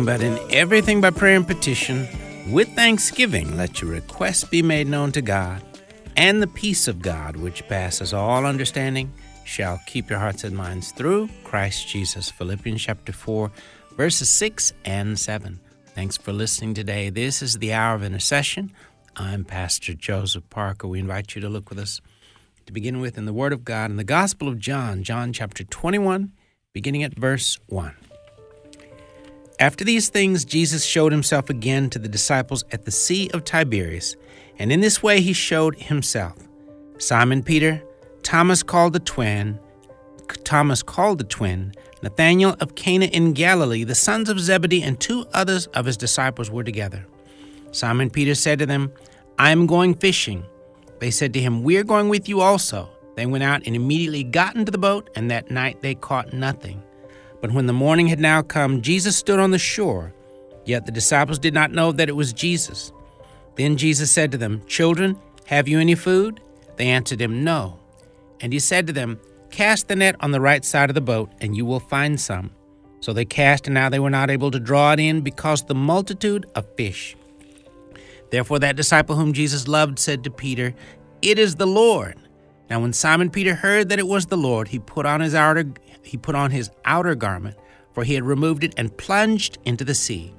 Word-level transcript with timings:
but 0.00 0.22
in 0.22 0.38
everything 0.50 1.02
by 1.02 1.10
prayer 1.10 1.36
and 1.36 1.46
petition. 1.46 2.08
With 2.50 2.74
thanksgiving, 2.74 3.56
let 3.58 3.82
your 3.82 3.90
requests 3.90 4.44
be 4.44 4.62
made 4.62 4.88
known 4.88 5.12
to 5.12 5.20
God, 5.20 5.62
and 6.16 6.40
the 6.42 6.46
peace 6.46 6.88
of 6.88 7.02
God, 7.02 7.36
which 7.36 7.68
passes 7.68 8.14
all 8.14 8.46
understanding, 8.46 9.12
shall 9.44 9.78
keep 9.86 10.08
your 10.08 10.18
hearts 10.18 10.44
and 10.44 10.56
minds 10.56 10.92
through 10.92 11.28
Christ 11.44 11.86
Jesus. 11.88 12.30
Philippians 12.30 12.82
chapter 12.82 13.12
4, 13.12 13.52
verses 13.96 14.30
6 14.30 14.72
and 14.86 15.18
7. 15.18 15.60
Thanks 15.94 16.16
for 16.16 16.32
listening 16.32 16.72
today. 16.72 17.10
This 17.10 17.42
is 17.42 17.58
the 17.58 17.74
hour 17.74 17.94
of 17.94 18.02
intercession. 18.02 18.72
I'm 19.14 19.44
Pastor 19.44 19.92
Joseph 19.92 20.48
Parker. 20.48 20.88
We 20.88 21.00
invite 21.00 21.34
you 21.34 21.42
to 21.42 21.50
look 21.50 21.68
with 21.68 21.78
us 21.78 22.00
to 22.64 22.72
begin 22.72 22.98
with 22.98 23.18
in 23.18 23.26
the 23.26 23.32
Word 23.34 23.52
of 23.52 23.62
God 23.62 23.90
in 23.90 23.98
the 23.98 24.04
Gospel 24.04 24.48
of 24.48 24.58
John, 24.58 25.02
John 25.02 25.34
chapter 25.34 25.64
21, 25.64 26.32
beginning 26.72 27.02
at 27.02 27.14
verse 27.14 27.58
1. 27.66 27.94
After 29.62 29.84
these 29.84 30.08
things, 30.08 30.44
Jesus 30.44 30.84
showed 30.84 31.12
himself 31.12 31.48
again 31.48 31.88
to 31.90 32.00
the 32.00 32.08
disciples 32.08 32.64
at 32.72 32.84
the 32.84 32.90
Sea 32.90 33.30
of 33.32 33.44
Tiberias, 33.44 34.16
and 34.58 34.72
in 34.72 34.80
this 34.80 35.04
way 35.04 35.20
he 35.20 35.32
showed 35.32 35.76
himself. 35.76 36.36
Simon 36.98 37.44
Peter, 37.44 37.80
Thomas 38.24 38.64
called 38.64 38.92
the 38.92 38.98
twin, 38.98 39.60
Thomas 40.42 40.82
called 40.82 41.18
the 41.18 41.24
twin, 41.24 41.74
Nathanael 42.02 42.56
of 42.58 42.74
Cana 42.74 43.04
in 43.04 43.34
Galilee, 43.34 43.84
the 43.84 43.94
sons 43.94 44.28
of 44.28 44.40
Zebedee, 44.40 44.82
and 44.82 44.98
two 44.98 45.26
others 45.32 45.68
of 45.68 45.86
his 45.86 45.96
disciples 45.96 46.50
were 46.50 46.64
together. 46.64 47.06
Simon 47.70 48.10
Peter 48.10 48.34
said 48.34 48.58
to 48.58 48.66
them, 48.66 48.90
I 49.38 49.52
am 49.52 49.68
going 49.68 49.94
fishing. 49.94 50.44
They 50.98 51.12
said 51.12 51.32
to 51.34 51.40
him, 51.40 51.62
We 51.62 51.76
are 51.76 51.84
going 51.84 52.08
with 52.08 52.28
you 52.28 52.40
also. 52.40 52.90
They 53.14 53.26
went 53.26 53.44
out 53.44 53.62
and 53.64 53.76
immediately 53.76 54.24
got 54.24 54.56
into 54.56 54.72
the 54.72 54.78
boat, 54.78 55.08
and 55.14 55.30
that 55.30 55.52
night 55.52 55.82
they 55.82 55.94
caught 55.94 56.32
nothing. 56.32 56.82
But 57.42 57.52
when 57.52 57.66
the 57.66 57.74
morning 57.74 58.06
had 58.06 58.20
now 58.20 58.40
come, 58.40 58.80
Jesus 58.80 59.16
stood 59.16 59.38
on 59.38 59.50
the 59.50 59.58
shore. 59.58 60.14
Yet 60.64 60.86
the 60.86 60.92
disciples 60.92 61.38
did 61.38 61.52
not 61.52 61.72
know 61.72 61.92
that 61.92 62.08
it 62.08 62.16
was 62.16 62.32
Jesus. 62.32 62.92
Then 63.56 63.76
Jesus 63.76 64.10
said 64.10 64.32
to 64.32 64.38
them, 64.38 64.62
Children, 64.66 65.18
have 65.46 65.68
you 65.68 65.80
any 65.80 65.96
food? 65.96 66.40
They 66.76 66.86
answered 66.86 67.20
him, 67.20 67.44
No. 67.44 67.78
And 68.40 68.52
he 68.52 68.58
said 68.58 68.86
to 68.86 68.92
them, 68.92 69.20
Cast 69.50 69.88
the 69.88 69.96
net 69.96 70.16
on 70.20 70.30
the 70.30 70.40
right 70.40 70.64
side 70.64 70.88
of 70.88 70.94
the 70.94 71.00
boat, 71.00 71.30
and 71.40 71.54
you 71.56 71.66
will 71.66 71.80
find 71.80 72.18
some. 72.18 72.52
So 73.00 73.12
they 73.12 73.24
cast, 73.24 73.66
and 73.66 73.74
now 73.74 73.88
they 73.88 73.98
were 73.98 74.08
not 74.08 74.30
able 74.30 74.52
to 74.52 74.60
draw 74.60 74.92
it 74.92 75.00
in 75.00 75.20
because 75.20 75.64
the 75.64 75.74
multitude 75.74 76.46
of 76.54 76.64
fish. 76.76 77.16
Therefore, 78.30 78.60
that 78.60 78.76
disciple 78.76 79.16
whom 79.16 79.32
Jesus 79.32 79.68
loved 79.68 79.98
said 79.98 80.24
to 80.24 80.30
Peter, 80.30 80.74
It 81.20 81.38
is 81.38 81.56
the 81.56 81.66
Lord. 81.66 82.16
Now, 82.70 82.80
when 82.80 82.94
Simon 82.94 83.28
Peter 83.28 83.54
heard 83.54 83.90
that 83.90 83.98
it 83.98 84.06
was 84.06 84.26
the 84.26 84.38
Lord, 84.38 84.68
he 84.68 84.78
put 84.78 85.04
on 85.04 85.20
his 85.20 85.34
outer 85.34 85.64
he 86.02 86.16
put 86.16 86.34
on 86.34 86.50
his 86.50 86.70
outer 86.84 87.14
garment, 87.14 87.56
for 87.92 88.04
he 88.04 88.14
had 88.14 88.24
removed 88.24 88.64
it, 88.64 88.74
and 88.76 88.96
plunged 88.96 89.58
into 89.64 89.84
the 89.84 89.94
sea. 89.94 90.34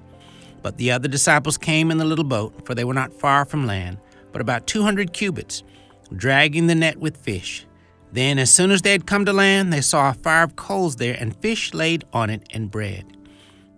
But 0.62 0.78
the 0.78 0.92
other 0.92 1.08
disciples 1.08 1.58
came 1.58 1.92
in 1.92 1.98
the 1.98 2.06
little 2.06 2.24
boat, 2.24 2.66
for 2.66 2.74
they 2.74 2.86
were 2.86 2.94
not 2.94 3.14
far 3.14 3.46
from 3.46 3.68
land, 3.68 3.98
but 4.32 4.42
about 4.42 4.68
two 4.68 4.82
hundred 4.82 5.14
cubits, 5.14 5.64
dragging 6.16 6.68
the 6.68 6.76
net 6.76 6.98
with 6.98 7.18
fish. 7.18 7.66
Then, 8.12 8.38
as 8.38 8.52
soon 8.52 8.72
as 8.72 8.82
they 8.82 8.92
had 8.92 9.08
come 9.08 9.26
to 9.26 9.34
land, 9.34 9.74
they 9.74 9.82
saw 9.82 10.10
a 10.10 10.14
fire 10.14 10.44
of 10.44 10.56
coals 10.56 10.98
there, 10.98 11.18
and 11.20 11.36
fish 11.38 11.74
laid 11.74 12.06
on 12.14 12.30
it, 12.30 12.48
and 12.52 12.70
bread. 12.72 13.06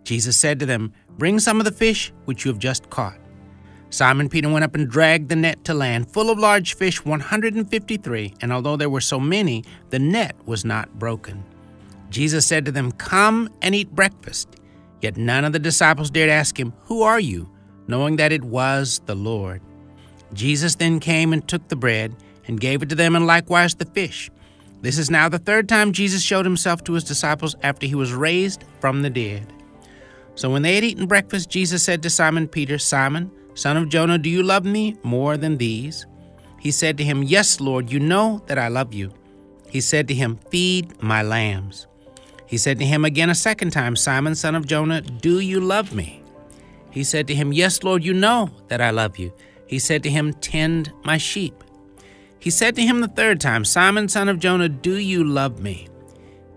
Jesus 0.03 0.37
said 0.37 0.59
to 0.59 0.65
them, 0.65 0.93
Bring 1.17 1.39
some 1.39 1.59
of 1.59 1.65
the 1.65 1.71
fish 1.71 2.11
which 2.25 2.45
you 2.45 2.51
have 2.51 2.59
just 2.59 2.89
caught. 2.89 3.17
Simon 3.89 4.27
Peter 4.27 4.49
went 4.49 4.65
up 4.65 4.75
and 4.75 4.89
dragged 4.89 5.29
the 5.29 5.35
net 5.37 5.63
to 5.63 5.73
land, 5.73 6.11
full 6.11 6.29
of 6.29 6.37
large 6.37 6.75
fish, 6.75 7.05
153, 7.05 8.33
and 8.41 8.51
although 8.51 8.75
there 8.75 8.89
were 8.89 9.01
so 9.01 9.19
many, 9.19 9.63
the 9.89 9.99
net 9.99 10.35
was 10.45 10.65
not 10.65 10.99
broken. 10.99 11.43
Jesus 12.09 12.45
said 12.45 12.65
to 12.65 12.71
them, 12.71 12.91
Come 12.91 13.49
and 13.61 13.75
eat 13.75 13.91
breakfast. 13.91 14.55
Yet 15.01 15.17
none 15.17 15.45
of 15.45 15.53
the 15.53 15.59
disciples 15.59 16.09
dared 16.09 16.29
ask 16.29 16.59
him, 16.59 16.73
Who 16.85 17.01
are 17.01 17.19
you? 17.19 17.49
knowing 17.87 18.15
that 18.17 18.31
it 18.31 18.43
was 18.43 19.01
the 19.05 19.15
Lord. 19.15 19.61
Jesus 20.33 20.75
then 20.75 20.99
came 20.99 21.33
and 21.33 21.47
took 21.47 21.67
the 21.67 21.75
bread 21.75 22.15
and 22.47 22.59
gave 22.59 22.81
it 22.81 22.89
to 22.89 22.95
them, 22.95 23.15
and 23.15 23.25
likewise 23.25 23.75
the 23.75 23.85
fish. 23.85 24.29
This 24.81 24.97
is 24.97 25.09
now 25.09 25.29
the 25.29 25.39
third 25.39 25.67
time 25.67 25.91
Jesus 25.91 26.21
showed 26.21 26.45
himself 26.45 26.83
to 26.83 26.93
his 26.93 27.03
disciples 27.03 27.55
after 27.63 27.87
he 27.87 27.95
was 27.95 28.13
raised 28.13 28.65
from 28.79 29.01
the 29.01 29.09
dead. 29.09 29.51
So 30.35 30.49
when 30.51 30.61
they 30.61 30.75
had 30.75 30.83
eaten 30.83 31.07
breakfast, 31.07 31.49
Jesus 31.49 31.81
said 31.81 32.03
to 32.03 32.09
Simon 32.09 32.47
Peter, 32.47 32.77
Simon, 32.77 33.31
son 33.53 33.77
of 33.77 33.89
Jonah, 33.89 34.17
do 34.17 34.29
you 34.29 34.43
love 34.43 34.65
me 34.65 34.97
more 35.01 35.37
than 35.37 35.57
these? 35.57 36.05
He 36.59 36.71
said 36.71 36.97
to 36.97 37.03
him, 37.03 37.23
Yes, 37.23 37.61
Lord, 37.61 37.91
you 37.91 37.99
know 37.99 38.43
that 38.47 38.59
I 38.59 38.67
love 38.67 38.93
you. 38.93 39.13
He 39.69 39.81
said 39.81 40.07
to 40.09 40.13
him, 40.13 40.39
Feed 40.49 41.01
my 41.01 41.21
lambs. 41.21 41.87
He 42.47 42.57
said 42.57 42.79
to 42.79 42.85
him 42.85 43.05
again 43.05 43.29
a 43.29 43.35
second 43.35 43.71
time, 43.71 43.95
Simon, 43.95 44.35
son 44.35 44.55
of 44.55 44.67
Jonah, 44.67 45.01
do 45.01 45.39
you 45.39 45.59
love 45.59 45.93
me? 45.93 46.21
He 46.91 47.03
said 47.03 47.27
to 47.27 47.35
him, 47.35 47.51
Yes, 47.51 47.83
Lord, 47.83 48.03
you 48.03 48.13
know 48.13 48.49
that 48.67 48.81
I 48.81 48.91
love 48.91 49.17
you. 49.17 49.33
He 49.67 49.79
said 49.79 50.03
to 50.03 50.09
him, 50.09 50.33
Tend 50.33 50.91
my 51.03 51.17
sheep. 51.17 51.63
He 52.39 52.49
said 52.49 52.75
to 52.75 52.83
him 52.83 53.01
the 53.01 53.07
third 53.07 53.41
time, 53.41 53.65
Simon, 53.65 54.07
son 54.07 54.29
of 54.29 54.39
Jonah, 54.39 54.69
do 54.69 54.97
you 54.97 55.23
love 55.23 55.59
me? 55.59 55.87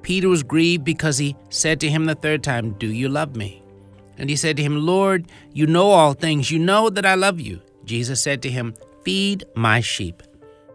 Peter 0.02 0.28
was 0.28 0.42
grieved 0.42 0.84
because 0.84 1.18
he 1.18 1.34
said 1.48 1.80
to 1.80 1.88
him 1.88 2.04
the 2.04 2.14
third 2.14 2.44
time, 2.44 2.72
Do 2.72 2.88
you 2.88 3.08
love 3.08 3.36
me? 3.36 3.62
And 4.18 4.28
he 4.28 4.36
said 4.36 4.56
to 4.56 4.62
him, 4.62 4.84
Lord, 4.84 5.26
you 5.52 5.66
know 5.66 5.90
all 5.90 6.12
things. 6.12 6.50
You 6.50 6.58
know 6.58 6.90
that 6.90 7.06
I 7.06 7.14
love 7.14 7.40
you. 7.40 7.60
Jesus 7.84 8.22
said 8.22 8.42
to 8.42 8.50
him, 8.50 8.74
Feed 9.04 9.44
my 9.54 9.80
sheep. 9.80 10.22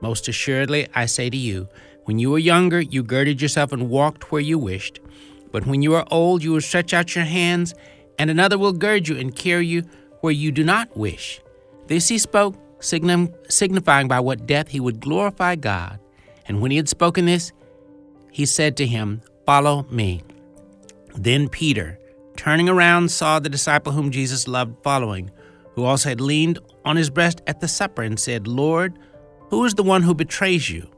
Most 0.02 0.28
assuredly, 0.28 0.88
I 0.96 1.06
say 1.06 1.30
to 1.30 1.38
you, 1.38 1.68
when 2.06 2.20
you 2.20 2.32
were 2.32 2.40
younger, 2.40 2.82
you 2.82 3.04
girded 3.04 3.42
yourself 3.42 3.72
and 3.72 3.90
walked 3.90 4.32
where 4.32 4.42
you 4.42 4.58
wished. 4.58 5.00
But 5.54 5.68
when 5.68 5.84
you 5.84 5.94
are 5.94 6.06
old, 6.12 6.44
you 6.44 6.52
will 6.52 6.62
stretch 6.62 6.94
out 6.94 7.16
your 7.16 7.24
hands, 7.24 7.76
and 8.20 8.30
another 8.30 8.58
will 8.58 8.74
gird 8.74 9.08
you 9.08 9.18
and 9.18 9.34
carry 9.34 9.68
you 9.68 9.84
where 10.20 10.34
you 10.34 10.52
do 10.52 10.64
not 10.64 10.98
wish. 10.98 11.40
This 11.88 12.10
he 12.10 12.18
spoke, 12.18 12.56
signifying 12.80 14.08
by 14.08 14.20
what 14.20 14.48
death 14.48 14.70
he 14.70 14.80
would 14.80 15.00
glorify 15.00 15.56
God. 15.56 16.00
And 16.48 16.60
when 16.60 16.72
he 16.72 16.78
had 16.78 16.90
spoken 16.90 17.28
this, 17.28 17.52
he 18.32 18.46
said 18.48 18.76
to 18.78 18.88
him, 18.88 19.22
Follow 19.46 19.86
me. 19.92 20.24
Then 21.16 21.48
Peter, 21.48 22.00
turning 22.36 22.68
around, 22.68 23.12
saw 23.12 23.38
the 23.38 23.48
disciple 23.48 23.92
whom 23.92 24.10
Jesus 24.10 24.48
loved 24.48 24.82
following, 24.82 25.30
who 25.76 25.84
also 25.84 26.10
had 26.10 26.20
leaned 26.20 26.58
on 26.84 26.96
his 26.96 27.12
breast 27.12 27.42
at 27.46 27.60
the 27.60 27.68
supper, 27.68 28.02
and 28.02 28.20
said, 28.20 28.48
Lord, 28.48 28.98
who 29.50 29.64
is 29.66 29.76
the 29.76 29.84
one 29.84 30.02
who 30.02 30.16
betrays 30.16 30.68
you? 30.70 30.90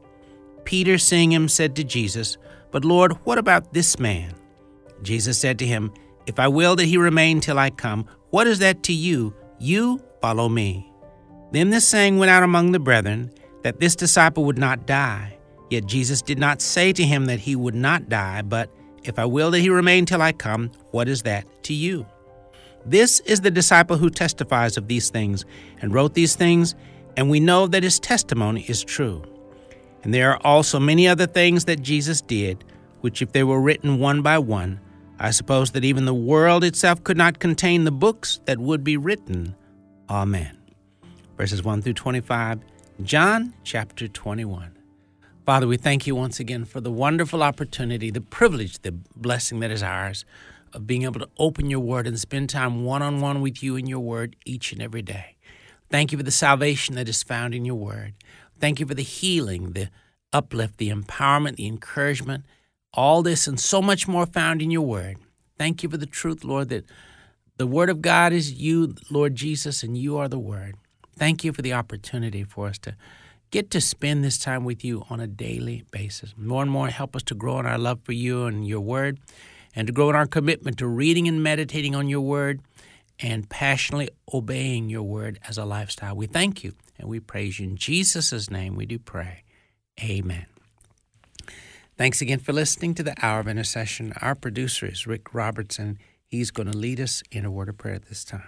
Peter, 0.64 0.96
seeing 0.96 1.30
him, 1.30 1.46
said 1.46 1.76
to 1.76 1.84
Jesus, 1.84 2.38
But 2.70 2.86
Lord, 2.86 3.12
what 3.24 3.36
about 3.36 3.74
this 3.74 3.98
man? 3.98 4.34
Jesus 5.02 5.38
said 5.38 5.58
to 5.58 5.66
him, 5.66 5.92
If 6.26 6.38
I 6.38 6.48
will 6.48 6.76
that 6.76 6.86
he 6.86 6.96
remain 6.96 7.40
till 7.40 7.58
I 7.58 7.70
come, 7.70 8.06
what 8.30 8.46
is 8.46 8.58
that 8.60 8.82
to 8.84 8.92
you? 8.92 9.34
You 9.58 10.00
follow 10.20 10.48
me. 10.48 10.92
Then 11.52 11.70
this 11.70 11.86
saying 11.86 12.18
went 12.18 12.30
out 12.30 12.42
among 12.42 12.72
the 12.72 12.78
brethren, 12.78 13.30
that 13.62 13.80
this 13.80 13.96
disciple 13.96 14.44
would 14.44 14.58
not 14.58 14.86
die. 14.86 15.38
Yet 15.70 15.86
Jesus 15.86 16.22
did 16.22 16.38
not 16.38 16.60
say 16.60 16.92
to 16.92 17.02
him 17.02 17.26
that 17.26 17.40
he 17.40 17.56
would 17.56 17.74
not 17.74 18.08
die, 18.08 18.42
but, 18.42 18.70
If 19.04 19.18
I 19.18 19.24
will 19.24 19.50
that 19.52 19.60
he 19.60 19.70
remain 19.70 20.06
till 20.06 20.22
I 20.22 20.32
come, 20.32 20.70
what 20.90 21.08
is 21.08 21.22
that 21.22 21.46
to 21.64 21.74
you? 21.74 22.06
This 22.84 23.20
is 23.20 23.40
the 23.40 23.50
disciple 23.50 23.96
who 23.96 24.10
testifies 24.10 24.76
of 24.76 24.86
these 24.86 25.10
things, 25.10 25.44
and 25.80 25.92
wrote 25.92 26.14
these 26.14 26.36
things, 26.36 26.74
and 27.16 27.30
we 27.30 27.40
know 27.40 27.66
that 27.66 27.82
his 27.82 27.98
testimony 27.98 28.64
is 28.68 28.84
true. 28.84 29.22
And 30.04 30.14
there 30.14 30.30
are 30.30 30.40
also 30.44 30.78
many 30.78 31.08
other 31.08 31.26
things 31.26 31.64
that 31.64 31.82
Jesus 31.82 32.20
did, 32.20 32.62
which, 33.00 33.22
if 33.22 33.32
they 33.32 33.42
were 33.42 33.60
written 33.60 33.98
one 33.98 34.22
by 34.22 34.38
one, 34.38 34.80
I 35.18 35.30
suppose 35.30 35.70
that 35.72 35.84
even 35.84 36.04
the 36.04 36.14
world 36.14 36.62
itself 36.62 37.02
could 37.02 37.16
not 37.16 37.38
contain 37.38 37.84
the 37.84 37.90
books 37.90 38.40
that 38.44 38.58
would 38.58 38.84
be 38.84 38.98
written. 38.98 39.54
Amen. 40.10 40.58
Verses 41.38 41.62
1 41.62 41.80
through 41.80 41.94
25, 41.94 42.60
John 43.02 43.54
chapter 43.64 44.08
21. 44.08 44.76
Father, 45.46 45.66
we 45.66 45.78
thank 45.78 46.06
you 46.06 46.14
once 46.14 46.38
again 46.38 46.64
for 46.64 46.80
the 46.80 46.90
wonderful 46.90 47.42
opportunity, 47.42 48.10
the 48.10 48.20
privilege, 48.20 48.80
the 48.80 48.92
blessing 48.92 49.60
that 49.60 49.70
is 49.70 49.82
ours 49.82 50.26
of 50.74 50.86
being 50.86 51.04
able 51.04 51.20
to 51.20 51.28
open 51.38 51.70
your 51.70 51.80
word 51.80 52.06
and 52.06 52.20
spend 52.20 52.50
time 52.50 52.84
one 52.84 53.00
on 53.00 53.20
one 53.20 53.40
with 53.40 53.62
you 53.62 53.76
in 53.76 53.86
your 53.86 54.00
word 54.00 54.36
each 54.44 54.72
and 54.72 54.82
every 54.82 55.02
day. 55.02 55.36
Thank 55.88 56.12
you 56.12 56.18
for 56.18 56.24
the 56.24 56.30
salvation 56.30 56.94
that 56.96 57.08
is 57.08 57.22
found 57.22 57.54
in 57.54 57.64
your 57.64 57.76
word. 57.76 58.14
Thank 58.58 58.80
you 58.80 58.86
for 58.86 58.94
the 58.94 59.02
healing, 59.02 59.72
the 59.72 59.88
uplift, 60.32 60.76
the 60.76 60.90
empowerment, 60.90 61.56
the 61.56 61.66
encouragement, 61.66 62.44
all 62.96 63.22
this 63.22 63.46
and 63.46 63.60
so 63.60 63.80
much 63.80 64.08
more 64.08 64.26
found 64.26 64.62
in 64.62 64.70
your 64.70 64.82
word. 64.82 65.18
Thank 65.58 65.82
you 65.82 65.88
for 65.88 65.96
the 65.98 66.06
truth, 66.06 66.42
Lord, 66.42 66.70
that 66.70 66.84
the 67.58 67.66
word 67.66 67.90
of 67.90 68.02
God 68.02 68.32
is 68.32 68.52
you, 68.52 68.94
Lord 69.10 69.34
Jesus, 69.34 69.82
and 69.82 69.96
you 69.96 70.16
are 70.18 70.28
the 70.28 70.38
word. 70.38 70.76
Thank 71.16 71.44
you 71.44 71.52
for 71.52 71.62
the 71.62 71.72
opportunity 71.72 72.42
for 72.44 72.66
us 72.66 72.78
to 72.78 72.96
get 73.50 73.70
to 73.70 73.80
spend 73.80 74.24
this 74.24 74.38
time 74.38 74.64
with 74.64 74.84
you 74.84 75.04
on 75.08 75.20
a 75.20 75.26
daily 75.26 75.84
basis. 75.90 76.34
More 76.36 76.62
and 76.62 76.70
more, 76.70 76.88
help 76.88 77.14
us 77.14 77.22
to 77.24 77.34
grow 77.34 77.58
in 77.60 77.66
our 77.66 77.78
love 77.78 78.00
for 78.02 78.12
you 78.12 78.44
and 78.44 78.66
your 78.66 78.80
word, 78.80 79.18
and 79.74 79.86
to 79.86 79.92
grow 79.92 80.10
in 80.10 80.16
our 80.16 80.26
commitment 80.26 80.78
to 80.78 80.86
reading 80.86 81.28
and 81.28 81.42
meditating 81.42 81.94
on 81.94 82.08
your 82.08 82.22
word 82.22 82.60
and 83.20 83.48
passionately 83.48 84.10
obeying 84.32 84.90
your 84.90 85.02
word 85.02 85.38
as 85.48 85.56
a 85.56 85.64
lifestyle. 85.64 86.16
We 86.16 86.26
thank 86.26 86.64
you 86.64 86.74
and 86.98 87.08
we 87.08 87.20
praise 87.20 87.58
you. 87.58 87.68
In 87.68 87.76
Jesus' 87.76 88.50
name 88.50 88.76
we 88.76 88.84
do 88.84 88.98
pray. 88.98 89.42
Amen. 90.02 90.46
Thanks 91.98 92.20
again 92.20 92.40
for 92.40 92.52
listening 92.52 92.94
to 92.96 93.02
the 93.02 93.14
Hour 93.22 93.40
of 93.40 93.48
Intercession. 93.48 94.12
Our 94.20 94.34
producer 94.34 94.84
is 94.84 95.06
Rick 95.06 95.32
Robertson. 95.32 95.98
He's 96.26 96.50
going 96.50 96.70
to 96.70 96.76
lead 96.76 97.00
us 97.00 97.22
in 97.32 97.46
a 97.46 97.50
word 97.50 97.70
of 97.70 97.78
prayer 97.78 97.98
this 97.98 98.22
time. 98.22 98.42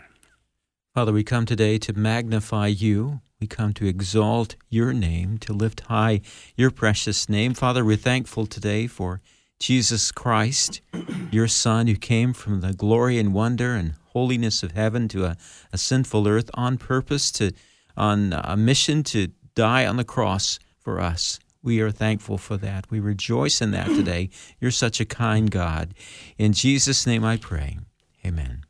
Father, 0.95 1.15
we 1.15 1.25
come 1.25 1.47
today 1.47 1.79
to 1.79 1.95
magnify 1.95 2.67
you. 2.67 3.23
We 3.41 3.47
come 3.47 3.73
to 3.75 3.87
exalt 3.87 4.57
your 4.69 4.93
name, 4.93 5.39
to 5.39 5.55
lift 5.55 5.81
high 5.81 6.21
your 6.57 6.71
precious 6.71 7.27
name. 7.27 7.55
Father, 7.55 7.87
we're 7.87 7.97
thankful 7.97 8.45
today 8.45 8.87
for 8.87 9.23
Jesus 9.59 10.13
Christ, 10.13 10.83
your 11.31 11.49
Son, 11.49 11.87
who 11.87 11.97
came 11.97 12.35
from 12.35 12.61
the 12.61 12.75
glory 12.75 13.19
and 13.19 13.33
wonder 13.33 13.75
and 13.75 13.95
holiness 14.13 14.63
of 14.63 14.73
heaven 14.73 15.09
to 15.09 15.25
a, 15.25 15.39
a 15.73 15.79
sinful 15.79 16.29
earth 16.29 16.51
on 16.53 16.77
purpose, 16.77 17.33
to 17.33 17.53
on 17.97 18.35
a 18.35 18.59
mission 18.59 19.03
to 19.05 19.29
die 19.55 19.87
on 19.87 19.97
the 19.97 20.05
cross 20.05 20.59
for 20.79 21.01
us. 21.01 21.41
We 21.63 21.81
are 21.81 21.91
thankful 21.91 22.39
for 22.39 22.57
that. 22.59 22.91
We 22.91 23.01
rejoice 23.01 23.61
in 23.61 23.73
that 23.73 23.87
today. 23.87 24.31
You're 24.61 24.71
such 24.71 25.01
a 25.01 25.05
kind 25.05 25.51
God. 25.51 25.95
In 26.37 26.53
Jesus' 26.53 27.07
name 27.07 27.25
I 27.25 27.37
pray. 27.37 27.79
Amen. 28.25 28.65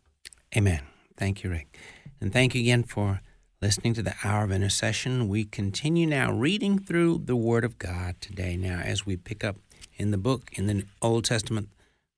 Amen. 0.57 0.83
Thank 1.17 1.45
you, 1.45 1.51
Rick. 1.51 1.79
And 2.21 2.33
thank 2.33 2.55
you 2.55 2.63
again 2.63 2.85
for 2.85 3.21
listening 3.61 3.93
to 3.95 4.03
the 4.03 4.15
Hour 4.25 4.45
of 4.45 4.53
Intercession. 4.53 5.29
We 5.29 5.45
continue 5.45 6.07
now 6.07 6.33
reading 6.33 6.79
through 6.79 7.23
the 7.25 7.37
Word 7.37 7.65
of 7.65 7.79
God 7.79 8.21
today. 8.21 8.57
Now, 8.57 8.81
as 8.81 9.05
we 9.05 9.17
pick 9.17 9.45
up 9.45 9.57
in 9.97 10.11
the 10.11 10.19
book, 10.19 10.51
in 10.55 10.67
the 10.67 10.85
Old 11.03 11.25
Testament, 11.25 11.69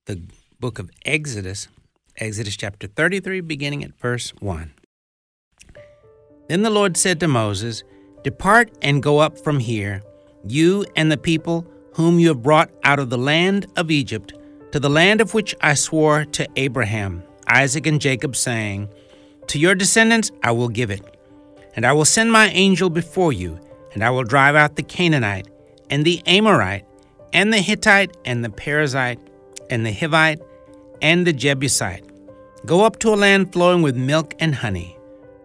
the 0.07 0.23
book 0.61 0.79
of 0.79 0.91
Exodus, 1.05 1.69
Exodus 2.17 2.57
chapter 2.57 2.87
33, 2.87 3.41
beginning 3.41 3.83
at 3.83 3.99
verse 3.99 4.31
1. 4.41 4.73
Then 6.49 6.63
the 6.63 6.71
Lord 6.71 6.97
said 6.97 7.21
to 7.21 7.29
Moses, 7.29 7.83
Depart 8.23 8.71
and 8.83 9.03
go 9.03 9.19
up 9.19 9.39
from 9.39 9.61
here, 9.61 10.03
you 10.45 10.85
and 10.97 11.11
the 11.11 11.17
people 11.17 11.67
whom 11.95 12.19
you 12.19 12.29
have 12.29 12.43
brought 12.43 12.71
out 12.85 12.99
of 12.99 13.11
the 13.11 13.19
land 13.19 13.67
of 13.77 13.91
Egypt, 13.91 14.33
to 14.73 14.81
the 14.81 14.91
land 14.91 15.21
of 15.21 15.35
which 15.35 15.55
I 15.61 15.75
swore 15.75 16.25
to 16.27 16.49
Abraham, 16.57 17.23
Isaac, 17.47 17.87
and 17.87 18.01
Jacob, 18.01 18.37
saying, 18.37 18.89
to 19.49 19.59
your 19.59 19.75
descendants 19.75 20.31
I 20.45 20.53
will 20.53 20.69
give 20.69 20.91
it. 20.91 21.03
And 21.75 21.85
I 21.85 21.93
will 21.93 22.05
send 22.05 22.31
my 22.31 22.49
angel 22.51 22.89
before 22.89 23.33
you, 23.33 23.59
and 23.93 24.05
I 24.05 24.11
will 24.11 24.23
drive 24.23 24.55
out 24.55 24.77
the 24.77 24.83
Canaanite, 24.83 25.49
and 25.89 26.05
the 26.05 26.23
Amorite, 26.27 26.85
and 27.33 27.53
the 27.53 27.59
Hittite, 27.59 28.17
and 28.25 28.45
the 28.45 28.49
Perizzite, 28.49 29.19
and 29.69 29.85
the 29.85 29.93
Hivite, 29.93 30.41
and 31.03 31.27
the 31.27 31.33
Jebusite. 31.33 32.05
Go 32.65 32.85
up 32.85 32.99
to 33.01 33.13
a 33.13 33.17
land 33.17 33.53
flowing 33.53 33.83
with 33.83 33.97
milk 33.97 34.35
and 34.39 34.55
honey, 34.55 34.97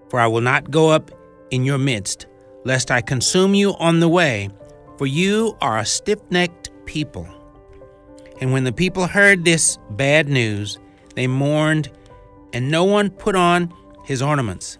for 0.09 0.19
I 0.19 0.27
will 0.27 0.41
not 0.41 0.69
go 0.69 0.89
up 0.89 1.09
in 1.49 1.65
your 1.65 1.77
midst, 1.77 2.27
lest 2.63 2.91
I 2.91 3.01
consume 3.01 3.55
you 3.55 3.75
on 3.79 3.99
the 3.99 4.09
way, 4.09 4.49
for 4.97 5.05
you 5.05 5.57
are 5.61 5.77
a 5.77 5.85
stiff 5.85 6.19
necked 6.29 6.71
people. 6.85 7.27
And 8.41 8.51
when 8.51 8.63
the 8.63 8.71
people 8.71 9.07
heard 9.07 9.45
this 9.45 9.77
bad 9.91 10.27
news, 10.27 10.77
they 11.15 11.27
mourned, 11.27 11.89
and 12.53 12.69
no 12.69 12.83
one 12.83 13.09
put 13.09 13.35
on 13.35 13.73
his 14.03 14.21
ornaments. 14.21 14.77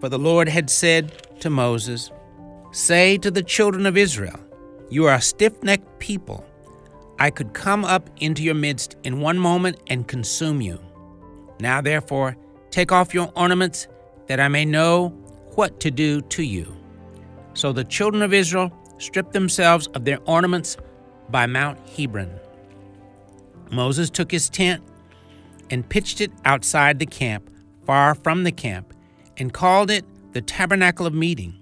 For 0.00 0.08
the 0.08 0.18
Lord 0.18 0.48
had 0.48 0.70
said 0.70 1.40
to 1.40 1.50
Moses, 1.50 2.10
Say 2.72 3.18
to 3.18 3.30
the 3.30 3.42
children 3.42 3.86
of 3.86 3.96
Israel, 3.96 4.38
You 4.90 5.06
are 5.06 5.14
a 5.14 5.20
stiff 5.20 5.62
necked 5.62 5.98
people. 5.98 6.44
I 7.18 7.30
could 7.30 7.52
come 7.52 7.84
up 7.84 8.08
into 8.18 8.42
your 8.42 8.54
midst 8.54 8.96
in 9.04 9.20
one 9.20 9.38
moment 9.38 9.78
and 9.88 10.08
consume 10.08 10.60
you. 10.60 10.78
Now, 11.58 11.80
therefore, 11.82 12.36
take 12.70 12.92
off 12.92 13.12
your 13.12 13.30
ornaments, 13.36 13.88
that 14.26 14.40
I 14.40 14.48
may 14.48 14.64
know 14.64 15.08
what 15.54 15.80
to 15.80 15.90
do 15.90 16.20
to 16.22 16.42
you. 16.42 16.74
So 17.54 17.72
the 17.72 17.84
children 17.84 18.22
of 18.22 18.32
Israel 18.32 18.70
stripped 19.00 19.32
themselves 19.32 19.88
of 19.88 20.04
their 20.04 20.18
ornaments 20.26 20.76
by 21.30 21.46
Mount 21.46 21.78
Horeb. 21.90 22.40
Moses 23.70 24.10
took 24.10 24.30
his 24.30 24.48
tent 24.48 24.82
and 25.70 25.88
pitched 25.88 26.20
it 26.20 26.32
outside 26.44 26.98
the 26.98 27.06
camp 27.06 27.50
far 27.90 28.14
from 28.14 28.44
the 28.44 28.52
camp, 28.52 28.94
and 29.36 29.52
called 29.52 29.90
it 29.90 30.04
the 30.32 30.40
tabernacle 30.40 31.06
of 31.06 31.12
meeting. 31.12 31.60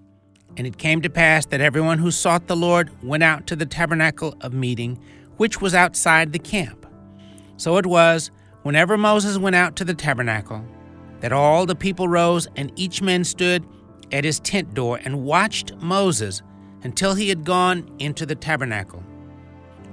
And 0.58 0.67
it 0.67 0.76
came 0.76 1.00
to 1.00 1.08
pass 1.08 1.46
that 1.46 1.62
everyone 1.62 1.96
who 1.96 2.11
sought 2.11 2.49
the 2.49 2.55
Lord 2.55 2.90
went 3.02 3.23
out 3.23 3.46
to 3.46 3.56
the 3.56 3.64
tabernacle 3.64 4.37
of 4.43 4.52
meeting, 4.52 4.99
which 5.38 5.62
was 5.62 5.75
outside 5.75 6.34
the 6.34 6.38
camp. 6.38 6.84
So 7.56 7.79
it 7.79 7.87
was, 7.87 8.31
whenever 8.62 8.99
Moses 8.99 9.38
went 9.38 9.56
out 9.56 9.75
to 9.76 9.87
the 9.87 9.94
tabernacle, 9.94 10.62
that 11.20 11.32
all 11.32 11.64
the 11.64 11.75
people 11.75 12.08
rose, 12.08 12.46
and 12.56 12.73
each 12.76 13.00
man 13.00 13.25
stood 13.25 13.64
at 14.12 14.25
his 14.25 14.38
tent 14.41 14.75
door 14.75 15.00
and 15.06 15.25
watched 15.25 15.75
Moses 15.76 16.43
until 16.83 17.15
he 17.15 17.29
had 17.29 17.45
gone 17.45 17.91
into 17.99 18.25
the 18.25 18.35
tabernacle. 18.35 19.03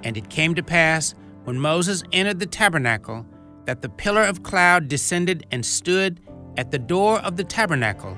And 0.04 0.18
it 0.18 0.30
came 0.30 0.56
to 0.56 0.64
pass, 0.64 1.16
when 1.46 1.60
Moses 1.60 2.04
entered 2.12 2.40
the 2.40 2.46
tabernacle, 2.46 3.26
that 3.66 3.82
the 3.82 3.90
pillar 3.90 4.24
of 4.24 4.44
cloud 4.44 4.88
descended 4.88 5.46
and 5.52 5.66
stood 5.66 6.22
at 6.58 6.72
the 6.72 6.80
door 6.80 7.20
of 7.20 7.36
the 7.36 7.44
tabernacle, 7.44 8.18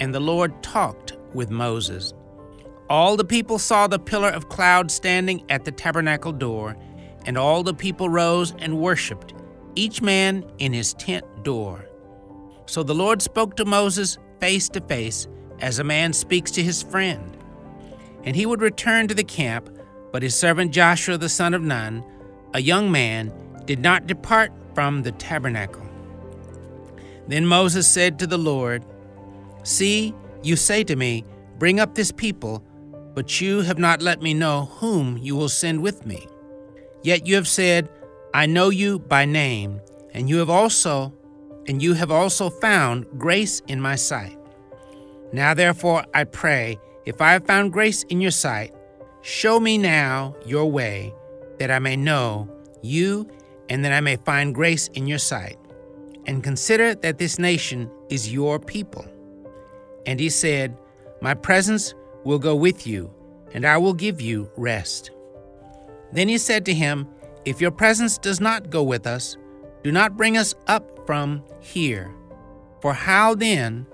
and 0.00 0.14
the 0.14 0.20
Lord 0.20 0.62
talked 0.62 1.16
with 1.34 1.50
Moses. 1.50 2.14
All 2.88 3.16
the 3.16 3.24
people 3.24 3.58
saw 3.58 3.86
the 3.86 3.98
pillar 3.98 4.28
of 4.28 4.48
cloud 4.48 4.90
standing 4.90 5.44
at 5.50 5.64
the 5.64 5.72
tabernacle 5.72 6.32
door, 6.32 6.76
and 7.26 7.38
all 7.38 7.62
the 7.62 7.74
people 7.74 8.08
rose 8.08 8.54
and 8.58 8.78
worshipped, 8.78 9.34
each 9.74 10.02
man 10.02 10.44
in 10.58 10.72
his 10.72 10.94
tent 10.94 11.24
door. 11.42 11.88
So 12.66 12.82
the 12.82 12.94
Lord 12.94 13.22
spoke 13.22 13.56
to 13.56 13.64
Moses 13.64 14.18
face 14.40 14.68
to 14.70 14.80
face, 14.80 15.26
as 15.60 15.78
a 15.78 15.84
man 15.84 16.12
speaks 16.12 16.50
to 16.52 16.62
his 16.62 16.82
friend. 16.82 17.33
And 18.24 18.34
he 18.34 18.46
would 18.46 18.60
return 18.60 19.08
to 19.08 19.14
the 19.14 19.24
camp, 19.24 19.68
but 20.12 20.22
his 20.22 20.34
servant 20.34 20.72
Joshua 20.72 21.18
the 21.18 21.28
son 21.28 21.54
of 21.54 21.62
Nun, 21.62 22.04
a 22.54 22.60
young 22.60 22.90
man, 22.90 23.32
did 23.64 23.80
not 23.80 24.06
depart 24.06 24.52
from 24.74 25.02
the 25.02 25.12
tabernacle. 25.12 25.82
Then 27.28 27.46
Moses 27.46 27.88
said 27.88 28.18
to 28.18 28.26
the 28.26 28.38
Lord, 28.38 28.84
See, 29.62 30.14
you 30.42 30.56
say 30.56 30.84
to 30.84 30.96
me, 30.96 31.24
Bring 31.58 31.80
up 31.80 31.94
this 31.94 32.12
people, 32.12 32.64
but 33.14 33.40
you 33.40 33.60
have 33.62 33.78
not 33.78 34.02
let 34.02 34.20
me 34.20 34.34
know 34.34 34.66
whom 34.66 35.16
you 35.18 35.36
will 35.36 35.48
send 35.48 35.82
with 35.82 36.04
me. 36.04 36.26
Yet 37.02 37.26
you 37.26 37.36
have 37.36 37.48
said, 37.48 37.88
I 38.34 38.46
know 38.46 38.70
you 38.70 38.98
by 38.98 39.24
name, 39.24 39.80
and 40.12 40.28
you 40.28 40.38
have 40.38 40.50
also 40.50 41.12
and 41.66 41.82
you 41.82 41.94
have 41.94 42.10
also 42.10 42.50
found 42.50 43.06
grace 43.18 43.60
in 43.68 43.80
my 43.80 43.94
sight. 43.94 44.36
Now 45.32 45.54
therefore 45.54 46.04
I 46.12 46.24
pray, 46.24 46.78
if 47.06 47.20
I 47.20 47.32
have 47.32 47.46
found 47.46 47.72
grace 47.72 48.02
in 48.04 48.20
your 48.20 48.30
sight, 48.30 48.74
show 49.22 49.60
me 49.60 49.78
now 49.78 50.34
your 50.46 50.70
way, 50.70 51.14
that 51.58 51.70
I 51.70 51.78
may 51.78 51.96
know 51.96 52.48
you 52.82 53.28
and 53.68 53.84
that 53.84 53.92
I 53.92 54.00
may 54.00 54.16
find 54.16 54.54
grace 54.54 54.88
in 54.88 55.06
your 55.06 55.18
sight. 55.18 55.58
And 56.26 56.42
consider 56.42 56.94
that 56.94 57.18
this 57.18 57.38
nation 57.38 57.90
is 58.08 58.32
your 58.32 58.58
people. 58.58 59.06
And 60.06 60.18
he 60.18 60.30
said, 60.30 60.76
My 61.20 61.34
presence 61.34 61.94
will 62.24 62.38
go 62.38 62.54
with 62.54 62.86
you, 62.86 63.12
and 63.52 63.66
I 63.66 63.76
will 63.76 63.94
give 63.94 64.20
you 64.20 64.50
rest. 64.56 65.10
Then 66.12 66.28
he 66.28 66.38
said 66.38 66.64
to 66.66 66.74
him, 66.74 67.06
If 67.44 67.60
your 67.60 67.70
presence 67.70 68.18
does 68.18 68.40
not 68.40 68.70
go 68.70 68.82
with 68.82 69.06
us, 69.06 69.36
do 69.82 69.92
not 69.92 70.16
bring 70.16 70.38
us 70.38 70.54
up 70.66 71.06
from 71.06 71.42
here. 71.60 72.14
For 72.80 72.94
how 72.94 73.34
then 73.34 73.86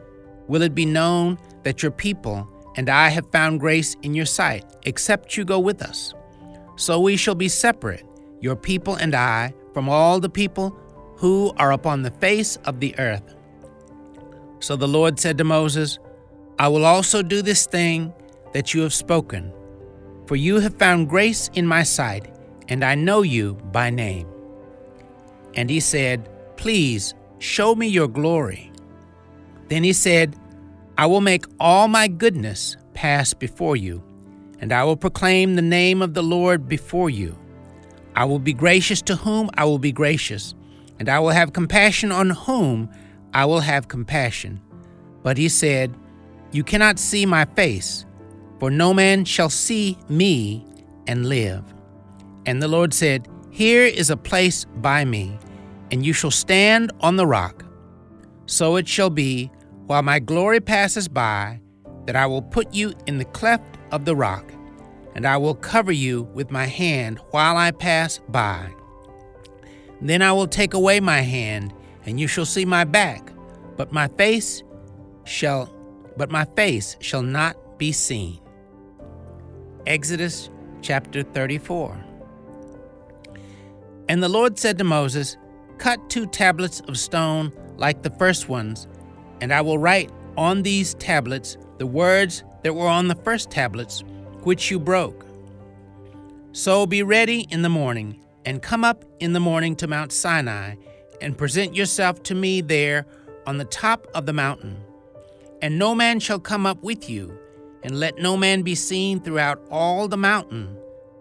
will 0.47 0.63
it 0.63 0.75
be 0.75 0.87
known 0.87 1.39
that 1.65 1.83
your 1.83 1.93
people 1.93 2.49
and 2.77 2.89
I 2.89 3.09
have 3.09 3.31
found 3.31 3.61
grace 3.61 3.97
in 4.03 4.15
your 4.15 4.27
sight, 4.27 4.65
except 4.85 5.37
you 5.37 5.45
go 5.45 5.59
with 5.59 5.83
us? 5.83 6.15
So 6.77 7.01
we 7.01 7.17
shall 7.17 7.35
be 7.35 7.49
separate, 7.49 8.05
your 8.41 8.57
people 8.57 8.95
and 8.95 9.15
I, 9.15 9.53
from 9.75 9.89
all 9.89 10.21
the 10.21 10.31
people 10.31 10.77
who 11.17 11.53
are 11.57 11.73
upon 11.73 12.03
the 12.03 12.11
face 12.11 12.57
of 12.65 12.81
the 12.81 12.99
earth. 12.99 13.35
So 14.61 14.77
the 14.77 14.89
Lord 14.89 15.19
said 15.19 15.39
to 15.39 15.45
Moses, 15.45 15.99
I 16.59 16.69
will 16.69 16.85
also 16.85 17.23
do 17.23 17.43
this 17.43 17.67
thing 17.67 18.13
that 18.53 18.75
you 18.75 18.83
have 18.83 18.95
spoken, 18.95 19.53
for 20.27 20.37
you 20.37 20.61
have 20.61 20.79
found 20.79 21.09
grace 21.09 21.51
in 21.55 21.67
my 21.67 21.83
sight, 21.83 22.35
and 22.69 22.85
I 22.85 22.95
know 22.95 23.23
you 23.23 23.55
by 23.73 23.91
name. 23.91 24.29
And 25.55 25.69
he 25.69 25.81
said, 25.81 26.29
Please 26.57 27.15
show 27.39 27.75
me 27.75 27.89
your 27.89 28.09
glory. 28.09 28.71
Then 29.69 29.85
he 29.85 29.93
said, 29.93 30.37
I 31.01 31.07
will 31.07 31.23
make 31.23 31.47
all 31.59 31.89
my 31.89 32.09
goodness 32.09 32.77
pass 32.93 33.33
before 33.33 33.75
you, 33.75 34.05
and 34.59 34.71
I 34.71 34.85
will 34.85 34.99
proclaim 34.99 35.55
the 35.55 35.63
name 35.63 36.03
of 36.03 36.13
the 36.13 36.23
Lord 36.23 36.69
before 36.69 37.09
you. 37.09 37.39
I 38.15 38.27
will 38.27 38.39
be 38.39 38.53
gracious 38.53 39.01
to 39.03 39.17
whom 39.17 39.49
I 39.55 39.65
will 39.65 39.79
be 39.79 39.93
gracious, 39.93 40.55
and 40.99 41.09
I 41.09 41.19
will 41.19 41.31
have 41.31 41.55
compassion 41.55 42.13
on 42.13 42.29
whom 42.29 42.91
I 43.33 43.47
will 43.47 43.61
have 43.61 43.89
compassion. 43.89 44.61
But 45.23 45.39
he 45.39 45.49
said, 45.49 45.97
You 46.53 46.65
cannot 46.65 46.99
see 46.99 47.25
my 47.25 47.47
face, 47.47 48.05
for 48.59 48.71
no 48.71 48.93
man 48.93 49.25
shall 49.25 49.49
see 49.49 49.97
me 50.11 50.67
and 51.07 51.31
live. 51.31 51.65
And 52.45 52.61
the 52.63 52.69
Lord 52.69 52.93
said, 52.93 53.27
Here 53.49 53.85
is 53.87 54.11
a 54.11 54.19
place 54.19 54.67
by 54.67 55.07
me, 55.07 55.39
and 55.91 56.05
you 56.05 56.13
shall 56.13 56.31
stand 56.31 56.93
on 57.01 57.17
the 57.17 57.27
rock. 57.27 57.65
So 58.45 58.77
it 58.77 58.87
shall 58.87 59.09
be, 59.09 59.51
while 59.91 60.05
my 60.05 60.21
glory 60.21 60.61
passes 60.61 61.09
by, 61.09 61.61
that 62.07 62.15
I 62.15 62.25
will 62.25 62.43
put 62.43 62.73
you 62.73 62.95
in 63.09 63.19
the 63.19 63.25
cleft 63.25 63.77
of 63.91 64.05
the 64.05 64.15
rock 64.15 64.53
and 65.17 65.27
I 65.27 65.37
will 65.37 65.57
cover 65.57 65.91
you 65.91 66.29
with 66.33 66.53
my 66.53 66.67
hand 66.67 67.19
while 67.33 67.57
I 67.57 67.73
pass 67.73 68.21
by. 68.29 68.73
Then 70.01 70.23
I 70.23 70.31
will 70.31 70.47
take 70.47 70.75
away 70.75 71.01
my 71.01 71.23
hand, 71.23 71.75
and 72.07 72.21
you 72.21 72.29
shall 72.29 72.45
see 72.45 72.65
my 72.65 72.85
back, 72.85 73.33
but 73.77 73.91
my 73.91 74.07
face 74.07 74.63
shall 75.25 75.75
but 76.17 76.31
my 76.31 76.45
face 76.55 76.97
shall 77.01 77.23
not 77.23 77.57
be 77.77 77.91
seen. 77.91 78.39
Exodus 79.89 80.51
chapter 80.83 81.25
34. 81.25 82.05
And 84.09 84.23
the 84.23 84.29
Lord 84.29 84.57
said 84.57 84.79
to 84.79 84.85
Moses, 84.85 85.37
Cut 85.79 86.09
two 86.09 86.27
tablets 86.27 86.79
of 86.87 86.97
stone 86.97 87.53
like 87.77 88.03
the 88.03 88.11
first 88.11 88.49
ones, 88.49 88.87
and 89.41 89.53
I 89.53 89.61
will 89.61 89.79
write 89.79 90.11
on 90.37 90.63
these 90.63 90.95
tablets 90.95 91.57
the 91.79 91.87
words 91.87 92.45
that 92.63 92.75
were 92.75 92.89
on 92.89 93.09
the 93.09 93.15
first 93.15 93.51
tablets, 93.51 94.03
which 94.43 94.71
you 94.71 94.79
broke. 94.79 95.27
So 96.53 96.87
be 96.87 97.03
ready 97.03 97.47
in 97.51 97.63
the 97.63 97.69
morning, 97.69 98.21
and 98.45 98.63
come 98.63 98.85
up 98.85 99.05
in 99.21 99.33
the 99.33 99.41
morning 99.41 99.77
to 99.77 99.87
Mount 99.87 100.13
Sinai, 100.13 100.75
and 101.21 101.39
present 101.39 101.75
yourself 101.75 102.23
to 102.25 102.35
me 102.35 102.61
there 102.61 103.07
on 103.47 103.59
the 103.59 103.65
top 103.65 104.07
of 104.15 104.27
the 104.27 104.33
mountain. 104.33 104.83
And 105.63 105.79
no 105.79 105.95
man 105.95 106.21
shall 106.21 106.41
come 106.41 106.67
up 106.67 106.83
with 106.83 107.09
you, 107.09 107.39
and 107.83 107.99
let 107.99 108.19
no 108.19 108.37
man 108.37 108.63
be 108.63 108.75
seen 108.75 109.21
throughout 109.21 109.63
all 109.71 110.09
the 110.09 110.17
mountain, 110.17 110.77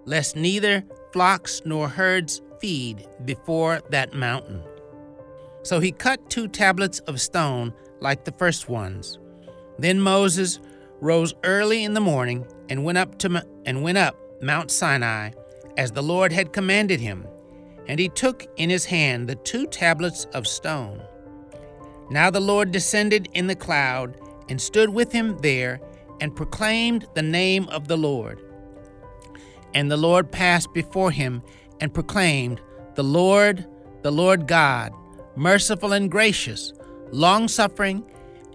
lest 0.06 0.36
neither 0.36 0.84
flocks 1.14 1.62
nor 1.66 1.90
herds 1.90 2.42
feed 2.60 3.08
before 3.26 3.82
that 3.90 4.14
mountain. 4.14 4.64
So 5.64 5.80
he 5.80 5.92
cut 5.92 6.30
two 6.30 6.48
tablets 6.48 7.00
of 7.00 7.22
stone 7.22 7.74
like 8.02 8.26
the 8.26 8.34
first 8.34 8.70
ones. 8.70 9.20
Then 9.78 10.00
Moses 10.02 10.60
rose 11.02 11.34
early 11.44 11.84
in 11.84 11.94
the 11.94 12.02
morning 12.02 12.46
and 12.70 12.84
went 12.84 12.98
up 12.98 13.18
to 13.20 13.46
and 13.66 13.84
went 13.84 13.98
up 13.98 14.18
Mount 14.42 14.72
Sinai 14.72 15.32
as 15.78 15.92
the 15.92 16.04
Lord 16.04 16.32
had 16.32 16.54
commanded 16.54 17.00
him, 17.00 17.26
and 17.88 18.00
he 18.00 18.10
took 18.10 18.46
in 18.58 18.70
his 18.70 18.86
hand 18.86 19.28
the 19.28 19.36
two 19.36 19.66
tablets 19.68 20.26
of 20.34 20.48
stone. 20.48 21.02
Now 22.10 22.30
the 22.30 22.40
Lord 22.40 22.72
descended 22.72 23.30
in 23.34 23.48
the 23.48 23.56
cloud 23.56 24.16
and 24.50 24.60
stood 24.60 24.90
with 24.90 25.12
him 25.12 25.38
there 25.38 25.80
and 26.20 26.36
proclaimed 26.36 27.08
the 27.14 27.22
name 27.22 27.68
of 27.70 27.88
the 27.88 27.98
Lord. 27.98 28.42
And 29.74 29.92
the 29.92 29.98
Lord 29.98 30.32
passed 30.32 30.74
before 30.74 31.12
him 31.12 31.44
and 31.80 31.94
proclaimed, 31.94 32.62
The 32.96 33.04
Lord, 33.04 33.66
the 34.02 34.12
Lord 34.12 34.48
God, 34.48 34.92
merciful 35.36 35.94
and 35.94 36.10
gracious, 36.10 36.74
long 37.12 37.48
suffering, 37.48 38.04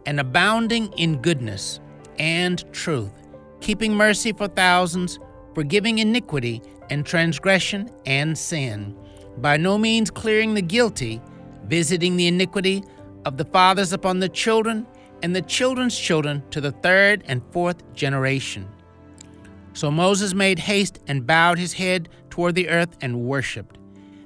and 0.07 0.21
abounding 0.21 0.93
in 0.93 1.21
goodness 1.23 1.81
and 2.19 2.65
truth, 2.73 3.13
keeping 3.61 3.95
mercy 3.95 4.33
for 4.33 4.49
thousands, 4.49 5.19
forgiving 5.55 5.99
iniquity 5.99 6.63
and 6.91 7.07
transgression 7.07 7.91
and 8.07 8.37
sin, 8.37 8.97
by 9.39 9.57
no 9.57 9.79
means 9.79 10.11
clearing 10.11 10.55
the 10.55 10.63
guilty, 10.63 11.21
visiting 11.65 12.17
the 12.17 12.27
iniquity 12.27 12.85
of 13.25 13.37
the 13.37 13.45
fathers 13.45 13.93
upon 13.93 14.21
the 14.21 14.29
children 14.29 14.87
and 15.23 15.35
the 15.35 15.43
children's 15.43 15.99
children 15.99 16.43
to 16.51 16.61
the 16.61 16.73
third 16.73 17.25
and 17.27 17.43
fourth 17.51 17.95
generation. 17.95 18.69
So 19.73 19.91
Moses 19.91 20.35
made 20.35 20.59
haste 20.59 21.01
and 21.09 21.27
bowed 21.27 21.59
his 21.59 21.73
head 21.73 22.09
toward 22.31 22.55
the 22.55 22.69
earth 22.69 22.97
and 23.01 23.25
worshipped. 23.25 23.79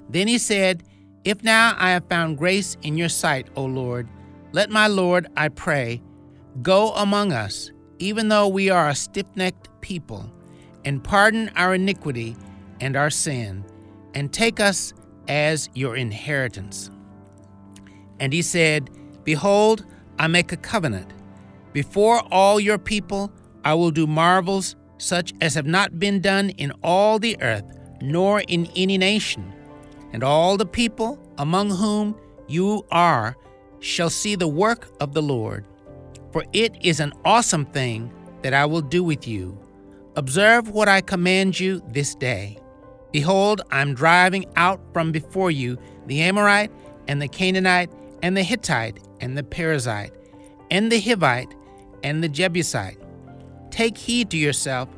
Then 0.09 0.29
he 0.29 0.39
said, 0.39 0.83
If 1.25 1.43
now 1.43 1.75
I 1.79 1.91
have 1.91 2.09
found 2.09 2.37
grace 2.37 2.77
in 2.83 2.97
your 2.97 3.09
sight, 3.09 3.49
O 3.57 3.65
Lord, 3.65 4.09
let 4.53 4.71
my 4.71 4.87
Lord, 4.87 5.27
I 5.37 5.49
pray, 5.49 6.03
go 6.63 6.93
among 6.95 7.33
us, 7.33 7.71
even 7.99 8.29
though 8.29 8.49
we 8.49 8.71
are 8.71 8.89
a 8.89 8.95
stiff 8.95 9.27
necked 9.35 9.69
people, 9.81 10.33
and 10.85 11.05
pardon 11.05 11.51
our 11.57 11.75
iniquity 11.75 12.37
and 12.81 12.97
our 12.97 13.11
sin, 13.11 13.65
and 14.15 14.33
take 14.33 14.61
us 14.61 14.95
as 15.29 15.69
your 15.75 15.97
inheritance. 15.97 16.91
And 18.21 18.33
he 18.33 18.43
said, 18.43 18.91
Behold, 19.25 19.85
I 20.19 20.27
make 20.27 20.53
a 20.53 20.57
covenant. 20.57 21.13
Before 21.73 22.21
all 22.33 22.59
your 22.59 22.79
people, 22.79 23.31
I 23.65 23.75
will 23.75 23.91
do 23.91 24.07
marvels 24.07 24.77
such 24.97 25.33
as 25.41 25.55
have 25.55 25.67
not 25.67 25.99
been 25.99 26.21
done 26.21 26.51
in 26.51 26.73
all 26.83 27.19
the 27.19 27.37
earth, 27.43 27.65
nor 28.01 28.41
in 28.41 28.67
any 28.75 28.99
nation. 28.99 29.53
And 30.13 30.25
all 30.25 30.57
the 30.57 30.67
people 30.67 31.19
among 31.37 31.71
whom 31.71 32.17
you 32.49 32.87
are 32.91 33.37
shall 33.81 34.11
see 34.11 34.35
the 34.35 34.49
work 34.49 34.89
of 35.01 35.15
the 35.15 35.23
Lord. 35.23 35.65
For 36.33 36.45
it 36.53 36.77
is 36.85 37.01
an 37.01 37.13
awesome 37.25 37.67
thing 37.67 38.13
that 38.43 38.55
I 38.55 38.67
will 38.67 38.81
do 38.81 39.03
with 39.03 39.27
you. 39.27 39.59
Observe 40.17 40.71
what 40.71 40.89
I 40.89 41.01
command 41.01 41.59
you 41.59 41.83
this 41.89 42.15
day. 42.15 42.59
Behold, 43.13 43.63
I'm 43.71 43.95
driving 43.95 44.47
out 44.57 44.81
from 44.93 45.13
before 45.13 45.51
you 45.51 45.79
the 46.07 46.23
Amorite, 46.23 46.71
and 47.07 47.23
the 47.23 47.29
Canaanite, 47.29 47.91
and 48.23 48.37
the 48.37 48.43
Hittite, 48.43 48.99
and 49.21 49.37
the 49.37 49.43
Perizzite, 49.43 50.13
and 50.71 50.93
the 50.93 51.01
Hivite, 51.01 51.53
and 52.03 52.23
the 52.23 52.29
Jebusite. 52.29 52.99
Take 53.71 53.97
heed 53.97 54.31
to 54.31 54.37
yourself, 54.37 54.89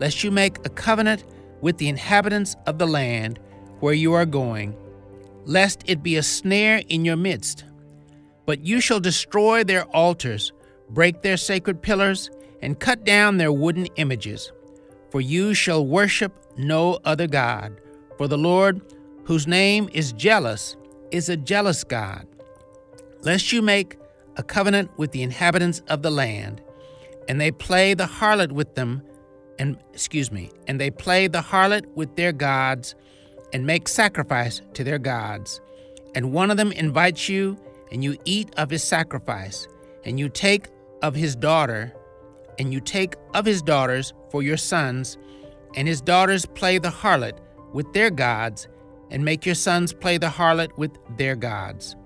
lest 0.00 0.24
you 0.24 0.30
make 0.30 0.58
a 0.64 0.70
covenant 0.70 1.24
with 1.60 1.78
the 1.78 1.88
inhabitants 1.88 2.56
of 2.66 2.78
the 2.78 2.86
land 2.86 3.38
where 3.80 3.94
you 3.94 4.12
are 4.14 4.26
going, 4.26 4.76
lest 5.44 5.82
it 5.86 6.02
be 6.02 6.16
a 6.16 6.22
snare 6.22 6.82
in 6.88 7.04
your 7.04 7.16
midst. 7.16 7.64
But 8.50 8.66
you 8.66 8.80
shall 8.80 8.98
destroy 8.98 9.62
their 9.62 9.84
altars, 9.94 10.52
break 10.88 11.22
their 11.22 11.36
sacred 11.36 11.82
pillars, 11.82 12.30
and 12.60 12.80
cut 12.80 13.04
down 13.04 13.36
their 13.36 13.52
wooden 13.52 13.86
images. 13.94 14.50
For 15.12 15.20
you 15.20 15.54
shall 15.54 15.86
worship 15.86 16.34
no 16.56 16.98
other 17.04 17.28
God. 17.28 17.80
For 18.18 18.26
the 18.26 18.36
Lord, 18.36 18.80
whose 19.22 19.46
name 19.46 19.88
is 19.92 20.12
jealous, 20.14 20.76
is 21.12 21.28
a 21.28 21.36
jealous 21.36 21.84
God 21.84 22.26
lest 23.22 23.52
you 23.52 23.62
make 23.62 23.96
a 24.36 24.42
covenant 24.42 24.90
with 24.98 25.12
the 25.12 25.22
inhabitants 25.22 25.80
of 25.86 26.02
the 26.02 26.10
land, 26.10 26.60
and 27.28 27.40
they 27.40 27.52
play 27.52 27.94
the 27.94 28.06
harlot 28.06 28.50
with 28.50 28.74
them, 28.74 29.00
and 29.60 29.78
excuse 29.92 30.32
me, 30.32 30.50
and 30.66 30.80
they 30.80 30.90
play 30.90 31.28
the 31.28 31.40
harlot 31.40 31.86
with 31.94 32.16
their 32.16 32.32
gods, 32.32 32.96
and 33.52 33.64
make 33.64 33.86
sacrifice 33.86 34.60
to 34.74 34.82
their 34.82 34.98
gods. 34.98 35.60
And 36.16 36.32
one 36.32 36.50
of 36.50 36.56
them 36.56 36.72
invites 36.72 37.28
you, 37.28 37.56
and 37.90 38.02
you 38.04 38.16
eat 38.24 38.52
of 38.56 38.70
his 38.70 38.82
sacrifice, 38.82 39.66
and 40.04 40.18
you 40.18 40.28
take 40.28 40.68
of 41.02 41.14
his 41.14 41.34
daughter, 41.36 41.92
and 42.58 42.72
you 42.72 42.80
take 42.80 43.16
of 43.34 43.44
his 43.46 43.62
daughters 43.62 44.12
for 44.30 44.42
your 44.42 44.56
sons, 44.56 45.18
and 45.74 45.88
his 45.88 46.00
daughters 46.00 46.46
play 46.46 46.78
the 46.78 46.90
harlot 46.90 47.38
with 47.72 47.92
their 47.92 48.10
gods, 48.10 48.68
and 49.10 49.24
make 49.24 49.44
your 49.44 49.54
sons 49.54 49.92
play 49.92 50.18
the 50.18 50.28
harlot 50.28 50.76
with 50.76 50.96
their 51.16 51.36
gods. 51.36 51.96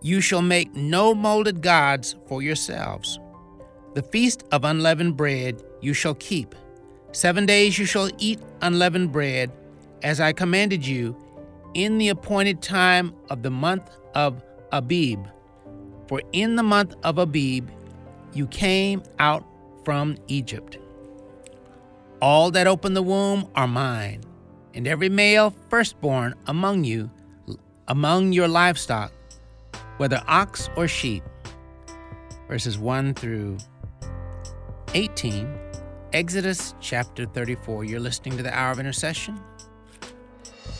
You 0.00 0.20
shall 0.20 0.42
make 0.42 0.74
no 0.74 1.14
molded 1.14 1.62
gods 1.62 2.16
for 2.26 2.42
yourselves. 2.42 3.20
The 3.94 4.02
feast 4.02 4.44
of 4.50 4.64
unleavened 4.64 5.16
bread 5.16 5.62
you 5.80 5.94
shall 5.94 6.14
keep. 6.14 6.54
Seven 7.12 7.46
days 7.46 7.78
you 7.78 7.84
shall 7.84 8.10
eat 8.18 8.40
unleavened 8.62 9.12
bread, 9.12 9.52
as 10.02 10.20
I 10.20 10.32
commanded 10.32 10.84
you, 10.84 11.16
in 11.74 11.98
the 11.98 12.08
appointed 12.08 12.62
time 12.62 13.14
of 13.30 13.42
the 13.42 13.50
month 13.50 13.88
of 14.14 14.42
Abib. 14.72 15.26
For 16.08 16.22
in 16.32 16.56
the 16.56 16.62
month 16.62 16.94
of 17.04 17.18
Abib 17.18 17.70
you 18.34 18.46
came 18.46 19.02
out 19.18 19.44
from 19.84 20.16
Egypt. 20.28 20.78
All 22.20 22.50
that 22.52 22.66
open 22.66 22.94
the 22.94 23.02
womb 23.02 23.48
are 23.54 23.66
mine, 23.66 24.22
and 24.74 24.86
every 24.86 25.08
male 25.08 25.54
firstborn 25.68 26.34
among 26.46 26.84
you, 26.84 27.10
among 27.88 28.32
your 28.32 28.48
livestock, 28.48 29.12
whether 29.96 30.22
ox 30.26 30.70
or 30.76 30.86
sheep. 30.86 31.24
Verses 32.48 32.78
1 32.78 33.14
through 33.14 33.58
18, 34.94 35.52
Exodus 36.12 36.74
chapter 36.80 37.24
34. 37.26 37.84
You're 37.84 38.00
listening 38.00 38.36
to 38.36 38.42
the 38.42 38.56
Hour 38.56 38.72
of 38.72 38.78
Intercession. 38.78 39.40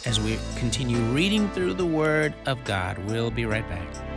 As 0.05 0.19
we 0.19 0.37
continue 0.57 0.99
reading 1.13 1.49
through 1.51 1.75
the 1.75 1.87
Word 1.87 2.35
of 2.47 2.65
God, 2.65 2.99
we'll 3.07 3.31
be 3.31 3.47
right 3.47 3.67
back. 3.69 4.12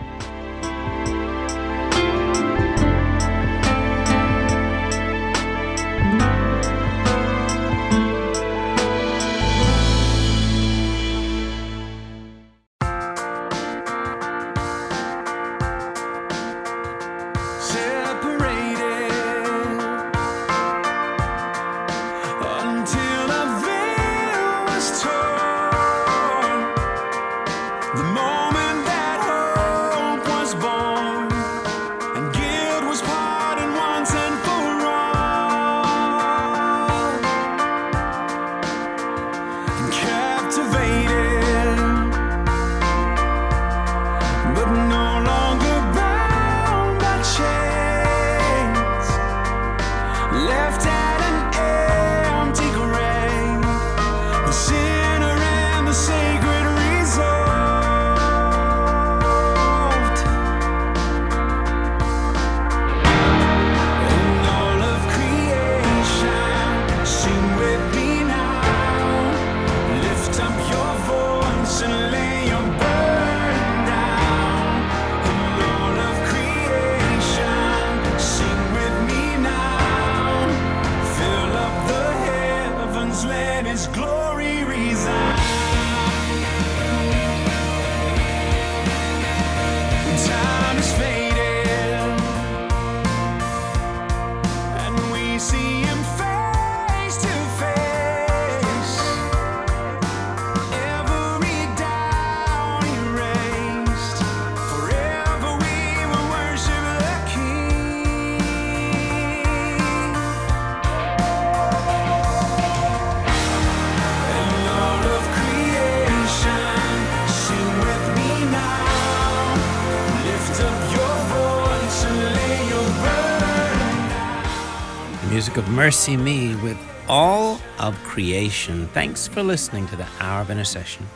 Music 125.56 125.70
of 125.70 125.78
MercyMe 125.78 126.62
with 126.62 126.78
all 127.08 127.62
of 127.80 127.98
creation. 128.04 128.88
Thanks 128.90 129.26
for 129.26 129.42
listening 129.42 129.88
to 129.88 129.96
the 129.96 130.06
Hour 130.20 130.42
of 130.42 130.50
Intercession. 130.50 131.08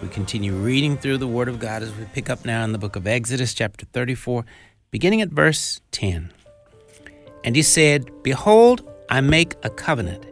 We 0.00 0.08
continue 0.08 0.54
reading 0.54 0.96
through 0.96 1.18
the 1.18 1.26
Word 1.26 1.46
of 1.46 1.58
God 1.58 1.82
as 1.82 1.94
we 1.96 2.06
pick 2.06 2.30
up 2.30 2.46
now 2.46 2.64
in 2.64 2.72
the 2.72 2.78
book 2.78 2.96
of 2.96 3.06
Exodus, 3.06 3.52
chapter 3.52 3.84
34, 3.84 4.46
beginning 4.90 5.20
at 5.20 5.28
verse 5.28 5.82
10. 5.90 6.32
And 7.44 7.54
he 7.54 7.60
said, 7.60 8.10
Behold, 8.22 8.88
I 9.10 9.20
make 9.20 9.56
a 9.62 9.68
covenant. 9.68 10.24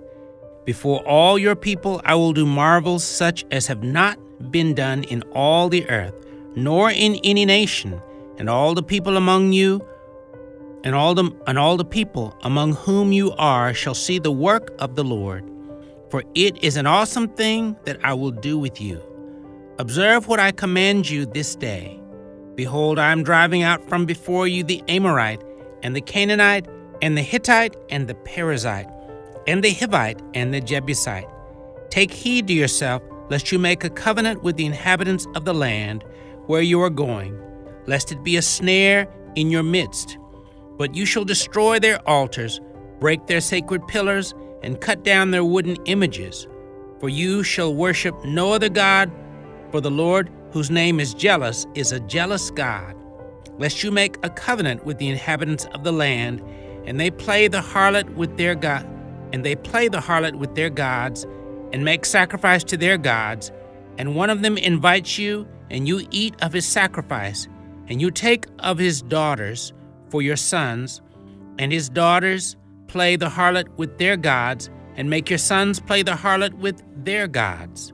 Before 0.65 1.07
all 1.07 1.39
your 1.39 1.57
people 1.57 2.01
I 2.07 2.15
will 2.15 2.33
do 2.33 2.47
marvels 2.47 3.05
such 3.05 3.45
as 3.51 3.67
have 3.67 3.83
not 3.83 4.19
been 4.51 4.75
done 4.75 5.05
in 5.05 5.23
all 5.35 5.69
the 5.69 5.87
earth, 5.91 6.15
nor 6.57 6.91
in 6.91 7.17
any 7.25 7.45
nation, 7.45 8.01
and 8.39 8.49
all 8.49 8.75
the 8.75 8.83
people 8.83 9.19
among 9.19 9.53
you 9.53 9.87
and 10.85 10.95
all 10.95 11.15
the 11.15 11.31
and 11.47 11.59
all 11.59 11.77
the 11.77 11.85
people 11.85 12.37
among 12.43 12.75
whom 12.75 13.13
you 13.13 13.33
are 13.33 13.75
shall 13.75 13.95
see 13.95 14.19
the 14.19 14.33
work 14.33 14.73
of 14.79 14.97
the 14.97 15.05
Lord. 15.05 15.45
For 16.11 16.25
it 16.35 16.63
is 16.65 16.77
an 16.77 16.87
awesome 16.87 17.29
thing 17.29 17.77
that 17.85 17.99
I 18.03 18.15
will 18.15 18.33
do 18.33 18.59
with 18.59 18.81
you. 18.81 19.01
Observe 19.79 20.27
what 20.27 20.41
I 20.41 20.51
command 20.51 21.09
you 21.09 21.25
this 21.25 21.55
day. 21.55 22.01
Behold, 22.57 22.99
I 22.99 23.13
am 23.13 23.23
driving 23.23 23.63
out 23.63 23.89
from 23.89 24.07
before 24.07 24.49
you 24.49 24.65
the 24.65 24.83
Amorite, 24.89 25.43
and 25.83 25.95
the 25.95 26.01
Canaanite, 26.01 26.67
and 27.01 27.17
the 27.17 27.23
Hittite, 27.23 27.77
and 27.89 28.09
the 28.09 28.15
Perizzite, 28.15 28.91
and 29.47 29.63
the 29.63 29.73
Hivite, 29.73 30.21
and 30.35 30.53
the 30.53 30.61
Jebusite. 30.61 31.29
Take 31.91 32.11
heed 32.11 32.49
to 32.49 32.53
yourself, 32.53 33.03
lest 33.31 33.53
you 33.53 33.59
make 33.59 33.85
a 33.85 33.91
covenant 33.91 34.43
with 34.43 34.57
the 34.57 34.67
inhabitants 34.67 35.27
of 35.35 35.45
the 35.45 35.55
land 35.55 36.05
where 36.47 36.61
you 36.61 36.83
are 36.83 36.91
going, 36.91 37.41
lest 37.87 38.13
it 38.13 38.23
be 38.23 38.37
a 38.37 38.43
snare 38.43 39.09
in 39.37 39.51
your 39.51 39.63
midst 39.63 40.19
but 40.81 40.95
you 40.95 41.05
shall 41.05 41.27
destroy 41.27 41.79
their 41.79 42.01
altars, 42.09 42.59
break 43.01 43.27
their 43.27 43.43
sacred 43.43 43.87
pillars, 43.87 44.33
and 44.63 44.81
cut 44.81 45.05
down 45.05 45.31
their 45.31 45.45
wooden 45.45 45.77
images. 45.85 46.49
For 47.01 47.11
you 47.11 47.43
shall 47.43 47.75
worship 47.75 48.15
no 48.25 48.55
other 48.55 48.71
God, 48.71 49.13
for 49.71 49.83
the 49.83 49.91
Lord, 49.91 50.33
whose 50.53 50.71
name 50.71 50.99
is 50.99 51.13
jealous, 51.13 51.67
is 51.75 51.93
a 51.93 52.01
jealous 52.01 52.51
God. 52.51 52.97
Lest 53.59 53.85
you 53.85 53.91
make 53.91 54.17
a 54.23 54.31
covenant 54.31 54.87
with 54.87 54.97
the 54.97 55.11
inhabitants 55.11 55.67
of 55.75 55.85
the 55.85 55.93
land, 55.93 56.43
and 56.87 56.99
they 56.99 57.11
play 57.11 57.47
the 57.47 57.61
harlot 57.61 58.15
with 58.15 58.39
their 58.39 58.55
god, 58.55 58.89
and 59.35 59.45
they 59.45 59.57
play 59.57 59.89
the 59.89 60.01
harlot 60.01 60.37
with 60.37 60.55
their 60.55 60.71
gods, 60.71 61.27
and 61.75 61.85
make 61.85 62.07
sacrifice 62.07 62.65
to 62.65 62.79
their 62.79 62.97
gods, 62.97 63.53
and 63.99 64.17
one 64.17 64.31
of 64.31 64.41
them 64.41 64.57
invites 64.57 65.19
you, 65.19 65.47
and 65.69 65.87
you 65.87 66.09
eat 66.11 66.35
of 66.41 66.55
his 66.55 66.65
sacrifice, 66.65 67.49
and 67.89 68.01
you 68.01 68.11
take 68.11 68.47
of 68.61 68.79
his 68.79 69.03
daughters, 69.03 69.75
for 70.11 70.23
your 70.23 70.37
sons, 70.37 71.01
and 71.59 71.73
his 71.73 71.89
daughters 71.89 72.57
play 72.89 73.17
the 73.17 73.29
harlot 73.29 73.69
with 73.77 73.99
their 73.99 74.17
gods, 74.17 74.69
and 74.97 75.09
make 75.09 75.31
your 75.31 75.39
sons 75.39 75.81
play 75.81 76.03
the 76.03 76.13
harlot 76.13 76.55
with 76.55 76.83
their 77.05 77.29
gods. 77.29 77.93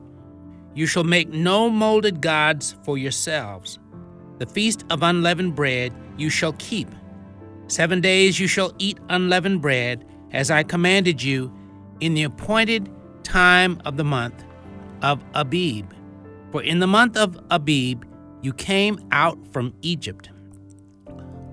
You 0.73 0.85
shall 0.85 1.03
make 1.03 1.29
no 1.29 1.69
molded 1.69 2.21
gods 2.21 2.75
for 2.83 2.97
yourselves. 2.97 3.79
The 4.39 4.45
feast 4.45 4.83
of 4.89 5.03
unleavened 5.03 5.55
bread 5.55 5.93
you 6.17 6.29
shall 6.29 6.53
keep. 6.53 6.89
Seven 7.67 8.01
days 8.01 8.39
you 8.39 8.47
shall 8.47 8.73
eat 8.77 8.99
unleavened 9.09 9.61
bread, 9.61 10.05
as 10.31 10.51
I 10.51 10.63
commanded 10.63 11.21
you, 11.23 11.51
in 11.99 12.13
the 12.13 12.23
appointed 12.23 12.89
time 13.23 13.81
of 13.85 13.97
the 13.97 14.03
month 14.03 14.43
of 15.01 15.23
Abib. 15.33 15.93
For 16.51 16.61
in 16.61 16.79
the 16.79 16.87
month 16.87 17.17
of 17.17 17.39
Abib 17.51 18.05
you 18.41 18.53
came 18.53 18.99
out 19.11 19.37
from 19.51 19.73
Egypt. 19.81 20.29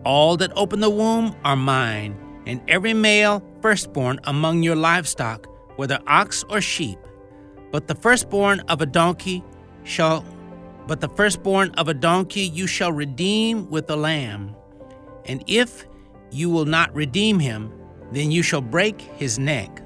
All 0.05 0.37
that 0.37 0.53
open 0.55 0.81
the 0.81 0.91
womb 0.91 1.35
are 1.45 1.57
mine, 1.57 2.17
and 2.47 2.61
every 2.69 2.93
male 2.93 3.43
firstborn 3.63 4.21
among 4.25 4.63
your 4.63 4.77
livestock, 4.77 5.49
whether 5.77 5.99
ox 6.07 6.45
or 6.51 6.61
sheep. 6.61 6.99
But 7.73 7.89
the 7.89 7.95
firstborn 7.95 8.61
of 8.61 8.83
a 8.83 8.87
donkey 8.87 9.43
shall 9.83 10.25
but 10.87 11.01
the 11.01 11.09
firstborn 11.09 11.71
of 11.79 11.89
a 11.89 11.95
donkey 11.95 12.43
you 12.43 12.67
shall 12.67 12.93
redeem 12.93 13.71
with 13.71 13.89
a 13.89 13.97
lamb. 13.97 14.55
And 15.25 15.43
if 15.47 15.87
you 16.31 16.51
will 16.51 16.67
not 16.67 16.95
redeem 16.95 17.39
him, 17.39 17.73
then 18.13 18.31
you 18.31 18.43
shall 18.43 18.61
break 18.61 19.01
his 19.01 19.39
neck. 19.39 19.81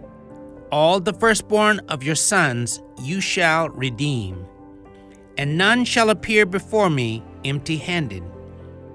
All 0.72 0.98
the 0.98 1.12
firstborn 1.12 1.78
of 1.88 2.02
your 2.02 2.16
sons 2.16 2.82
you 3.00 3.20
shall 3.20 3.68
redeem. 3.68 4.44
And 5.36 5.56
none 5.56 5.84
shall 5.84 6.10
appear 6.10 6.44
before 6.44 6.90
me 6.90 7.22
empty 7.44 7.76
handed. 7.76 8.24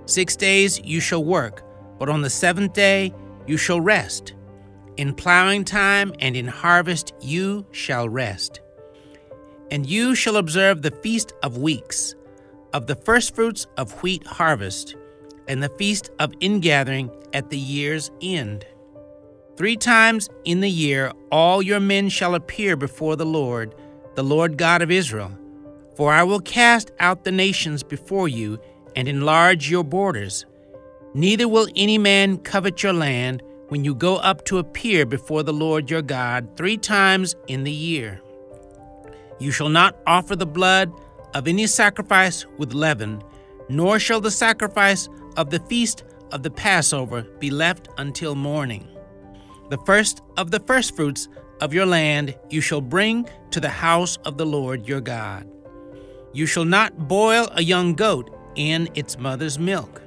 Six 0.05 0.35
days 0.35 0.79
you 0.83 0.99
shall 0.99 1.23
work, 1.23 1.63
but 1.97 2.09
on 2.09 2.21
the 2.21 2.29
seventh 2.29 2.73
day 2.73 3.13
you 3.47 3.57
shall 3.57 3.79
rest. 3.79 4.33
In 4.97 5.13
plowing 5.13 5.63
time 5.63 6.13
and 6.19 6.35
in 6.35 6.47
harvest 6.47 7.13
you 7.21 7.65
shall 7.71 8.09
rest. 8.09 8.61
And 9.71 9.85
you 9.89 10.13
shall 10.13 10.37
observe 10.37 10.81
the 10.81 10.91
feast 10.91 11.33
of 11.41 11.57
weeks, 11.57 12.15
of 12.73 12.87
the 12.87 12.95
firstfruits 12.95 13.65
of 13.77 14.03
wheat 14.03 14.25
harvest, 14.27 14.95
and 15.47 15.63
the 15.63 15.69
feast 15.69 16.11
of 16.19 16.33
ingathering 16.41 17.09
at 17.33 17.49
the 17.49 17.57
year's 17.57 18.11
end. 18.21 18.65
Three 19.55 19.77
times 19.77 20.29
in 20.45 20.59
the 20.61 20.69
year 20.69 21.11
all 21.31 21.61
your 21.61 21.79
men 21.79 22.09
shall 22.09 22.35
appear 22.35 22.75
before 22.75 23.15
the 23.15 23.25
Lord, 23.25 23.73
the 24.15 24.23
Lord 24.23 24.57
God 24.57 24.81
of 24.81 24.91
Israel. 24.91 25.31
For 25.95 26.11
I 26.11 26.23
will 26.23 26.39
cast 26.39 26.91
out 26.99 27.23
the 27.23 27.31
nations 27.31 27.83
before 27.83 28.27
you 28.27 28.59
and 28.95 29.07
enlarge 29.07 29.69
your 29.69 29.83
borders. 29.83 30.45
Neither 31.13 31.47
will 31.47 31.67
any 31.75 31.97
man 31.97 32.37
covet 32.37 32.81
your 32.81 32.93
land 32.93 33.43
when 33.69 33.83
you 33.83 33.95
go 33.95 34.17
up 34.17 34.45
to 34.45 34.57
appear 34.57 35.05
before 35.05 35.43
the 35.43 35.53
Lord 35.53 35.89
your 35.89 36.01
God 36.01 36.55
three 36.55 36.77
times 36.77 37.35
in 37.47 37.63
the 37.63 37.71
year. 37.71 38.21
You 39.39 39.51
shall 39.51 39.69
not 39.69 39.97
offer 40.05 40.35
the 40.35 40.45
blood 40.45 40.91
of 41.33 41.47
any 41.47 41.67
sacrifice 41.67 42.45
with 42.57 42.73
leaven, 42.73 43.23
nor 43.69 43.99
shall 43.99 44.21
the 44.21 44.31
sacrifice 44.31 45.09
of 45.37 45.49
the 45.49 45.59
feast 45.61 46.03
of 46.31 46.43
the 46.43 46.51
Passover 46.51 47.23
be 47.39 47.49
left 47.49 47.87
until 47.97 48.35
morning. 48.35 48.87
The 49.69 49.77
first 49.85 50.21
of 50.37 50.51
the 50.51 50.59
firstfruits 50.59 51.27
of 51.61 51.73
your 51.73 51.85
land 51.85 52.35
you 52.49 52.61
shall 52.61 52.81
bring 52.81 53.27
to 53.51 53.59
the 53.59 53.69
house 53.69 54.17
of 54.25 54.37
the 54.37 54.45
Lord 54.45 54.87
your 54.87 55.01
God. 55.01 55.49
You 56.33 56.45
shall 56.45 56.65
not 56.65 57.07
boil 57.07 57.47
a 57.53 57.63
young 57.63 57.93
goat 57.93 58.32
in 58.55 58.89
its 58.95 59.17
mother's 59.17 59.57
milk. 59.59 60.01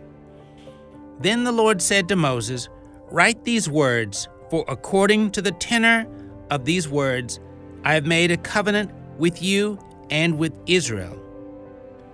Then 1.20 1.44
the 1.44 1.52
Lord 1.52 1.80
said 1.80 2.08
to 2.08 2.16
Moses, 2.16 2.68
Write 3.10 3.44
these 3.44 3.68
words, 3.68 4.28
for 4.50 4.64
according 4.68 5.30
to 5.32 5.42
the 5.42 5.52
tenor 5.52 6.06
of 6.50 6.64
these 6.64 6.88
words, 6.88 7.40
I 7.84 7.94
have 7.94 8.06
made 8.06 8.30
a 8.30 8.36
covenant 8.36 8.90
with 9.18 9.42
you 9.42 9.78
and 10.10 10.38
with 10.38 10.52
Israel. 10.66 11.20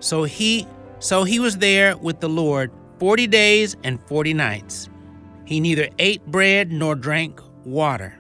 So 0.01 0.25
he 0.25 0.67
so 0.99 1.25
he 1.25 1.41
was 1.41 1.59
there 1.59 1.97
with 1.97 2.21
the 2.21 2.29
Lord 2.29 2.71
40 3.01 3.27
days 3.27 3.77
and 3.83 4.01
40 4.07 4.35
nights. 4.35 4.89
He 5.45 5.59
neither 5.59 5.89
ate 5.99 6.25
bread 6.27 6.71
nor 6.71 6.95
drank 6.95 7.41
water. 7.65 8.17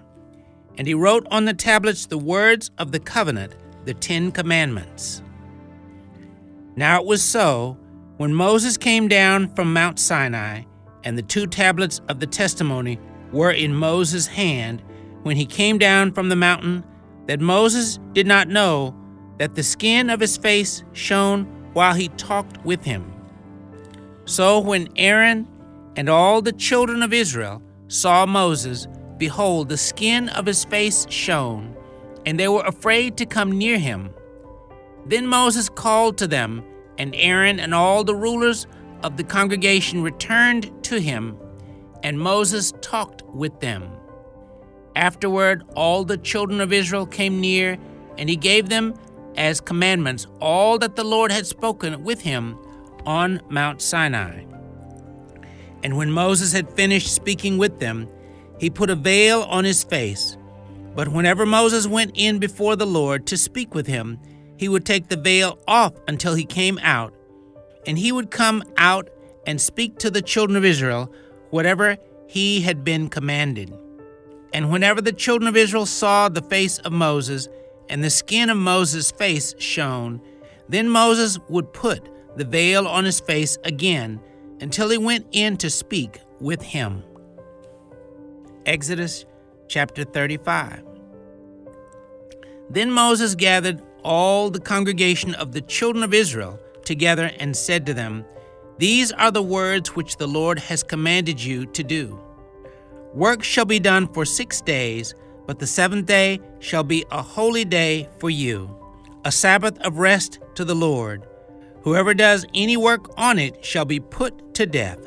And 0.76 0.88
he 0.88 0.94
wrote 0.94 1.26
on 1.30 1.44
the 1.44 1.54
tablets 1.54 2.06
the 2.06 2.18
words 2.18 2.70
of 2.78 2.90
the 2.90 2.98
covenant, 2.98 3.54
the 3.84 3.94
10 3.94 4.32
commandments. 4.32 5.22
Now 6.74 7.00
it 7.00 7.06
was 7.06 7.22
so 7.22 7.76
when 8.16 8.34
Moses 8.34 8.76
came 8.76 9.08
down 9.08 9.54
from 9.54 9.72
Mount 9.72 9.98
Sinai, 9.98 10.62
and 11.04 11.16
the 11.16 11.22
two 11.22 11.46
tablets 11.46 12.00
of 12.08 12.20
the 12.20 12.26
testimony 12.26 12.98
were 13.32 13.50
in 13.50 13.74
Moses' 13.74 14.26
hand, 14.26 14.82
when 15.22 15.36
he 15.36 15.46
came 15.46 15.78
down 15.78 16.12
from 16.12 16.28
the 16.28 16.36
mountain, 16.36 16.84
that 17.26 17.40
Moses 17.40 17.98
did 18.12 18.26
not 18.26 18.48
know 18.48 18.94
that 19.38 19.54
the 19.54 19.62
skin 19.62 20.10
of 20.10 20.20
his 20.20 20.36
face 20.36 20.84
shone 20.92 21.44
while 21.72 21.94
he 21.94 22.08
talked 22.08 22.62
with 22.64 22.84
him. 22.84 23.12
So 24.24 24.60
when 24.60 24.88
Aaron 24.96 25.48
and 25.96 26.08
all 26.08 26.42
the 26.42 26.52
children 26.52 27.02
of 27.02 27.12
Israel 27.12 27.62
saw 27.88 28.26
Moses, 28.26 28.86
behold, 29.18 29.68
the 29.68 29.76
skin 29.76 30.28
of 30.30 30.46
his 30.46 30.64
face 30.64 31.06
shone, 31.08 31.74
and 32.26 32.38
they 32.38 32.48
were 32.48 32.64
afraid 32.64 33.16
to 33.16 33.26
come 33.26 33.52
near 33.52 33.78
him. 33.78 34.10
Then 35.06 35.26
Moses 35.26 35.68
called 35.68 36.18
to 36.18 36.28
them 36.28 36.64
and 36.98 37.14
Aaron 37.14 37.58
and 37.60 37.74
all 37.74 38.04
the 38.04 38.14
rulers 38.14 38.66
of 39.02 39.16
the 39.16 39.24
congregation 39.24 40.02
returned 40.02 40.70
to 40.84 41.00
him, 41.00 41.36
and 42.02 42.18
Moses 42.18 42.72
talked 42.80 43.22
with 43.26 43.60
them. 43.60 43.90
Afterward, 44.94 45.64
all 45.74 46.04
the 46.04 46.18
children 46.18 46.60
of 46.60 46.72
Israel 46.72 47.06
came 47.06 47.40
near, 47.40 47.78
and 48.18 48.28
he 48.28 48.36
gave 48.36 48.68
them 48.68 48.94
as 49.36 49.60
commandments 49.60 50.26
all 50.40 50.78
that 50.78 50.96
the 50.96 51.04
Lord 51.04 51.32
had 51.32 51.46
spoken 51.46 52.04
with 52.04 52.20
him 52.20 52.58
on 53.06 53.40
Mount 53.48 53.80
Sinai. 53.80 54.44
And 55.82 55.96
when 55.96 56.10
Moses 56.10 56.52
had 56.52 56.72
finished 56.74 57.12
speaking 57.12 57.58
with 57.58 57.80
them, 57.80 58.08
he 58.58 58.70
put 58.70 58.90
a 58.90 58.94
veil 58.94 59.42
on 59.42 59.64
his 59.64 59.82
face. 59.82 60.36
But 60.94 61.08
whenever 61.08 61.46
Moses 61.46 61.86
went 61.86 62.12
in 62.14 62.38
before 62.38 62.76
the 62.76 62.86
Lord 62.86 63.26
to 63.26 63.36
speak 63.36 63.74
with 63.74 63.86
him, 63.86 64.18
he 64.62 64.68
would 64.68 64.86
take 64.86 65.08
the 65.08 65.16
veil 65.16 65.58
off 65.66 65.92
until 66.06 66.36
he 66.36 66.44
came 66.44 66.78
out, 66.84 67.12
and 67.84 67.98
he 67.98 68.12
would 68.12 68.30
come 68.30 68.62
out 68.76 69.10
and 69.44 69.60
speak 69.60 69.98
to 69.98 70.08
the 70.08 70.22
children 70.22 70.56
of 70.56 70.64
Israel 70.64 71.12
whatever 71.50 71.96
he 72.28 72.60
had 72.60 72.84
been 72.84 73.08
commanded. 73.08 73.76
And 74.52 74.70
whenever 74.70 75.00
the 75.00 75.12
children 75.12 75.48
of 75.48 75.56
Israel 75.56 75.84
saw 75.84 76.28
the 76.28 76.42
face 76.42 76.78
of 76.78 76.92
Moses, 76.92 77.48
and 77.88 78.04
the 78.04 78.08
skin 78.08 78.50
of 78.50 78.56
Moses' 78.56 79.10
face 79.10 79.52
shone, 79.58 80.20
then 80.68 80.88
Moses 80.88 81.40
would 81.48 81.72
put 81.72 82.08
the 82.36 82.44
veil 82.44 82.86
on 82.86 83.04
his 83.04 83.18
face 83.18 83.58
again 83.64 84.20
until 84.60 84.90
he 84.90 84.96
went 84.96 85.26
in 85.32 85.56
to 85.56 85.70
speak 85.70 86.20
with 86.38 86.62
him. 86.62 87.02
Exodus 88.64 89.24
chapter 89.66 90.04
35. 90.04 90.84
Then 92.70 92.92
Moses 92.92 93.34
gathered 93.34 93.82
all 94.02 94.50
the 94.50 94.60
congregation 94.60 95.34
of 95.34 95.52
the 95.52 95.60
children 95.60 96.02
of 96.02 96.14
Israel 96.14 96.58
together 96.84 97.30
and 97.38 97.56
said 97.56 97.86
to 97.86 97.94
them, 97.94 98.24
These 98.78 99.12
are 99.12 99.30
the 99.30 99.42
words 99.42 99.94
which 99.94 100.16
the 100.16 100.26
Lord 100.26 100.58
has 100.58 100.82
commanded 100.82 101.42
you 101.42 101.66
to 101.66 101.82
do. 101.82 102.20
Work 103.14 103.42
shall 103.42 103.64
be 103.64 103.78
done 103.78 104.08
for 104.08 104.24
six 104.24 104.60
days, 104.60 105.14
but 105.46 105.58
the 105.58 105.66
seventh 105.66 106.06
day 106.06 106.40
shall 106.60 106.82
be 106.82 107.04
a 107.10 107.22
holy 107.22 107.64
day 107.64 108.08
for 108.18 108.30
you, 108.30 108.74
a 109.24 109.32
Sabbath 109.32 109.78
of 109.80 109.98
rest 109.98 110.40
to 110.54 110.64
the 110.64 110.74
Lord. 110.74 111.26
Whoever 111.82 112.14
does 112.14 112.46
any 112.54 112.76
work 112.76 113.10
on 113.18 113.38
it 113.38 113.64
shall 113.64 113.84
be 113.84 114.00
put 114.00 114.54
to 114.54 114.66
death. 114.66 115.00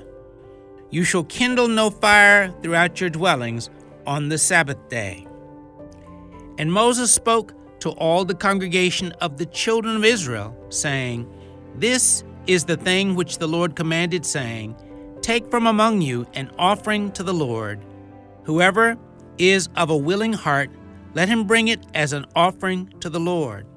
You 0.91 1.03
shall 1.03 1.23
kindle 1.23 1.67
no 1.67 1.89
fire 1.89 2.53
throughout 2.62 3.01
your 3.01 3.10
dwellings 3.10 3.69
on 4.05 4.29
the 4.29 4.38
Sabbath 4.38 4.89
day. 4.89 5.25
And 6.58 6.71
Moses 6.71 7.12
spoke 7.12 7.53
to 7.86 7.91
all 7.91 8.26
the 8.26 8.34
congregation 8.34 9.12
of 9.21 9.38
the 9.38 9.45
children 9.45 9.95
of 9.95 10.04
Israel, 10.04 10.58
saying, 10.69 11.32
This 11.76 12.24
is 12.48 12.65
the 12.65 12.78
thing 12.78 13.13
which 13.13 13.38
the 13.38 13.48
Lord 13.48 13.76
commanded, 13.76 14.26
saying, 14.26 14.76
Take 15.21 15.52
from 15.52 15.67
among 15.67 16.02
you 16.02 16.26
an 16.34 16.50
offering 16.58 17.12
to 17.12 17.21
the 17.21 17.34
Lord. 17.34 17.80
Whoever 18.45 18.98
is 19.38 19.69
of 19.76 19.91
a 19.91 19.98
willing 19.98 20.34
heart, 20.34 20.71
let 21.13 21.30
him 21.30 21.45
bring 21.45 21.67
it 21.67 21.86
as 21.93 22.12
an 22.12 22.26
offering 22.36 22.91
to 23.02 23.10
the 23.12 23.19
Lord 23.19 23.67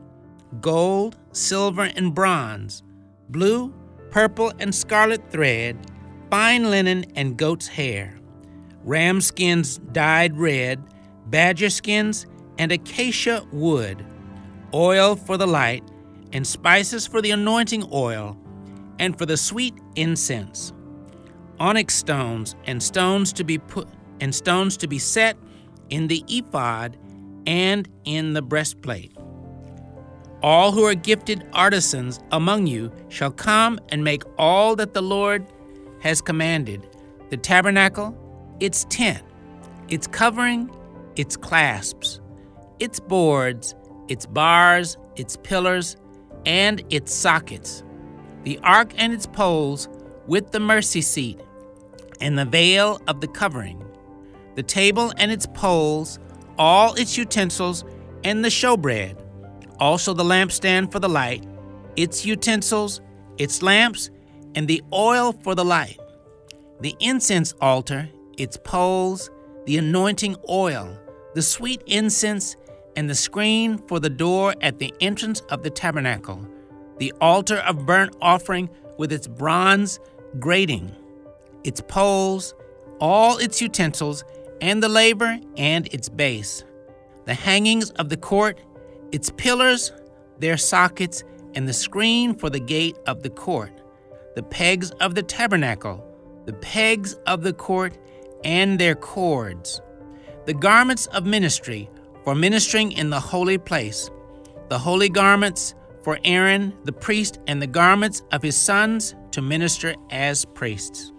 gold, 0.62 1.18
silver, 1.32 1.90
and 1.94 2.14
bronze, 2.14 2.82
blue, 3.28 3.74
purple, 4.10 4.50
and 4.58 4.74
scarlet 4.74 5.30
thread, 5.30 5.76
fine 6.30 6.70
linen, 6.70 7.04
and 7.14 7.36
goat's 7.36 7.68
hair, 7.68 8.18
ram 8.84 9.20
skins 9.20 9.76
dyed 9.92 10.34
red, 10.38 10.82
badger 11.26 11.68
skins, 11.68 12.24
and 12.58 12.72
acacia 12.72 13.46
wood, 13.52 14.04
oil 14.74 15.16
for 15.16 15.36
the 15.36 15.46
light, 15.46 15.82
and 16.32 16.46
spices 16.46 17.06
for 17.06 17.22
the 17.22 17.30
anointing 17.30 17.88
oil, 17.92 18.36
and 18.98 19.16
for 19.16 19.24
the 19.24 19.36
sweet 19.36 19.74
incense, 19.96 20.72
onyx 21.58 21.94
stones, 21.94 22.54
and 22.64 22.82
stones 22.82 23.32
to 23.32 23.44
be 23.44 23.58
put 23.58 23.88
and 24.20 24.34
stones 24.34 24.76
to 24.76 24.88
be 24.88 24.98
set 24.98 25.36
in 25.90 26.08
the 26.08 26.24
ephod 26.28 26.96
and 27.46 27.88
in 28.04 28.32
the 28.32 28.42
breastplate. 28.42 29.16
All 30.42 30.72
who 30.72 30.84
are 30.84 30.94
gifted 30.94 31.48
artisans 31.52 32.20
among 32.30 32.66
you 32.66 32.92
shall 33.08 33.30
come 33.30 33.80
and 33.88 34.04
make 34.04 34.22
all 34.38 34.76
that 34.76 34.94
the 34.94 35.02
Lord 35.02 35.46
has 36.00 36.20
commanded 36.20 36.88
the 37.30 37.36
tabernacle, 37.36 38.16
its 38.60 38.84
tent, 38.88 39.22
its 39.88 40.06
covering, 40.06 40.70
its 41.16 41.36
clasps, 41.36 42.20
its 42.80 43.00
boards, 43.00 43.74
its 44.08 44.26
bars, 44.26 44.96
its 45.16 45.36
pillars, 45.36 45.96
and 46.46 46.82
its 46.90 47.12
sockets, 47.12 47.82
the 48.44 48.58
ark 48.62 48.92
and 48.96 49.12
its 49.12 49.26
poles, 49.26 49.88
with 50.26 50.50
the 50.50 50.60
mercy 50.60 51.00
seat, 51.00 51.40
and 52.20 52.38
the 52.38 52.44
veil 52.44 53.00
of 53.06 53.20
the 53.20 53.28
covering. 53.28 53.82
The 54.54 54.62
table 54.62 55.12
and 55.16 55.30
its 55.30 55.46
poles, 55.54 56.18
all 56.58 56.94
its 56.94 57.16
utensils, 57.16 57.84
and 58.24 58.44
the 58.44 58.48
showbread, 58.48 59.16
also 59.78 60.12
the 60.12 60.24
lampstand 60.24 60.90
for 60.90 60.98
the 60.98 61.08
light, 61.08 61.44
its 61.96 62.24
utensils, 62.26 63.00
its 63.38 63.62
lamps, 63.62 64.10
and 64.54 64.66
the 64.66 64.82
oil 64.92 65.32
for 65.32 65.54
the 65.54 65.64
light, 65.64 65.98
the 66.80 66.96
incense 67.00 67.54
altar, 67.60 68.08
its 68.36 68.56
poles, 68.56 69.30
the 69.66 69.78
anointing 69.78 70.36
oil, 70.48 70.98
the 71.34 71.42
sweet 71.42 71.82
incense, 71.86 72.56
and 72.98 73.08
the 73.08 73.14
screen 73.14 73.78
for 73.86 74.00
the 74.00 74.10
door 74.10 74.56
at 74.60 74.80
the 74.80 74.92
entrance 75.00 75.38
of 75.50 75.62
the 75.62 75.70
tabernacle, 75.70 76.44
the 76.98 77.12
altar 77.20 77.58
of 77.58 77.86
burnt 77.86 78.12
offering 78.20 78.68
with 78.98 79.12
its 79.12 79.28
bronze 79.28 80.00
grating, 80.40 80.90
its 81.62 81.80
poles, 81.80 82.56
all 83.00 83.38
its 83.38 83.62
utensils, 83.62 84.24
and 84.60 84.82
the 84.82 84.88
laver 84.88 85.38
and 85.56 85.86
its 85.94 86.08
base, 86.08 86.64
the 87.24 87.34
hangings 87.34 87.90
of 87.90 88.08
the 88.08 88.16
court, 88.16 88.58
its 89.12 89.30
pillars, 89.30 89.92
their 90.40 90.56
sockets, 90.56 91.22
and 91.54 91.68
the 91.68 91.72
screen 91.72 92.34
for 92.34 92.50
the 92.50 92.58
gate 92.58 92.96
of 93.06 93.22
the 93.22 93.30
court, 93.30 93.70
the 94.34 94.42
pegs 94.42 94.90
of 95.00 95.14
the 95.14 95.22
tabernacle, 95.22 96.04
the 96.46 96.52
pegs 96.54 97.14
of 97.28 97.44
the 97.44 97.52
court, 97.52 97.96
and 98.42 98.76
their 98.80 98.96
cords, 98.96 99.80
the 100.46 100.54
garments 100.54 101.06
of 101.06 101.24
ministry 101.24 101.88
for 102.28 102.34
ministering 102.34 102.92
in 102.92 103.08
the 103.08 103.18
holy 103.18 103.56
place, 103.56 104.10
the 104.68 104.78
holy 104.78 105.08
garments 105.08 105.74
for 106.02 106.18
Aaron 106.24 106.74
the 106.84 106.92
priest, 106.92 107.38
and 107.46 107.62
the 107.62 107.66
garments 107.66 108.22
of 108.32 108.42
his 108.42 108.54
sons 108.54 109.14
to 109.30 109.40
minister 109.40 109.94
as 110.10 110.44
priests. 110.44 111.10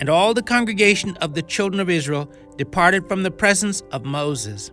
And 0.00 0.08
all 0.08 0.32
the 0.32 0.42
congregation 0.42 1.18
of 1.18 1.34
the 1.34 1.42
children 1.42 1.80
of 1.80 1.90
Israel 1.90 2.32
departed 2.56 3.06
from 3.08 3.24
the 3.24 3.30
presence 3.30 3.82
of 3.92 4.06
Moses. 4.06 4.72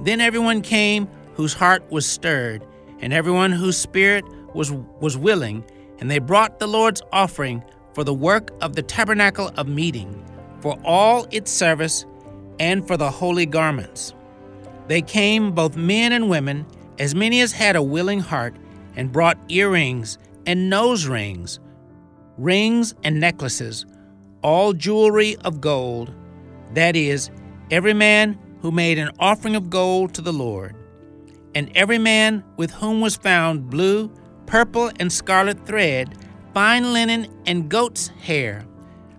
Then 0.00 0.20
everyone 0.20 0.60
came 0.60 1.06
whose 1.34 1.54
heart 1.54 1.88
was 1.92 2.04
stirred, 2.04 2.66
and 2.98 3.12
everyone 3.12 3.52
whose 3.52 3.78
spirit 3.78 4.24
was, 4.56 4.72
was 4.72 5.16
willing, 5.16 5.64
and 6.00 6.10
they 6.10 6.18
brought 6.18 6.58
the 6.58 6.66
Lord's 6.66 7.02
offering 7.12 7.62
for 7.94 8.02
the 8.02 8.12
work 8.12 8.50
of 8.60 8.74
the 8.74 8.82
tabernacle 8.82 9.52
of 9.56 9.68
meeting, 9.68 10.26
for 10.62 10.76
all 10.84 11.28
its 11.30 11.52
service, 11.52 12.06
and 12.58 12.86
for 12.86 12.96
the 12.96 13.10
holy 13.10 13.46
garments. 13.46 14.14
They 14.88 15.02
came, 15.02 15.52
both 15.52 15.76
men 15.76 16.12
and 16.12 16.28
women, 16.30 16.66
as 16.98 17.14
many 17.14 17.40
as 17.40 17.52
had 17.52 17.76
a 17.76 17.82
willing 17.82 18.20
heart, 18.20 18.56
and 18.94 19.12
brought 19.12 19.38
earrings 19.48 20.18
and 20.46 20.70
nose 20.70 21.06
rings, 21.06 21.60
rings 22.38 22.94
and 23.02 23.20
necklaces 23.20 23.84
all 24.46 24.72
jewelry 24.72 25.36
of 25.38 25.60
gold, 25.60 26.14
that 26.74 26.94
is, 26.94 27.30
every 27.72 27.94
man 27.94 28.38
who 28.60 28.70
made 28.70 28.96
an 28.96 29.10
offering 29.18 29.56
of 29.56 29.68
gold 29.68 30.14
to 30.14 30.20
the 30.20 30.32
Lord, 30.32 30.74
and 31.56 31.68
every 31.74 31.98
man 31.98 32.44
with 32.56 32.70
whom 32.70 33.00
was 33.00 33.16
found 33.16 33.68
blue, 33.68 34.08
purple, 34.46 34.92
and 35.00 35.12
scarlet 35.12 35.66
thread, 35.66 36.16
fine 36.54 36.92
linen, 36.92 37.26
and 37.46 37.68
goat's 37.68 38.06
hair, 38.20 38.64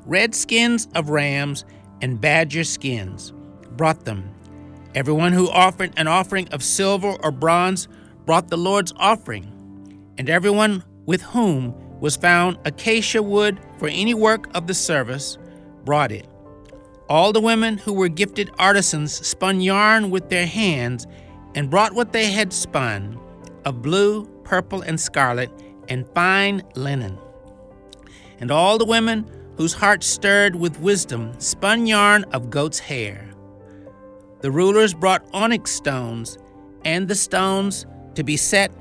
red 0.06 0.34
skins 0.34 0.88
of 0.96 1.10
rams, 1.10 1.66
and 2.02 2.20
badger 2.20 2.64
skins, 2.64 3.34
brought 3.72 4.06
them. 4.06 4.34
Everyone 4.96 5.34
who 5.34 5.50
offered 5.50 5.94
an 5.98 6.08
offering 6.08 6.48
of 6.50 6.64
silver 6.64 7.18
or 7.24 7.32
bronze 7.32 7.88
brought 8.26 8.50
the 8.50 8.58
Lord's 8.58 8.94
offering, 8.98 9.52
and 10.18 10.30
everyone 10.30 10.84
with 11.06 11.22
whom 11.22 11.74
was 12.00 12.16
found 12.16 12.58
acacia 12.66 13.22
wood 13.22 13.60
for 13.78 13.88
any 13.88 14.14
work 14.14 14.48
of 14.56 14.68
the 14.68 14.74
service, 14.74 15.38
brought 15.86 16.12
it. 16.12 16.28
All 17.10 17.32
the 17.32 17.40
women 17.40 17.78
who 17.78 17.94
were 17.94 18.10
gifted 18.10 18.52
artisans 18.60 19.14
spun 19.14 19.62
yarn 19.62 20.10
with 20.10 20.30
their 20.30 20.46
hands 20.46 21.08
and 21.56 21.70
brought 21.70 21.94
what 21.94 22.12
they 22.12 22.32
had 22.32 22.52
spun 22.52 23.20
of 23.66 23.82
blue, 23.82 24.26
purple, 24.44 24.82
and 24.82 25.00
scarlet, 25.00 25.52
and 25.90 26.08
fine 26.14 26.64
linen. 26.76 27.18
And 28.40 28.52
all 28.52 28.78
the 28.78 28.86
women 28.86 29.30
whose 29.58 29.74
hearts 29.74 30.06
stirred 30.08 30.56
with 30.56 30.80
wisdom 30.80 31.34
spun 31.40 31.86
yarn 31.86 32.24
of 32.26 32.50
goat's 32.50 32.80
hair. 32.80 33.28
The 34.42 34.52
rulers 34.52 34.94
brought 34.94 35.26
onyx 35.34 35.72
stones 35.72 36.38
and 36.86 37.08
the 37.08 37.16
stones 37.16 37.86
to 38.16 38.24
be 38.24 38.38
set 38.38 38.72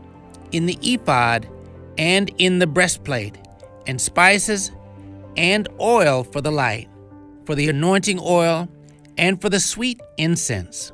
in 0.52 0.66
the 0.66 0.78
ephod 0.82 1.48
and 1.98 2.30
in 2.38 2.58
the 2.58 2.66
breastplate, 2.66 3.38
and 3.86 4.00
spices 4.00 4.70
and 5.36 5.68
oil 5.80 6.24
for 6.24 6.40
the 6.40 6.50
light, 6.50 6.88
for 7.44 7.54
the 7.54 7.68
anointing 7.68 8.18
oil, 8.20 8.68
and 9.16 9.40
for 9.40 9.48
the 9.48 9.60
sweet 9.60 10.00
incense. 10.18 10.92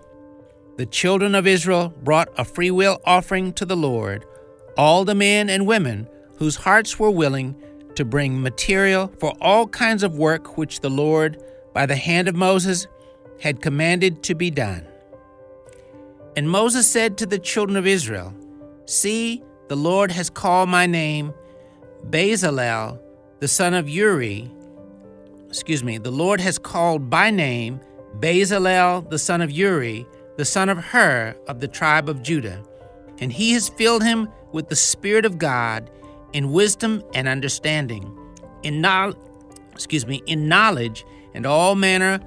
The 0.76 0.86
children 0.86 1.34
of 1.34 1.46
Israel 1.46 1.92
brought 2.02 2.28
a 2.38 2.44
freewill 2.44 3.00
offering 3.04 3.52
to 3.54 3.64
the 3.64 3.76
Lord, 3.76 4.24
all 4.76 5.04
the 5.04 5.14
men 5.14 5.50
and 5.50 5.66
women 5.66 6.08
whose 6.36 6.56
hearts 6.56 6.98
were 6.98 7.10
willing 7.10 7.60
to 7.96 8.05
bring 8.05 8.40
material 8.40 9.12
for 9.18 9.33
all 9.40 9.66
kinds 9.66 10.02
of 10.02 10.16
work 10.16 10.57
which 10.57 10.81
the 10.81 10.90
Lord, 10.90 11.42
by 11.72 11.87
the 11.87 11.96
hand 11.96 12.28
of 12.28 12.35
Moses, 12.35 12.87
had 13.40 13.61
commanded 13.61 14.22
to 14.24 14.35
be 14.35 14.50
done. 14.50 14.87
And 16.37 16.48
Moses 16.48 16.87
said 16.90 17.18
to 17.18 17.26
the 17.26 17.38
children 17.38 17.76
of 17.76 17.87
Israel, 17.87 18.33
See, 18.87 19.42
the 19.68 19.76
Lord 19.76 20.11
has 20.11 20.31
called 20.31 20.68
my 20.68 20.87
name 20.87 21.35
Bezalel, 22.09 22.98
the 23.40 23.48
son 23.48 23.74
of 23.74 23.88
Uri. 23.88 24.50
Excuse 25.48 25.85
me, 25.85 25.98
the 25.98 26.11
Lord 26.11 26.40
has 26.40 26.59
called 26.59 27.11
by 27.11 27.31
name 27.31 27.81
Bezalel 28.18 29.09
the 29.11 29.18
son 29.18 29.40
of 29.40 29.50
Uri, 29.50 30.07
the 30.37 30.44
son 30.44 30.68
of 30.68 30.78
Hur 30.78 31.37
of 31.46 31.61
the 31.61 31.68
tribe 31.68 32.09
of 32.09 32.22
Judah. 32.22 32.62
And 33.18 33.33
he 33.33 33.52
has 33.52 33.68
filled 33.68 34.02
him 34.02 34.28
with 34.52 34.68
the 34.68 34.76
Spirit 34.76 35.24
of 35.24 35.38
God 35.38 35.90
in 36.32 36.52
wisdom 36.52 37.02
and 37.14 37.28
understanding, 37.28 38.16
in 38.62 38.80
knowledge, 38.80 39.16
excuse 39.72 40.06
me, 40.06 40.22
in 40.26 40.48
knowledge 40.48 41.04
and 41.34 41.46
all 41.46 41.74
manner 41.74 42.20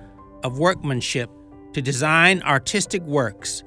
of 0.44 0.60
workmanship 0.60 1.30
to 1.74 1.82
design 1.82 2.42
artistic 2.44 3.02
works, 3.04 3.64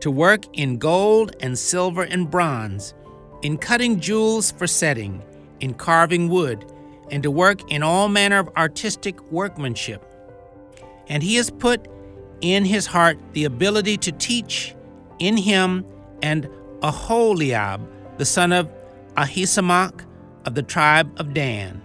to 0.00 0.10
work 0.10 0.44
in 0.52 0.78
gold 0.78 1.36
and 1.40 1.58
silver 1.58 2.02
and 2.02 2.30
bronze, 2.30 2.94
in 3.42 3.58
cutting 3.58 4.00
jewels 4.00 4.52
for 4.52 4.66
setting, 4.66 5.22
in 5.60 5.74
carving 5.74 6.28
wood, 6.28 6.64
and 7.10 7.22
to 7.22 7.30
work 7.30 7.70
in 7.70 7.82
all 7.82 8.08
manner 8.08 8.38
of 8.38 8.48
artistic 8.56 9.20
workmanship. 9.30 10.04
And 11.08 11.22
he 11.22 11.34
has 11.36 11.50
put 11.50 11.86
in 12.40 12.64
his 12.64 12.86
heart 12.86 13.18
the 13.32 13.44
ability 13.44 13.96
to 13.98 14.12
teach 14.12 14.74
in 15.18 15.36
him 15.36 15.84
and 16.22 16.48
Aholiab, 16.82 17.80
the 18.18 18.24
son 18.24 18.52
of 18.52 18.70
Ahisamach 19.16 20.04
of 20.44 20.54
the 20.54 20.62
tribe 20.62 21.12
of 21.18 21.34
Dan. 21.34 21.80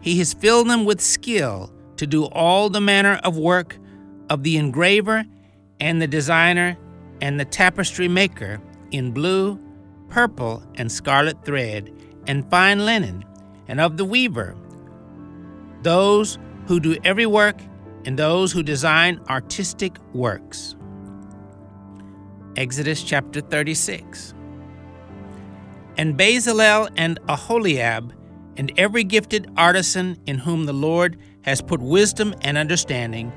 He 0.00 0.18
has 0.18 0.34
filled 0.34 0.68
them 0.68 0.84
with 0.84 1.00
skill 1.00 1.72
to 1.96 2.06
do 2.06 2.24
all 2.24 2.68
the 2.68 2.80
manner 2.80 3.20
of 3.22 3.36
work 3.36 3.78
of 4.28 4.42
the 4.42 4.56
engraver 4.56 5.24
and 5.78 6.02
the 6.02 6.06
designer 6.06 6.76
and 7.20 7.38
the 7.38 7.44
tapestry 7.44 8.08
maker 8.08 8.60
in 8.90 9.12
blue, 9.12 9.58
purple, 10.08 10.62
and 10.74 10.90
scarlet 10.90 11.44
thread, 11.44 11.92
and 12.26 12.48
fine 12.50 12.84
linen, 12.84 13.24
and 13.68 13.80
of 13.80 13.96
the 13.96 14.04
weaver, 14.04 14.56
those 15.82 16.38
who 16.66 16.80
do 16.80 16.96
every 17.04 17.26
work, 17.26 17.60
and 18.04 18.18
those 18.18 18.52
who 18.52 18.62
design 18.62 19.20
artistic 19.28 19.96
works. 20.12 20.76
Exodus 22.56 23.02
chapter 23.02 23.40
36. 23.40 24.34
And 25.96 26.18
Bezalel 26.18 26.90
and 26.96 27.18
Aholiab, 27.28 28.14
and 28.56 28.72
every 28.76 29.04
gifted 29.04 29.50
artisan 29.56 30.18
in 30.26 30.38
whom 30.38 30.66
the 30.66 30.72
Lord 30.72 31.18
has 31.42 31.60
put 31.60 31.80
wisdom 31.80 32.34
and 32.42 32.56
understanding, 32.56 33.32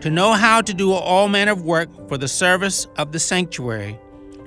to 0.00 0.10
know 0.10 0.32
how 0.32 0.60
to 0.60 0.72
do 0.72 0.92
all 0.92 1.28
manner 1.28 1.52
of 1.52 1.62
work 1.62 2.08
for 2.08 2.16
the 2.16 2.28
service 2.28 2.86
of 2.96 3.12
the 3.12 3.18
sanctuary, 3.18 3.98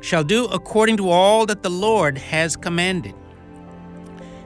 shall 0.02 0.24
do 0.24 0.46
according 0.46 0.98
to 0.98 1.10
all 1.10 1.46
that 1.46 1.64
the 1.64 1.70
Lord 1.70 2.18
has 2.18 2.56
commanded. 2.56 3.16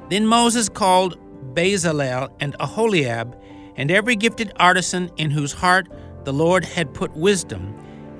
Then 0.09 0.27
Moses 0.27 0.69
called 0.69 1.17
Bezalel 1.55 2.29
and 2.39 2.55
Aholiab, 2.59 3.35
and 3.75 3.89
every 3.89 4.15
gifted 4.15 4.51
artisan 4.57 5.09
in 5.17 5.31
whose 5.31 5.53
heart 5.53 5.87
the 6.23 6.33
Lord 6.33 6.65
had 6.65 6.93
put 6.93 7.15
wisdom, 7.15 7.73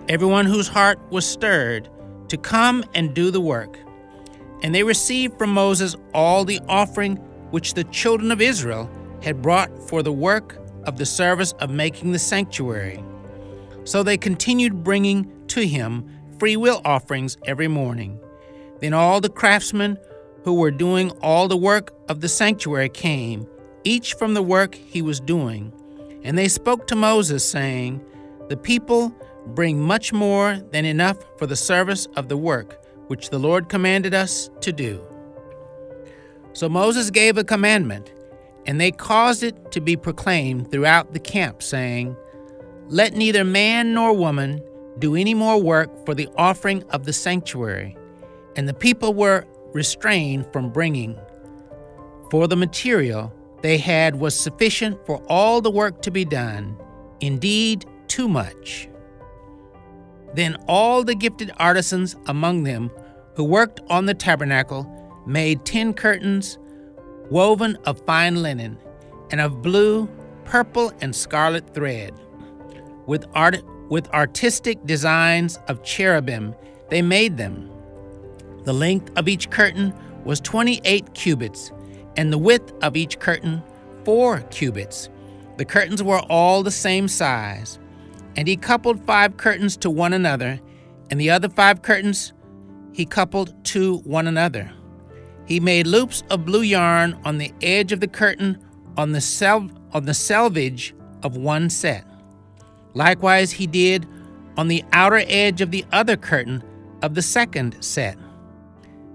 everyone 0.07 0.45
whose 0.45 0.67
heart 0.67 0.99
was 1.11 1.25
stirred, 1.25 1.89
to 2.29 2.37
come 2.37 2.83
and 2.93 3.13
do 3.13 3.31
the 3.31 3.41
work. 3.41 3.77
And 4.63 4.73
they 4.73 4.83
received 4.83 5.37
from 5.37 5.51
Moses 5.51 5.95
all 6.13 6.43
the 6.43 6.59
offering 6.67 7.17
which 7.51 7.73
the 7.73 7.83
children 7.85 8.31
of 8.31 8.41
Israel 8.41 8.89
had 9.21 9.41
brought 9.41 9.71
for 9.89 10.03
the 10.03 10.11
work 10.11 10.57
of 10.83 10.97
the 10.97 11.05
service 11.05 11.51
of 11.53 11.69
making 11.69 12.11
the 12.11 12.19
sanctuary. 12.19 13.03
So 13.83 14.03
they 14.03 14.17
continued 14.17 14.83
bringing 14.83 15.31
to 15.47 15.65
him 15.65 16.09
free 16.39 16.57
will 16.57 16.81
offerings 16.83 17.37
every 17.45 17.67
morning. 17.67 18.19
Then 18.79 18.93
all 18.93 19.21
the 19.21 19.29
craftsmen 19.29 19.97
who 20.43 20.53
were 20.53 20.71
doing 20.71 21.11
all 21.21 21.47
the 21.47 21.57
work 21.57 21.93
of 22.09 22.21
the 22.21 22.29
sanctuary 22.29 22.89
came, 22.89 23.47
each 23.83 24.13
from 24.13 24.33
the 24.33 24.41
work 24.41 24.75
he 24.75 25.01
was 25.01 25.19
doing. 25.19 25.73
And 26.23 26.37
they 26.37 26.47
spoke 26.47 26.87
to 26.87 26.95
Moses, 26.95 27.49
saying, 27.49 28.03
The 28.49 28.57
people 28.57 29.13
bring 29.47 29.79
much 29.79 30.13
more 30.13 30.57
than 30.71 30.85
enough 30.85 31.17
for 31.37 31.47
the 31.47 31.55
service 31.55 32.05
of 32.15 32.27
the 32.27 32.37
work 32.37 32.83
which 33.07 33.29
the 33.29 33.39
Lord 33.39 33.69
commanded 33.69 34.13
us 34.13 34.49
to 34.61 34.71
do. 34.71 35.01
So 36.53 36.67
Moses 36.67 37.09
gave 37.09 37.37
a 37.37 37.43
commandment, 37.43 38.13
and 38.65 38.79
they 38.79 38.91
caused 38.91 39.43
it 39.43 39.71
to 39.71 39.81
be 39.81 39.95
proclaimed 39.95 40.71
throughout 40.71 41.13
the 41.13 41.19
camp, 41.19 41.61
saying, 41.61 42.15
Let 42.87 43.13
neither 43.13 43.43
man 43.43 43.93
nor 43.93 44.13
woman 44.13 44.61
do 44.99 45.15
any 45.15 45.33
more 45.33 45.61
work 45.61 46.05
for 46.05 46.15
the 46.15 46.29
offering 46.37 46.83
of 46.89 47.05
the 47.05 47.13
sanctuary. 47.13 47.95
And 48.55 48.67
the 48.67 48.73
people 48.73 49.13
were 49.13 49.45
restrained 49.73 50.51
from 50.51 50.71
bringing, 50.71 51.17
for 52.31 52.47
the 52.47 52.55
material 52.55 53.31
they 53.61 53.77
had 53.77 54.15
was 54.15 54.39
sufficient 54.39 55.05
for 55.05 55.21
all 55.27 55.61
the 55.61 55.71
work 55.71 56.01
to 56.01 56.11
be 56.11 56.25
done, 56.25 56.77
indeed, 57.19 57.85
too 58.07 58.27
much. 58.27 58.89
Then 60.33 60.55
all 60.67 61.03
the 61.03 61.15
gifted 61.15 61.51
artisans 61.57 62.15
among 62.27 62.63
them 62.63 62.91
who 63.35 63.43
worked 63.43 63.79
on 63.89 64.05
the 64.05 64.13
tabernacle 64.13 64.85
made 65.25 65.65
ten 65.65 65.93
curtains 65.93 66.57
woven 67.29 67.77
of 67.85 68.03
fine 68.05 68.41
linen 68.41 68.77
and 69.31 69.41
of 69.41 69.61
blue, 69.61 70.07
purple, 70.45 70.91
and 71.01 71.15
scarlet 71.15 71.73
thread. 71.73 72.13
With, 73.05 73.25
art, 73.33 73.61
with 73.89 74.09
artistic 74.09 74.85
designs 74.85 75.59
of 75.67 75.83
cherubim, 75.83 76.55
they 76.89 77.01
made 77.01 77.37
them. 77.37 77.69
The 78.63 78.73
length 78.73 79.11
of 79.17 79.27
each 79.27 79.49
curtain 79.49 79.93
was 80.23 80.39
28 80.41 81.13
cubits, 81.13 81.71
and 82.15 82.31
the 82.31 82.37
width 82.37 82.73
of 82.81 82.97
each 82.97 83.19
curtain, 83.19 83.61
4 84.05 84.41
cubits. 84.49 85.09
The 85.57 85.65
curtains 85.65 86.03
were 86.03 86.19
all 86.29 86.63
the 86.63 86.71
same 86.71 87.07
size. 87.07 87.79
And 88.37 88.47
he 88.47 88.55
coupled 88.55 89.03
five 89.05 89.35
curtains 89.35 89.75
to 89.77 89.89
one 89.89 90.13
another, 90.13 90.59
and 91.09 91.19
the 91.19 91.31
other 91.31 91.49
five 91.49 91.81
curtains 91.81 92.33
he 92.93 93.03
coupled 93.03 93.53
to 93.65 93.97
one 93.99 94.27
another. 94.27 94.71
He 95.47 95.59
made 95.59 95.87
loops 95.87 96.23
of 96.29 96.45
blue 96.45 96.61
yarn 96.61 97.19
on 97.25 97.39
the 97.39 97.51
edge 97.61 97.91
of 97.91 97.99
the 97.99 98.07
curtain 98.07 98.63
on 98.95 99.11
the, 99.11 99.21
sel- 99.21 99.71
on 99.91 100.05
the 100.05 100.13
selvage 100.13 100.93
of 101.23 101.35
one 101.35 101.69
set. 101.69 102.05
Likewise, 102.93 103.51
he 103.51 103.65
did 103.65 104.07
on 104.55 104.67
the 104.67 104.83
outer 104.91 105.23
edge 105.27 105.61
of 105.61 105.71
the 105.71 105.85
other 105.91 106.15
curtain 106.15 106.63
of 107.01 107.15
the 107.15 107.21
second 107.21 107.75
set. 107.83 108.17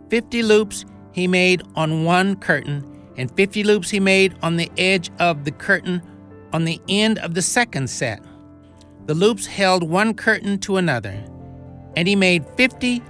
Fifty 0.08 0.42
loops 0.42 0.84
he 1.12 1.26
made 1.26 1.62
on 1.74 2.04
one 2.04 2.36
curtain, 2.36 2.84
and 3.16 3.30
fifty 3.36 3.62
loops 3.62 3.90
he 3.90 4.00
made 4.00 4.34
on 4.42 4.56
the 4.56 4.70
edge 4.78 5.10
of 5.18 5.44
the 5.44 5.50
curtain 5.50 6.02
on 6.52 6.64
the 6.64 6.80
end 6.88 7.18
of 7.18 7.34
the 7.34 7.42
second 7.42 7.88
set. 7.88 8.22
The 9.06 9.14
loops 9.14 9.46
held 9.46 9.82
one 9.82 10.14
curtain 10.14 10.58
to 10.60 10.76
another, 10.76 11.22
and 11.96 12.06
he 12.06 12.14
made 12.14 12.46
fifty 12.56 13.02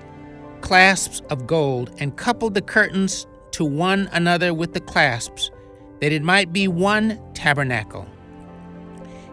clasps 0.63 1.21
of 1.29 1.47
gold 1.47 1.95
and 1.99 2.17
coupled 2.17 2.55
the 2.55 2.63
curtains 2.63 3.27
to 3.51 3.65
one 3.65 4.09
another 4.13 4.55
with 4.55 4.73
the 4.73 4.81
clasps, 4.81 5.51
that 6.01 6.13
it 6.13 6.23
might 6.23 6.53
be 6.53 6.67
one 6.67 7.21
tabernacle. 7.35 8.07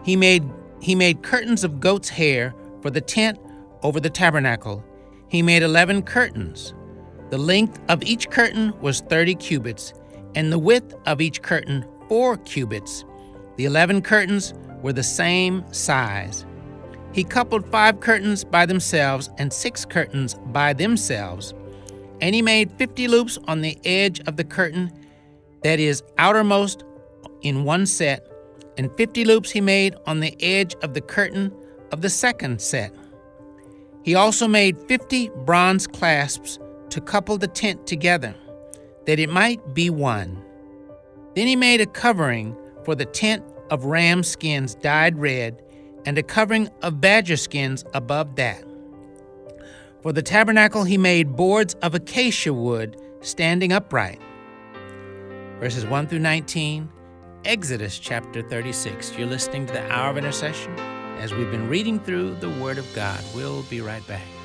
He 0.04 0.16
made 0.16 0.44
he 0.80 0.94
made 0.94 1.22
curtains 1.22 1.64
of 1.64 1.80
goat's 1.80 2.10
hair 2.10 2.54
for 2.82 2.90
the 2.90 3.00
tent 3.00 3.38
over 3.82 3.98
the 3.98 4.10
tabernacle. 4.10 4.84
He 5.28 5.40
made 5.40 5.62
eleven 5.62 6.02
curtains. 6.02 6.74
The 7.30 7.38
length 7.38 7.80
of 7.88 8.02
each 8.02 8.28
curtain 8.28 8.74
was 8.80 9.00
thirty 9.00 9.34
cubits, 9.34 9.94
and 10.34 10.52
the 10.52 10.58
width 10.58 10.94
of 11.06 11.22
each 11.22 11.40
curtain 11.40 11.86
four 12.08 12.36
cubits. 12.36 13.04
The 13.56 13.64
eleven 13.64 14.02
curtains 14.02 14.52
were 14.82 14.92
the 14.92 15.02
same 15.02 15.64
size. 15.72 16.44
He 17.12 17.24
coupled 17.24 17.70
five 17.70 18.00
curtains 18.00 18.44
by 18.44 18.66
themselves 18.66 19.30
and 19.38 19.52
six 19.52 19.84
curtains 19.84 20.34
by 20.46 20.72
themselves. 20.72 21.54
And 22.20 22.34
he 22.34 22.42
made 22.42 22.70
fifty 22.72 23.08
loops 23.08 23.38
on 23.48 23.62
the 23.62 23.78
edge 23.84 24.20
of 24.28 24.36
the 24.36 24.44
curtain 24.44 24.92
that 25.62 25.80
is 25.80 26.02
outermost 26.18 26.84
in 27.42 27.64
one 27.64 27.86
set, 27.86 28.26
and 28.76 28.94
fifty 28.96 29.24
loops 29.24 29.50
he 29.50 29.60
made 29.60 29.96
on 30.06 30.20
the 30.20 30.36
edge 30.42 30.74
of 30.82 30.94
the 30.94 31.00
curtain 31.00 31.52
of 31.90 32.02
the 32.02 32.10
second 32.10 32.60
set. 32.60 32.94
He 34.02 34.14
also 34.14 34.46
made 34.46 34.78
fifty 34.88 35.30
bronze 35.44 35.86
clasps 35.86 36.58
to 36.90 37.00
couple 37.00 37.38
the 37.38 37.48
tent 37.48 37.86
together, 37.86 38.34
that 39.06 39.18
it 39.18 39.30
might 39.30 39.74
be 39.74 39.90
one. 39.90 40.42
Then 41.34 41.46
he 41.46 41.56
made 41.56 41.80
a 41.80 41.86
covering 41.86 42.56
for 42.84 42.94
the 42.94 43.06
tent 43.06 43.44
of 43.70 43.84
ram 43.84 44.22
skins 44.22 44.74
dyed 44.74 45.18
red 45.18 45.62
and 46.04 46.18
a 46.18 46.22
covering 46.22 46.68
of 46.82 47.00
badger 47.00 47.36
skins 47.36 47.84
above 47.94 48.36
that. 48.36 48.64
For 50.02 50.12
the 50.12 50.22
tabernacle 50.22 50.84
he 50.84 50.96
made 50.96 51.36
boards 51.36 51.74
of 51.82 51.94
acacia 51.94 52.52
wood 52.54 53.00
standing 53.20 53.72
upright. 53.72 54.20
Verses 55.58 55.84
1 55.84 56.06
through 56.06 56.20
19, 56.20 56.88
Exodus 57.44 57.98
chapter 57.98 58.42
36. 58.42 59.16
You're 59.16 59.26
listening 59.26 59.66
to 59.66 59.72
the 59.72 59.92
Hour 59.92 60.10
of 60.10 60.18
Intercession 60.18 60.78
as 61.18 61.34
we've 61.34 61.50
been 61.50 61.68
reading 61.68 62.00
through 62.00 62.34
the 62.36 62.48
Word 62.48 62.78
of 62.78 62.86
God. 62.94 63.22
We'll 63.34 63.62
be 63.64 63.82
right 63.82 64.06
back. 64.06 64.39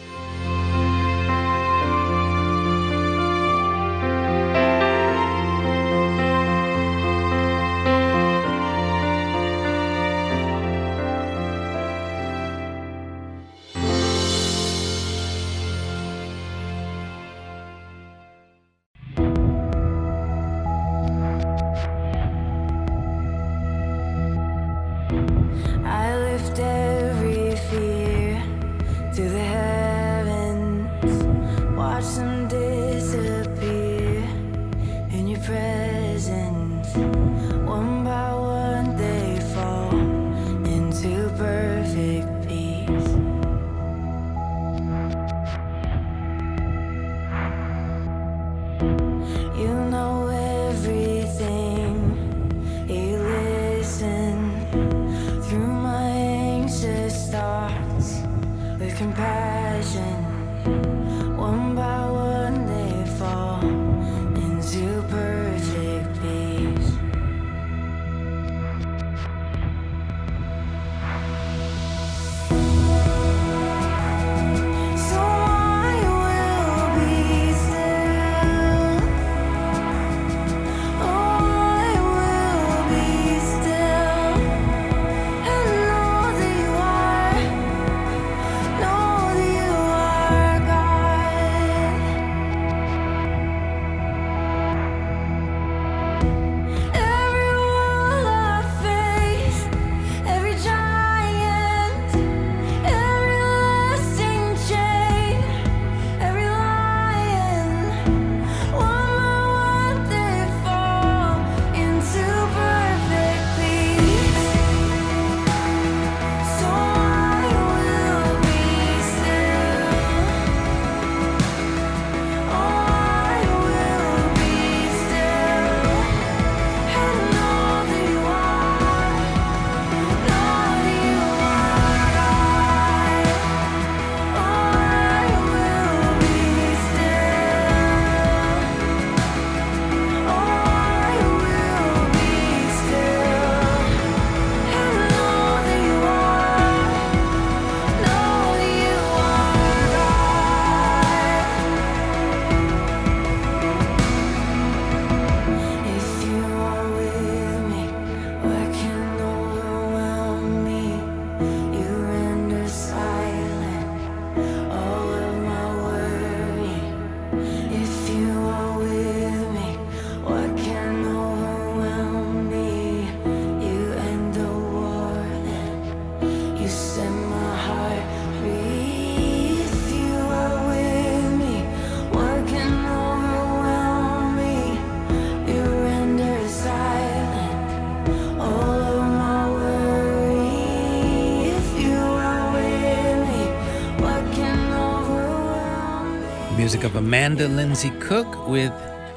Of 196.86 196.96
Amanda 196.96 197.48
Lindsay 197.48 197.90
Cook 198.00 198.48
with 198.48 198.72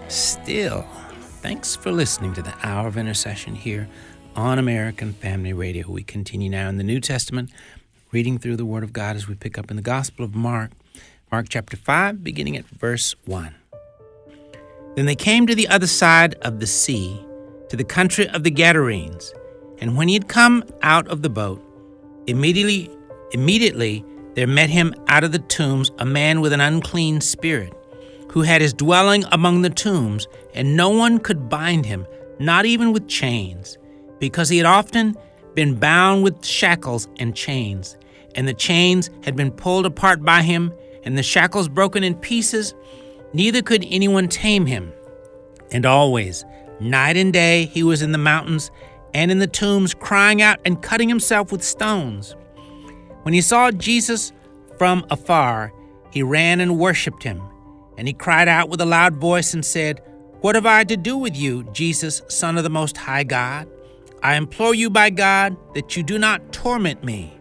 Still. 0.08 0.86
Thanks 1.42 1.76
for 1.76 1.92
listening 1.92 2.32
to 2.32 2.40
the 2.40 2.54
Hour 2.62 2.88
of 2.88 2.96
Intercession 2.96 3.54
here 3.54 3.86
on 4.34 4.58
American 4.58 5.12
Family 5.12 5.52
Radio. 5.52 5.86
We 5.90 6.02
continue 6.02 6.48
now 6.48 6.70
in 6.70 6.78
the 6.78 6.82
New 6.82 6.98
Testament, 6.98 7.50
reading 8.10 8.38
through 8.38 8.56
the 8.56 8.64
Word 8.64 8.84
of 8.84 8.94
God 8.94 9.16
as 9.16 9.28
we 9.28 9.34
pick 9.34 9.58
up 9.58 9.70
in 9.70 9.76
the 9.76 9.82
Gospel 9.82 10.24
of 10.24 10.34
Mark, 10.34 10.70
Mark 11.30 11.48
chapter 11.50 11.76
5, 11.76 12.24
beginning 12.24 12.56
at 12.56 12.64
verse 12.64 13.14
1. 13.26 13.54
Then 14.96 15.04
they 15.04 15.14
came 15.14 15.46
to 15.46 15.54
the 15.54 15.68
other 15.68 15.86
side 15.86 16.36
of 16.36 16.60
the 16.60 16.66
sea, 16.66 17.22
to 17.68 17.76
the 17.76 17.84
country 17.84 18.30
of 18.30 18.44
the 18.44 18.50
Gadarenes. 18.50 19.34
And 19.78 19.94
when 19.94 20.08
he 20.08 20.14
had 20.14 20.26
come 20.26 20.64
out 20.80 21.06
of 21.08 21.20
the 21.20 21.28
boat, 21.28 21.62
immediately, 22.26 22.90
immediately 23.32 24.02
there 24.38 24.46
met 24.46 24.70
him 24.70 24.94
out 25.08 25.24
of 25.24 25.32
the 25.32 25.40
tombs 25.40 25.90
a 25.98 26.06
man 26.06 26.40
with 26.40 26.52
an 26.52 26.60
unclean 26.60 27.20
spirit, 27.20 27.72
who 28.30 28.42
had 28.42 28.60
his 28.60 28.72
dwelling 28.72 29.24
among 29.32 29.62
the 29.62 29.68
tombs, 29.68 30.28
and 30.54 30.76
no 30.76 30.90
one 30.90 31.18
could 31.18 31.48
bind 31.48 31.84
him, 31.84 32.06
not 32.38 32.64
even 32.64 32.92
with 32.92 33.08
chains, 33.08 33.78
because 34.20 34.48
he 34.48 34.56
had 34.56 34.64
often 34.64 35.16
been 35.56 35.74
bound 35.74 36.22
with 36.22 36.46
shackles 36.46 37.08
and 37.18 37.34
chains, 37.34 37.96
and 38.36 38.46
the 38.46 38.54
chains 38.54 39.10
had 39.24 39.34
been 39.34 39.50
pulled 39.50 39.84
apart 39.84 40.22
by 40.22 40.40
him, 40.40 40.72
and 41.02 41.18
the 41.18 41.22
shackles 41.24 41.68
broken 41.68 42.04
in 42.04 42.14
pieces. 42.14 42.76
Neither 43.32 43.60
could 43.60 43.84
anyone 43.90 44.28
tame 44.28 44.66
him. 44.66 44.92
And 45.72 45.84
always, 45.84 46.44
night 46.78 47.16
and 47.16 47.32
day, 47.32 47.64
he 47.64 47.82
was 47.82 48.02
in 48.02 48.12
the 48.12 48.18
mountains 48.18 48.70
and 49.12 49.32
in 49.32 49.40
the 49.40 49.48
tombs, 49.48 49.94
crying 49.94 50.40
out 50.42 50.60
and 50.64 50.80
cutting 50.80 51.08
himself 51.08 51.50
with 51.50 51.64
stones. 51.64 52.36
When 53.28 53.34
he 53.34 53.42
saw 53.42 53.70
Jesus 53.70 54.32
from 54.78 55.04
afar, 55.10 55.74
he 56.10 56.22
ran 56.22 56.60
and 56.60 56.78
worshipped 56.78 57.22
him. 57.22 57.42
And 57.98 58.08
he 58.08 58.14
cried 58.14 58.48
out 58.48 58.70
with 58.70 58.80
a 58.80 58.86
loud 58.86 59.16
voice 59.18 59.52
and 59.52 59.62
said, 59.62 60.00
What 60.40 60.54
have 60.54 60.64
I 60.64 60.82
to 60.84 60.96
do 60.96 61.18
with 61.18 61.36
you, 61.36 61.64
Jesus, 61.64 62.22
Son 62.28 62.56
of 62.56 62.64
the 62.64 62.70
Most 62.70 62.96
High 62.96 63.24
God? 63.24 63.68
I 64.22 64.36
implore 64.36 64.74
you 64.74 64.88
by 64.88 65.10
God 65.10 65.58
that 65.74 65.94
you 65.94 66.02
do 66.02 66.18
not 66.18 66.54
torment 66.54 67.04
me. 67.04 67.38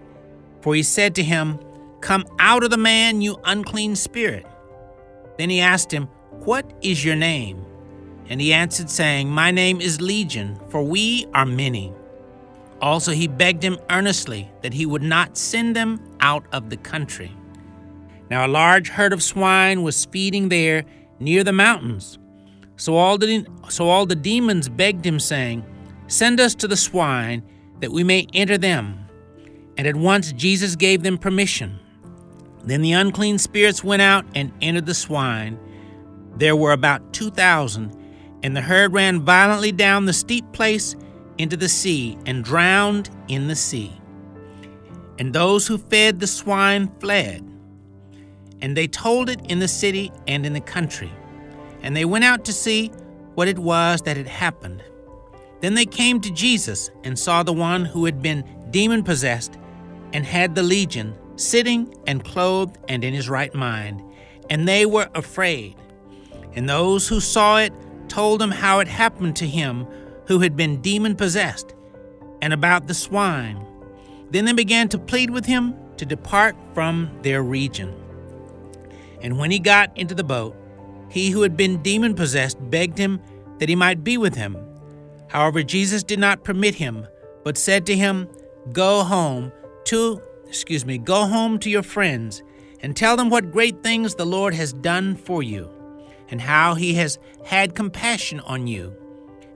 For 0.60 0.76
he 0.76 0.84
said 0.84 1.16
to 1.16 1.24
him, 1.24 1.58
Come 2.02 2.26
out 2.38 2.66
of 2.66 2.70
the 2.70 2.76
man, 2.76 3.22
you 3.22 3.40
unclean 3.46 3.96
spirit. 3.96 4.46
Then 5.38 5.50
he 5.50 5.62
asked 5.62 5.94
him, 5.94 6.10
What 6.44 6.70
is 6.82 7.06
your 7.06 7.16
name? 7.16 7.66
And 8.28 8.42
he 8.42 8.52
answered, 8.52 8.90
saying, 8.90 9.30
My 9.30 9.52
name 9.52 9.80
is 9.80 10.02
Legion, 10.02 10.60
for 10.68 10.84
we 10.84 11.28
are 11.34 11.46
many. 11.46 11.94
Also, 12.82 13.12
he 13.12 13.28
begged 13.28 13.64
him 13.64 13.78
earnestly 13.90 14.52
that 14.62 14.74
he 14.74 14.86
would 14.86 15.02
not 15.02 15.38
send 15.38 15.76
them 15.76 16.00
out 16.20 16.46
of 16.52 16.70
the 16.70 16.78
country. 16.78 17.36
Now, 18.30 18.46
a 18.46 18.50
large 18.50 18.90
herd 18.90 19.14
of 19.14 19.24
swine 19.24 19.84
was 19.84 20.06
feeding 20.06 20.50
there 20.50 20.86
near 21.20 21.44
the 21.44 21.54
mountains. 21.54 22.20
So 22.76 22.96
all 22.96 23.18
the, 23.18 23.46
so 23.70 23.90
all 23.90 24.06
the 24.06 24.16
demons 24.16 24.70
begged 24.70 25.06
him, 25.06 25.20
saying, 25.20 25.66
Send 26.08 26.40
us 26.40 26.54
to 26.56 26.68
the 26.68 26.78
swine, 26.78 27.44
that 27.80 27.92
we 27.92 28.04
may 28.04 28.28
enter 28.34 28.58
them. 28.58 29.08
And 29.78 29.88
at 29.88 29.96
once 29.96 30.32
Jesus 30.34 30.76
gave 30.76 31.04
them 31.04 31.18
permission. 31.18 31.80
Then 32.64 32.82
the 32.82 32.94
unclean 32.94 33.38
spirits 33.38 33.84
went 33.84 34.02
out 34.02 34.26
and 34.36 34.52
entered 34.62 34.86
the 34.86 34.94
swine. 34.94 35.60
There 36.36 36.56
were 36.56 36.74
about 36.74 37.14
two 37.14 37.32
thousand, 37.32 37.96
and 38.44 38.56
the 38.56 38.62
herd 38.62 38.94
ran 38.94 39.22
violently 39.22 39.72
down 39.72 40.06
the 40.06 40.14
steep 40.14 40.52
place 40.52 40.96
into 41.38 41.58
the 41.58 41.70
sea 41.70 42.18
and 42.26 42.44
drowned 42.44 43.10
in 43.28 43.48
the 43.48 43.56
sea. 43.56 43.94
And 45.20 45.34
those 45.34 45.68
who 45.68 45.78
fed 45.78 46.20
the 46.20 46.28
swine 46.28 46.92
fled. 47.00 47.44
And 48.62 48.76
they 48.76 48.88
told 48.88 49.30
it 49.30 49.40
in 49.50 49.60
the 49.60 49.68
city 49.68 50.12
and 50.28 50.46
in 50.46 50.54
the 50.54 50.62
country. 50.62 51.12
And 51.82 51.96
they 51.96 52.06
went 52.06 52.24
out 52.24 52.46
to 52.46 52.54
see 52.54 52.88
what 53.36 53.48
it 53.48 53.60
was 53.60 54.02
that 54.02 54.18
had 54.18 54.28
happened. 54.28 54.84
Then 55.62 55.76
they 55.76 55.86
came 55.86 56.22
to 56.22 56.32
Jesus 56.32 56.90
and 57.04 57.18
saw 57.18 57.44
the 57.44 57.54
one 57.54 57.86
who 57.86 58.06
had 58.06 58.22
been 58.22 58.44
demon 58.72 59.04
possessed 59.04 59.58
and 60.14 60.26
had 60.26 60.56
the 60.56 60.64
legion 60.64 61.16
sitting 61.36 61.94
and 62.08 62.24
clothed 62.24 62.78
and 62.88 63.04
in 63.04 63.14
his 63.14 63.30
right 63.30 63.54
mind. 63.54 64.02
And 64.50 64.68
they 64.68 64.86
were 64.86 65.10
afraid. 65.14 65.76
And 66.54 66.68
those 66.68 67.08
who 67.08 67.20
saw 67.20 67.58
it 67.58 67.74
told 68.08 68.42
them 68.42 68.52
how 68.52 68.80
it 68.80 68.88
happened 68.88 69.36
to 69.38 69.48
him 69.48 69.86
who 70.28 70.40
had 70.40 70.56
been 70.56 70.82
demon 70.82 71.16
possessed, 71.16 71.74
and 72.42 72.54
about 72.54 72.88
the 72.88 72.94
swine. 72.94 73.66
Then 74.30 74.46
they 74.46 74.54
began 74.54 74.90
to 74.90 75.00
plead 75.00 75.30
with 75.30 75.46
him 75.46 75.74
to 75.98 76.06
depart 76.06 76.56
from 76.74 77.10
their 77.22 77.42
region. 77.42 77.96
And 79.22 79.40
when 79.40 79.52
he 79.52 79.60
got 79.60 79.98
into 79.98 80.14
the 80.14 80.24
boat, 80.24 80.56
he 81.10 81.32
who 81.32 81.42
had 81.42 81.58
been 81.58 81.82
demon 81.82 82.14
possessed 82.14 82.58
begged 82.70 82.98
him 82.98 83.22
that 83.60 83.70
he 83.70 83.76
might 83.76 84.04
be 84.04 84.18
with 84.18 84.36
him. 84.36 84.58
However, 85.30 85.64
Jesus 85.64 86.04
did 86.04 86.20
not 86.20 86.44
permit 86.44 86.76
him, 86.76 87.08
but 87.44 87.58
said 87.58 87.86
to 87.88 87.96
him, 87.96 88.28
Go 88.72 89.04
home 89.04 89.52
to, 89.86 90.22
excuse 90.46 90.86
me, 90.86 90.98
go 90.98 91.26
home 91.26 91.58
to 91.60 91.70
your 91.70 91.84
friends 91.84 92.44
and 92.82 92.96
tell 92.96 93.18
them 93.18 93.30
what 93.30 93.52
great 93.52 93.82
things 93.82 94.16
the 94.16 94.26
Lord 94.26 94.54
has 94.54 94.74
done 94.74 95.16
for 95.16 95.42
you 95.42 95.70
and 96.30 96.42
how 96.42 96.76
he 96.76 96.94
has 96.96 97.18
had 97.46 97.74
compassion 97.74 98.40
on 98.42 98.68
you. 98.68 98.96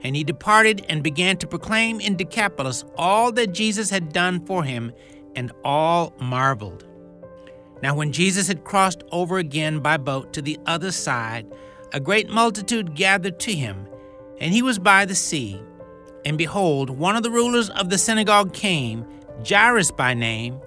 And 0.02 0.16
he 0.16 0.24
departed 0.24 0.84
and 0.88 1.02
began 1.02 1.36
to 1.38 1.46
proclaim 1.46 2.00
in 2.00 2.16
Decapolis 2.16 2.84
all 2.96 3.32
that 3.32 3.52
Jesus 3.52 3.90
had 3.90 4.12
done 4.12 4.44
for 4.44 4.64
him, 4.64 4.92
and 5.34 5.52
all 5.64 6.12
marveled. 6.20 6.86
Now, 7.82 7.94
when 7.94 8.12
Jesus 8.12 8.46
had 8.48 8.64
crossed 8.64 9.02
over 9.10 9.38
again 9.38 9.80
by 9.80 9.96
boat 9.96 10.32
to 10.34 10.42
the 10.42 10.58
other 10.66 10.92
side, 10.92 11.46
a 11.92 12.00
great 12.00 12.28
multitude 12.28 12.94
gathered 12.94 13.40
to 13.40 13.52
him, 13.52 13.86
and 14.38 14.52
he 14.52 14.62
was 14.62 14.78
by 14.78 15.04
the 15.04 15.14
sea. 15.14 15.60
And 16.24 16.38
behold, 16.38 16.90
one 16.90 17.16
of 17.16 17.22
the 17.22 17.30
rulers 17.30 17.70
of 17.70 17.90
the 17.90 17.98
synagogue 17.98 18.52
came, 18.52 19.04
Jairus 19.48 19.90
by 19.90 20.14
name, 20.14 20.60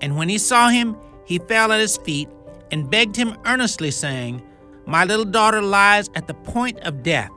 and 0.00 0.16
when 0.16 0.28
he 0.28 0.38
saw 0.38 0.68
him, 0.68 0.96
he 1.24 1.38
fell 1.38 1.72
at 1.72 1.80
his 1.80 1.98
feet 1.98 2.28
and 2.70 2.90
begged 2.90 3.16
him 3.16 3.36
earnestly, 3.44 3.90
saying, 3.90 4.42
My 4.86 5.04
little 5.04 5.24
daughter 5.26 5.60
lies 5.60 6.08
at 6.14 6.26
the 6.26 6.34
point 6.34 6.80
of 6.80 7.02
death. 7.02 7.30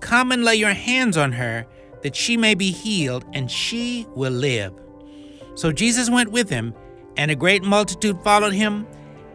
Come 0.00 0.32
and 0.32 0.44
lay 0.44 0.54
your 0.54 0.72
hands 0.72 1.16
on 1.16 1.32
her, 1.32 1.66
that 2.02 2.14
she 2.14 2.36
may 2.36 2.54
be 2.54 2.70
healed, 2.70 3.24
and 3.32 3.50
she 3.50 4.06
will 4.14 4.32
live. 4.32 4.72
So 5.54 5.72
Jesus 5.72 6.08
went 6.08 6.30
with 6.30 6.48
him, 6.48 6.74
and 7.16 7.30
a 7.30 7.36
great 7.36 7.64
multitude 7.64 8.22
followed 8.22 8.52
him 8.52 8.86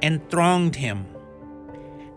and 0.01 0.27
thronged 0.29 0.75
him. 0.75 1.05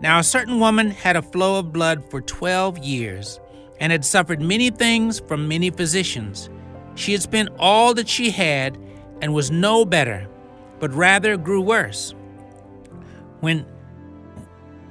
Now 0.01 0.19
a 0.19 0.25
certain 0.25 0.61
woman 0.61 0.91
had 0.91 1.17
a 1.17 1.23
flow 1.23 1.59
of 1.59 1.73
blood 1.73 2.09
for 2.11 2.21
twelve 2.21 2.79
years, 2.79 3.41
and 3.81 3.91
had 3.93 4.05
suffered 4.05 4.41
many 4.41 4.71
things 4.71 5.21
from 5.21 5.49
many 5.49 5.71
physicians. 5.71 6.49
She 6.95 7.13
had 7.13 7.23
spent 7.23 7.51
all 7.59 7.95
that 7.95 8.09
she 8.09 8.31
had, 8.31 8.79
and 9.21 9.35
was 9.35 9.51
no 9.51 9.85
better, 9.85 10.29
but 10.79 10.95
rather 10.95 11.37
grew 11.37 11.61
worse. 11.61 12.15
When 13.41 13.67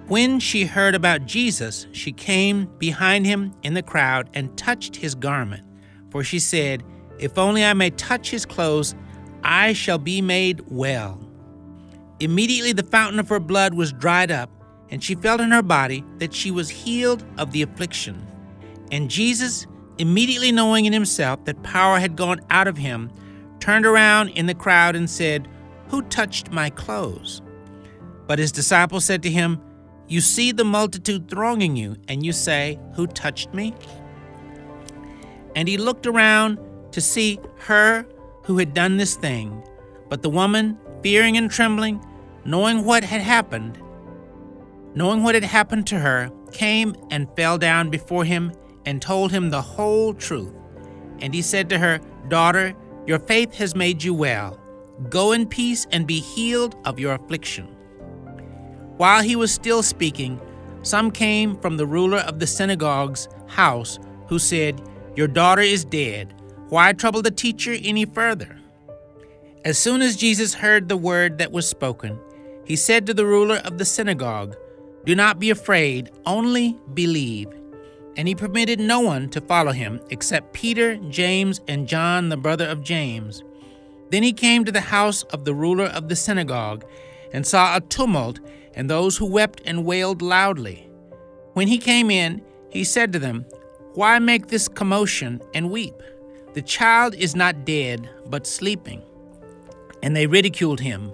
when 0.07 0.39
she 0.39 0.65
heard 0.65 0.93
about 0.93 1.25
Jesus, 1.25 1.87
she 1.91 2.11
came 2.11 2.65
behind 2.77 3.25
him 3.25 3.53
in 3.63 3.73
the 3.73 3.81
crowd 3.81 4.29
and 4.33 4.55
touched 4.57 4.95
his 4.97 5.15
garment. 5.15 5.63
For 6.11 6.23
she 6.23 6.37
said, 6.37 6.83
If 7.17 7.37
only 7.37 7.65
I 7.65 7.73
may 7.73 7.89
touch 7.89 8.29
his 8.29 8.45
clothes, 8.45 8.93
I 9.43 9.73
shall 9.73 9.97
be 9.97 10.21
made 10.21 10.61
well. 10.67 11.19
Immediately 12.19 12.73
the 12.73 12.83
fountain 12.83 13.19
of 13.19 13.29
her 13.29 13.39
blood 13.39 13.73
was 13.73 13.91
dried 13.91 14.31
up, 14.31 14.49
and 14.89 15.03
she 15.03 15.15
felt 15.15 15.41
in 15.41 15.51
her 15.51 15.63
body 15.63 16.03
that 16.19 16.33
she 16.33 16.51
was 16.51 16.69
healed 16.69 17.25
of 17.37 17.51
the 17.51 17.63
affliction. 17.63 18.25
And 18.91 19.09
Jesus, 19.09 19.65
immediately 19.97 20.51
knowing 20.51 20.85
in 20.85 20.93
himself 20.93 21.43
that 21.45 21.63
power 21.63 21.99
had 21.99 22.15
gone 22.15 22.41
out 22.51 22.67
of 22.67 22.77
him, 22.77 23.11
turned 23.59 23.85
around 23.85 24.29
in 24.29 24.45
the 24.45 24.53
crowd 24.53 24.95
and 24.95 25.09
said, 25.09 25.47
Who 25.89 26.03
touched 26.03 26.51
my 26.51 26.69
clothes? 26.69 27.41
But 28.27 28.39
his 28.39 28.51
disciples 28.51 29.05
said 29.05 29.23
to 29.23 29.29
him, 29.31 29.59
you 30.07 30.21
see 30.21 30.51
the 30.51 30.65
multitude 30.65 31.29
thronging 31.29 31.75
you, 31.75 31.95
and 32.07 32.25
you 32.25 32.31
say, 32.31 32.79
Who 32.95 33.07
touched 33.07 33.53
me? 33.53 33.73
And 35.55 35.67
he 35.67 35.77
looked 35.77 36.05
around 36.05 36.59
to 36.91 37.01
see 37.01 37.39
her 37.59 38.05
who 38.43 38.57
had 38.57 38.73
done 38.73 38.97
this 38.97 39.15
thing. 39.15 39.63
But 40.09 40.21
the 40.21 40.29
woman, 40.29 40.77
fearing 41.01 41.37
and 41.37 41.49
trembling, 41.49 42.05
knowing 42.45 42.85
what 42.85 43.03
had 43.03 43.21
happened, 43.21 43.81
knowing 44.93 45.23
what 45.23 45.35
had 45.35 45.43
happened 45.43 45.87
to 45.87 45.99
her, 45.99 46.31
came 46.51 46.95
and 47.09 47.27
fell 47.35 47.57
down 47.57 47.89
before 47.89 48.23
him 48.23 48.51
and 48.85 49.01
told 49.01 49.31
him 49.31 49.49
the 49.49 49.61
whole 49.61 50.13
truth. 50.13 50.53
And 51.19 51.33
he 51.33 51.41
said 51.41 51.69
to 51.69 51.79
her, 51.79 51.99
Daughter, 52.27 52.75
your 53.07 53.19
faith 53.19 53.53
has 53.55 53.75
made 53.75 54.03
you 54.03 54.13
well. 54.13 54.59
Go 55.09 55.31
in 55.31 55.47
peace 55.47 55.87
and 55.91 56.07
be 56.07 56.19
healed 56.19 56.75
of 56.85 56.99
your 56.99 57.15
affliction. 57.15 57.74
While 58.97 59.23
he 59.23 59.35
was 59.35 59.51
still 59.51 59.83
speaking, 59.83 60.39
some 60.81 61.11
came 61.11 61.57
from 61.57 61.77
the 61.77 61.85
ruler 61.85 62.19
of 62.19 62.39
the 62.39 62.47
synagogue's 62.47 63.27
house 63.47 63.99
who 64.27 64.39
said, 64.39 64.81
Your 65.15 65.27
daughter 65.27 65.61
is 65.61 65.83
dead. 65.83 66.33
Why 66.69 66.93
trouble 66.93 67.21
the 67.21 67.31
teacher 67.31 67.75
any 67.81 68.05
further? 68.05 68.57
As 69.65 69.77
soon 69.77 70.01
as 70.01 70.15
Jesus 70.15 70.53
heard 70.53 70.87
the 70.87 70.97
word 70.97 71.39
that 71.39 71.51
was 71.51 71.67
spoken, 71.67 72.19
he 72.65 72.75
said 72.75 73.05
to 73.05 73.13
the 73.13 73.25
ruler 73.25 73.57
of 73.65 73.77
the 73.77 73.85
synagogue, 73.85 74.55
Do 75.05 75.15
not 75.15 75.39
be 75.39 75.49
afraid, 75.49 76.11
only 76.25 76.77
believe. 76.93 77.47
And 78.15 78.27
he 78.27 78.35
permitted 78.35 78.79
no 78.79 79.01
one 79.01 79.29
to 79.29 79.41
follow 79.41 79.71
him 79.71 79.99
except 80.09 80.53
Peter, 80.53 80.95
James, 81.09 81.61
and 81.67 81.87
John, 81.87 82.29
the 82.29 82.37
brother 82.37 82.67
of 82.67 82.83
James. 82.83 83.43
Then 84.09 84.23
he 84.23 84.33
came 84.33 84.63
to 84.65 84.71
the 84.71 84.81
house 84.81 85.23
of 85.23 85.45
the 85.45 85.53
ruler 85.53 85.85
of 85.85 86.09
the 86.09 86.15
synagogue 86.15 86.85
and 87.33 87.45
saw 87.45 87.75
a 87.75 87.81
tumult 87.81 88.39
and 88.75 88.89
those 88.89 89.17
who 89.17 89.25
wept 89.25 89.61
and 89.65 89.85
wailed 89.85 90.21
loudly. 90.21 90.89
When 91.53 91.67
he 91.67 91.77
came 91.77 92.11
in, 92.11 92.41
he 92.69 92.83
said 92.83 93.13
to 93.13 93.19
them, 93.19 93.45
Why 93.93 94.19
make 94.19 94.47
this 94.47 94.67
commotion 94.67 95.41
and 95.53 95.71
weep? 95.71 95.95
The 96.53 96.61
child 96.61 97.15
is 97.15 97.35
not 97.35 97.65
dead, 97.65 98.09
but 98.27 98.45
sleeping. 98.45 99.01
And 100.03 100.15
they 100.15 100.27
ridiculed 100.27 100.81
him. 100.81 101.11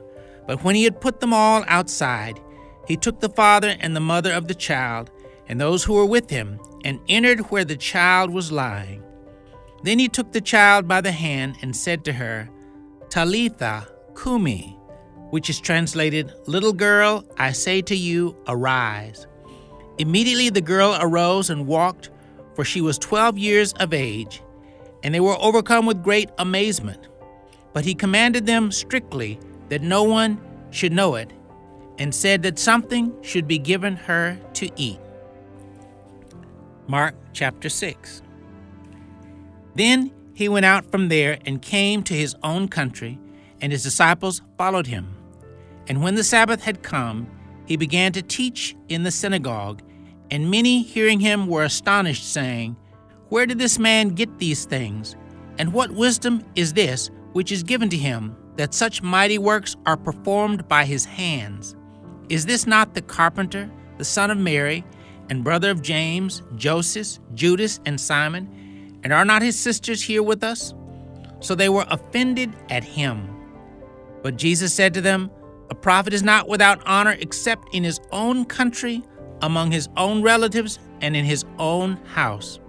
But 0.47 0.64
when 0.64 0.76
he 0.76 0.84
had 0.84 0.99
put 0.99 1.20
them 1.20 1.34
all 1.34 1.64
outside, 1.68 2.39
he 2.88 2.97
took 2.97 3.20
the 3.20 3.30
father 3.30 3.76
and 3.80 3.95
the 3.95 3.99
mother 4.01 4.34
of 4.34 4.47
the 4.47 4.55
child, 4.55 5.12
and 5.47 5.62
those 5.62 5.84
who 5.84 5.93
were 5.93 6.05
with 6.05 6.30
him, 6.30 6.59
and 6.84 6.99
entered 7.07 7.51
where 7.51 7.64
the 7.64 7.76
child 7.76 8.32
was 8.32 8.51
lying. 8.51 9.03
Then 9.84 9.99
he 9.99 10.07
took 10.07 10.32
the 10.32 10.41
child 10.41 10.88
by 10.88 11.01
the 11.01 11.12
hand 11.12 11.57
and 11.62 11.76
said 11.76 12.03
to 12.05 12.14
her, 12.14 12.49
Talitha 13.09 13.88
cumi, 14.16 14.78
which 15.32 15.50
is 15.50 15.60
translated, 15.60 16.32
Little 16.46 16.74
girl, 16.74 17.26
I 17.38 17.52
say 17.52 17.82
to 17.84 17.96
you, 17.96 18.38
arise. 18.48 19.28
Immediately 19.98 20.50
the 20.50 20.62
girl 20.62 20.98
arose 21.00 21.50
and 21.50 21.68
walked, 21.68 22.10
for 22.56 22.64
she 22.64 22.82
was 22.82 22.98
twelve 22.98 23.38
years 23.38 23.74
of 23.74 23.94
age, 23.94 24.44
and 25.04 25.14
they 25.14 25.20
were 25.20 25.38
overcome 25.42 25.86
with 25.86 26.04
great 26.04 26.30
amazement. 26.38 27.08
But 27.74 27.86
he 27.86 27.96
commanded 27.96 28.46
them 28.46 28.72
strictly 28.72 29.40
that 29.70 29.82
no 29.82 30.04
one 30.04 30.40
should 30.70 30.92
know 30.92 31.16
it, 31.16 31.32
and 31.98 32.14
said 32.14 32.44
that 32.44 32.60
something 32.60 33.14
should 33.22 33.48
be 33.48 33.58
given 33.58 33.96
her 33.96 34.38
to 34.54 34.70
eat. 34.76 35.00
Mark 36.88 37.16
chapter 37.34 37.70
6. 37.70 38.22
Then 39.76 40.12
he 40.34 40.50
went 40.50 40.66
out 40.66 40.90
from 40.92 41.08
there 41.08 41.38
and 41.46 41.62
came 41.62 42.04
to 42.04 42.14
his 42.14 42.36
own 42.44 42.68
country, 42.68 43.20
and 43.62 43.72
his 43.72 43.84
disciples 43.84 44.42
followed 44.58 44.88
him. 44.88 45.20
And 45.92 46.02
when 46.02 46.16
the 46.16 46.24
Sabbath 46.24 46.64
had 46.64 46.84
come, 46.84 47.28
he 47.66 47.76
began 47.76 48.14
to 48.14 48.22
teach 48.22 48.78
in 48.88 49.04
the 49.04 49.12
synagogue, 49.12 49.82
and 50.32 50.50
many 50.50 50.84
hearing 50.84 51.20
him 51.20 51.48
were 51.48 51.66
astonished, 51.66 52.32
saying, 52.32 52.78
Where 53.28 53.46
did 53.46 53.60
this 53.60 53.78
man 53.78 54.08
get 54.08 54.39
these 54.39 54.64
things? 54.64 55.18
And 55.60 55.74
what 55.74 55.92
wisdom 55.92 56.46
is 56.56 56.72
this 56.72 57.12
which 57.34 57.52
is 57.52 57.62
given 57.62 57.89
to 57.89 57.98
him, 57.98 58.38
that 58.56 58.74
such 58.74 59.02
mighty 59.04 59.38
works 59.38 59.76
are 59.86 59.98
performed 59.98 60.66
by 60.70 60.86
his 60.86 61.04
hands? 61.04 61.76
Is 62.30 62.46
this 62.46 62.66
not 62.66 62.94
the 62.94 63.02
carpenter, 63.02 63.70
the 63.98 64.06
son 64.06 64.32
of 64.32 64.38
Mary, 64.38 64.86
and 65.30 65.44
brother 65.44 65.72
of 65.72 65.82
James, 65.82 66.42
Joseph, 66.56 67.20
Judas, 67.34 67.82
and 67.86 68.00
Simon? 68.00 69.02
And 69.04 69.12
are 69.12 69.26
not 69.26 69.42
his 69.42 69.60
sisters 69.60 70.02
here 70.02 70.24
with 70.24 70.42
us? 70.42 70.74
So 71.42 71.54
they 71.54 71.68
were 71.68 71.86
offended 71.89 72.56
at 72.70 72.86
him. 72.86 73.28
But 74.24 74.38
Jesus 74.38 74.74
said 74.74 74.94
to 74.94 75.02
them, 75.02 75.30
a 75.72 75.76
prophet 75.76 76.13
is 76.13 76.22
not 76.22 76.49
without 76.49 76.86
honor 76.86 77.15
except 77.19 77.74
in 77.74 77.86
his 77.86 78.01
own 78.11 78.43
country, 78.43 79.01
among 79.41 79.72
his 79.72 79.88
own 79.95 80.22
relatives, 80.22 80.80
and 80.99 81.15
in 81.15 81.24
his 81.24 81.45
own 81.57 81.95
house. 82.13 82.59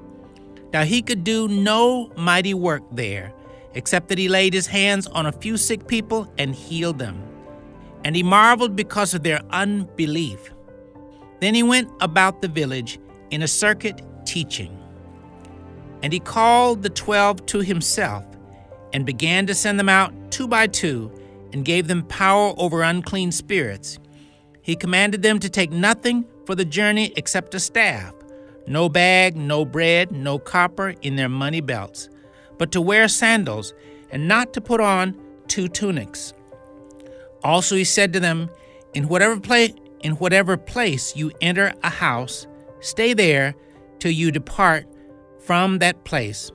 Now 0.72 0.84
he 0.84 1.02
could 1.02 1.24
do 1.24 1.48
no 1.48 2.12
mighty 2.16 2.54
work 2.54 2.84
there, 2.92 3.34
except 3.74 4.08
that 4.08 4.18
he 4.18 4.28
laid 4.28 4.54
his 4.54 4.68
hands 4.68 5.08
on 5.08 5.26
a 5.26 5.32
few 5.32 5.56
sick 5.56 5.88
people 5.88 6.32
and 6.38 6.54
healed 6.54 7.00
them. 7.00 7.20
And 8.04 8.14
he 8.14 8.22
marveled 8.22 8.76
because 8.76 9.14
of 9.14 9.24
their 9.24 9.40
unbelief. 9.50 10.52
Then 11.40 11.56
he 11.56 11.64
went 11.64 11.90
about 12.00 12.40
the 12.40 12.48
village 12.48 13.00
in 13.32 13.42
a 13.42 13.48
circuit 13.48 14.00
teaching. 14.24 14.78
And 16.04 16.12
he 16.12 16.20
called 16.20 16.82
the 16.82 16.90
twelve 16.90 17.46
to 17.46 17.62
himself 17.62 18.24
and 18.92 19.04
began 19.04 19.46
to 19.48 19.56
send 19.56 19.80
them 19.80 19.88
out 19.88 20.14
two 20.30 20.46
by 20.46 20.68
two 20.68 21.10
and 21.52 21.64
gave 21.64 21.88
them 21.88 22.02
power 22.04 22.54
over 22.56 22.82
unclean 22.82 23.32
spirits. 23.32 23.98
He 24.62 24.76
commanded 24.76 25.22
them 25.22 25.38
to 25.40 25.50
take 25.50 25.70
nothing 25.70 26.24
for 26.46 26.54
the 26.54 26.64
journey 26.64 27.12
except 27.16 27.54
a 27.54 27.60
staff, 27.60 28.14
no 28.66 28.88
bag, 28.88 29.36
no 29.36 29.64
bread, 29.64 30.12
no 30.12 30.38
copper 30.38 30.94
in 31.02 31.16
their 31.16 31.28
money 31.28 31.60
belts, 31.60 32.08
but 32.58 32.72
to 32.72 32.80
wear 32.80 33.08
sandals, 33.08 33.74
and 34.10 34.28
not 34.28 34.52
to 34.52 34.60
put 34.60 34.80
on 34.80 35.18
two 35.48 35.68
tunics. 35.68 36.32
Also, 37.42 37.74
he 37.74 37.84
said 37.84 38.12
to 38.12 38.20
them, 38.20 38.50
In 38.94 39.08
whatever 39.08 39.40
place 39.40 39.72
in 40.02 40.12
whatever 40.14 40.56
place 40.56 41.16
you 41.16 41.32
enter 41.40 41.72
a 41.82 41.88
house, 41.88 42.46
stay 42.80 43.14
there 43.14 43.54
till 43.98 44.10
you 44.10 44.30
depart 44.30 44.86
from 45.38 45.78
that 45.78 46.04
place. 46.04 46.50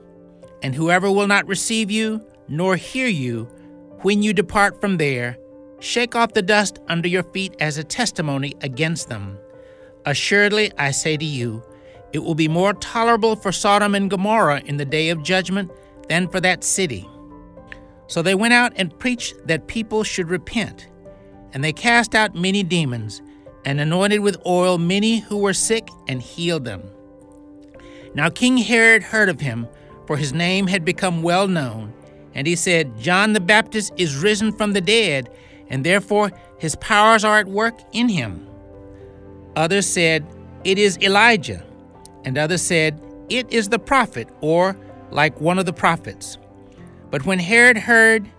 And 0.62 0.74
whoever 0.74 1.10
will 1.10 1.26
not 1.26 1.46
receive 1.46 1.90
you, 1.90 2.24
nor 2.48 2.76
hear 2.76 3.08
you, 3.08 3.48
when 4.02 4.22
you 4.22 4.32
depart 4.32 4.80
from 4.80 4.96
there, 4.96 5.36
shake 5.80 6.14
off 6.14 6.32
the 6.32 6.42
dust 6.42 6.78
under 6.88 7.08
your 7.08 7.22
feet 7.22 7.54
as 7.60 7.78
a 7.78 7.84
testimony 7.84 8.54
against 8.60 9.08
them. 9.08 9.38
Assuredly, 10.06 10.72
I 10.78 10.90
say 10.90 11.16
to 11.16 11.24
you, 11.24 11.62
it 12.12 12.20
will 12.20 12.34
be 12.34 12.48
more 12.48 12.72
tolerable 12.74 13.36
for 13.36 13.52
Sodom 13.52 13.94
and 13.94 14.10
Gomorrah 14.10 14.62
in 14.64 14.76
the 14.76 14.84
day 14.84 15.10
of 15.10 15.22
judgment 15.22 15.70
than 16.08 16.28
for 16.28 16.40
that 16.40 16.64
city. 16.64 17.08
So 18.06 18.22
they 18.22 18.34
went 18.34 18.54
out 18.54 18.72
and 18.76 18.98
preached 18.98 19.34
that 19.46 19.66
people 19.66 20.02
should 20.04 20.30
repent. 20.30 20.88
And 21.52 21.62
they 21.62 21.72
cast 21.72 22.14
out 22.14 22.34
many 22.34 22.62
demons, 22.62 23.20
and 23.64 23.80
anointed 23.80 24.20
with 24.20 24.40
oil 24.46 24.78
many 24.78 25.20
who 25.20 25.38
were 25.38 25.52
sick, 25.52 25.88
and 26.06 26.22
healed 26.22 26.64
them. 26.64 26.82
Now 28.14 28.30
King 28.30 28.56
Herod 28.56 29.02
heard 29.02 29.28
of 29.28 29.40
him, 29.40 29.68
for 30.06 30.16
his 30.16 30.32
name 30.32 30.66
had 30.66 30.84
become 30.84 31.22
well 31.22 31.48
known, 31.48 31.92
and 32.38 32.46
he 32.46 32.54
said, 32.54 32.96
John 33.00 33.32
the 33.32 33.40
Baptist 33.40 33.92
is 33.96 34.14
risen 34.14 34.52
from 34.52 34.72
the 34.72 34.80
dead, 34.80 35.28
and 35.70 35.82
therefore 35.82 36.30
his 36.56 36.76
powers 36.76 37.24
are 37.24 37.36
at 37.36 37.48
work 37.48 37.80
in 37.90 38.08
him. 38.08 38.46
Others 39.56 39.88
said, 39.88 40.24
It 40.62 40.78
is 40.78 40.96
Elijah. 40.98 41.64
And 42.24 42.38
others 42.38 42.62
said, 42.62 43.02
It 43.28 43.52
is 43.52 43.70
the 43.70 43.80
prophet, 43.80 44.28
or 44.40 44.76
like 45.10 45.40
one 45.40 45.58
of 45.58 45.66
the 45.66 45.72
prophets. 45.72 46.38
But 47.10 47.26
when 47.26 47.40
Herod 47.40 47.76
heard, 47.76 48.30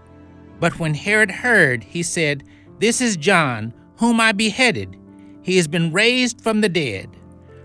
but 0.61 0.79
when 0.79 0.93
Herod 0.93 1.29
heard, 1.29 1.83
he 1.83 2.01
said, 2.01 2.45
This 2.79 3.01
is 3.01 3.17
John, 3.17 3.73
whom 3.97 4.21
I 4.21 4.31
beheaded. 4.31 4.95
He 5.41 5.57
has 5.57 5.67
been 5.67 5.91
raised 5.91 6.39
from 6.39 6.61
the 6.61 6.69
dead. 6.69 7.09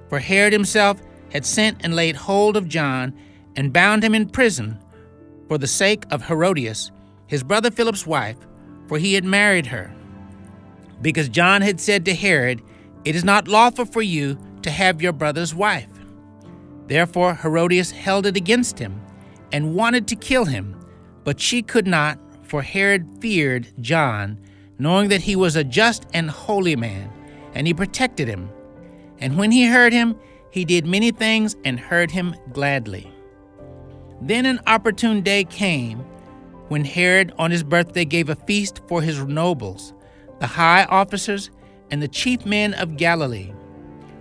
For 0.09 0.18
Herod 0.18 0.53
himself 0.53 1.01
had 1.30 1.47
sent 1.47 1.85
and 1.85 1.95
laid 1.95 2.16
hold 2.16 2.57
of 2.57 2.66
John 2.66 3.14
and 3.55 3.72
bound 3.72 4.03
him 4.03 4.16
in 4.16 4.28
prison 4.28 4.80
for 5.55 5.59
the 5.59 5.67
sake 5.69 6.05
of 6.11 6.27
Herodias, 6.27 6.91
his 7.29 7.45
brother 7.45 7.71
Philip's 7.71 8.09
wife, 8.09 8.39
for 8.89 8.99
he 8.99 9.15
had 9.15 9.25
married 9.25 9.67
her. 9.67 9.95
Because 11.01 11.29
John 11.29 11.63
had 11.63 11.81
said 11.81 12.05
to 12.07 12.13
Herod, 12.13 12.61
It 13.05 13.15
is 13.15 13.23
not 13.23 13.47
lawful 13.47 13.85
for 13.85 14.03
you 14.03 14.37
to 14.63 14.71
have 14.73 15.01
your 15.01 15.13
brother's 15.13 15.55
wife. 15.55 15.87
Therefore 16.89 17.37
Herodias 17.37 17.93
held 17.93 18.27
it 18.27 18.37
against 18.37 18.81
him 18.81 19.01
and 19.53 19.77
wanted 19.77 20.09
to 20.09 20.17
kill 20.17 20.45
him, 20.45 20.75
but 21.23 21.39
she 21.39 21.63
could 21.63 21.87
not, 21.87 22.19
for 22.43 22.61
Herod 22.61 23.07
feared 23.21 23.69
John, 23.81 24.41
knowing 24.81 25.09
that 25.11 25.21
he 25.21 25.37
was 25.37 25.55
a 25.55 25.63
just 25.63 26.05
and 26.13 26.29
holy 26.29 26.75
man, 26.75 27.13
and 27.55 27.69
he 27.69 27.75
protected 27.75 28.27
him. 28.27 28.51
And 29.21 29.39
when 29.39 29.53
he 29.53 29.67
heard 29.67 29.93
him, 29.93 30.17
he 30.51 30.65
did 30.65 30.85
many 30.85 31.13
things 31.13 31.55
and 31.65 31.79
heard 31.79 32.11
him 32.11 32.35
gladly. 32.53 33.14
Then 34.27 34.47
an 34.47 34.59
opportune 34.66 35.20
day 35.20 35.45
came 35.45 35.99
when 36.68 36.87
Herod 36.87 37.35
on 37.39 37.51
his 37.51 37.62
birthday 37.62 38.07
gave 38.07 38.31
a 38.31 38.35
feast 38.35 38.81
for 38.89 39.03
his 39.03 39.22
nobles, 39.22 39.93
the 40.41 40.47
high 40.47 40.85
officers, 40.85 41.51
and 41.91 42.03
the 42.03 42.09
chief 42.09 42.47
men 42.47 42.72
of 42.72 42.97
Galilee. 42.97 43.53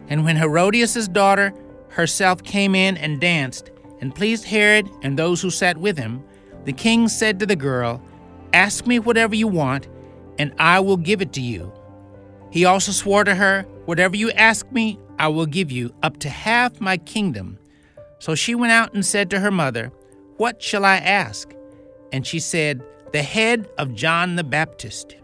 And 0.10 0.26
when 0.26 0.36
Herodias' 0.36 1.08
daughter 1.08 1.54
herself 1.88 2.44
came 2.44 2.76
in 2.76 2.98
and 2.98 3.22
danced, 3.22 3.72
and 4.02 4.14
pleased 4.14 4.44
Herod 4.44 4.90
and 5.04 5.18
those 5.18 5.42
who 5.42 5.50
sat 5.50 5.78
with 5.78 5.98
him, 5.98 6.22
the 6.66 6.74
king 6.74 7.08
said 7.08 7.40
to 7.40 7.46
the 7.46 7.56
girl, 7.56 8.02
Ask 8.52 8.86
me 8.86 9.00
whatever 9.00 9.36
you 9.36 9.48
want, 9.48 9.88
and 10.38 10.54
I 10.60 10.82
will 10.82 10.98
give 10.98 11.22
it 11.22 11.32
to 11.34 11.42
you. 11.42 11.72
He 12.52 12.66
also 12.66 12.92
swore 12.92 13.24
to 13.24 13.36
her, 13.36 13.62
Whatever 13.86 14.18
you 14.18 14.32
ask 14.32 14.70
me, 14.70 15.00
I 15.18 15.30
will 15.30 15.46
give 15.46 15.72
you, 15.72 15.96
up 16.04 16.18
to 16.20 16.30
half 16.30 16.82
my 16.82 16.98
kingdom. 16.98 17.58
So 18.24 18.36
she 18.36 18.56
went 18.56 18.72
out 18.72 18.94
and 18.94 19.06
said 19.06 19.30
to 19.32 19.42
her 19.42 19.52
mother, 19.52 19.92
What 20.38 20.64
shall 20.64 20.86
I 20.86 20.96
ask? 20.96 21.54
And 22.14 22.26
she 22.26 22.40
said, 22.40 22.82
The 23.12 23.22
head 23.22 23.70
of 23.78 23.94
John 23.94 24.38
the 24.38 24.46
Baptist. 24.46 25.18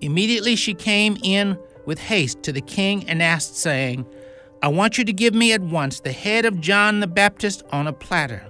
Immediately 0.00 0.56
she 0.56 0.74
came 0.74 1.18
in 1.22 1.56
with 1.86 2.00
haste 2.00 2.42
to 2.42 2.52
the 2.52 2.62
king 2.62 3.08
and 3.08 3.22
asked, 3.22 3.56
saying, 3.56 4.04
I 4.60 4.66
want 4.66 4.98
you 4.98 5.04
to 5.04 5.12
give 5.12 5.34
me 5.34 5.52
at 5.52 5.60
once 5.60 6.00
the 6.00 6.10
head 6.10 6.44
of 6.46 6.60
John 6.60 6.98
the 6.98 7.06
Baptist 7.06 7.62
on 7.70 7.86
a 7.86 7.92
platter. 7.92 8.44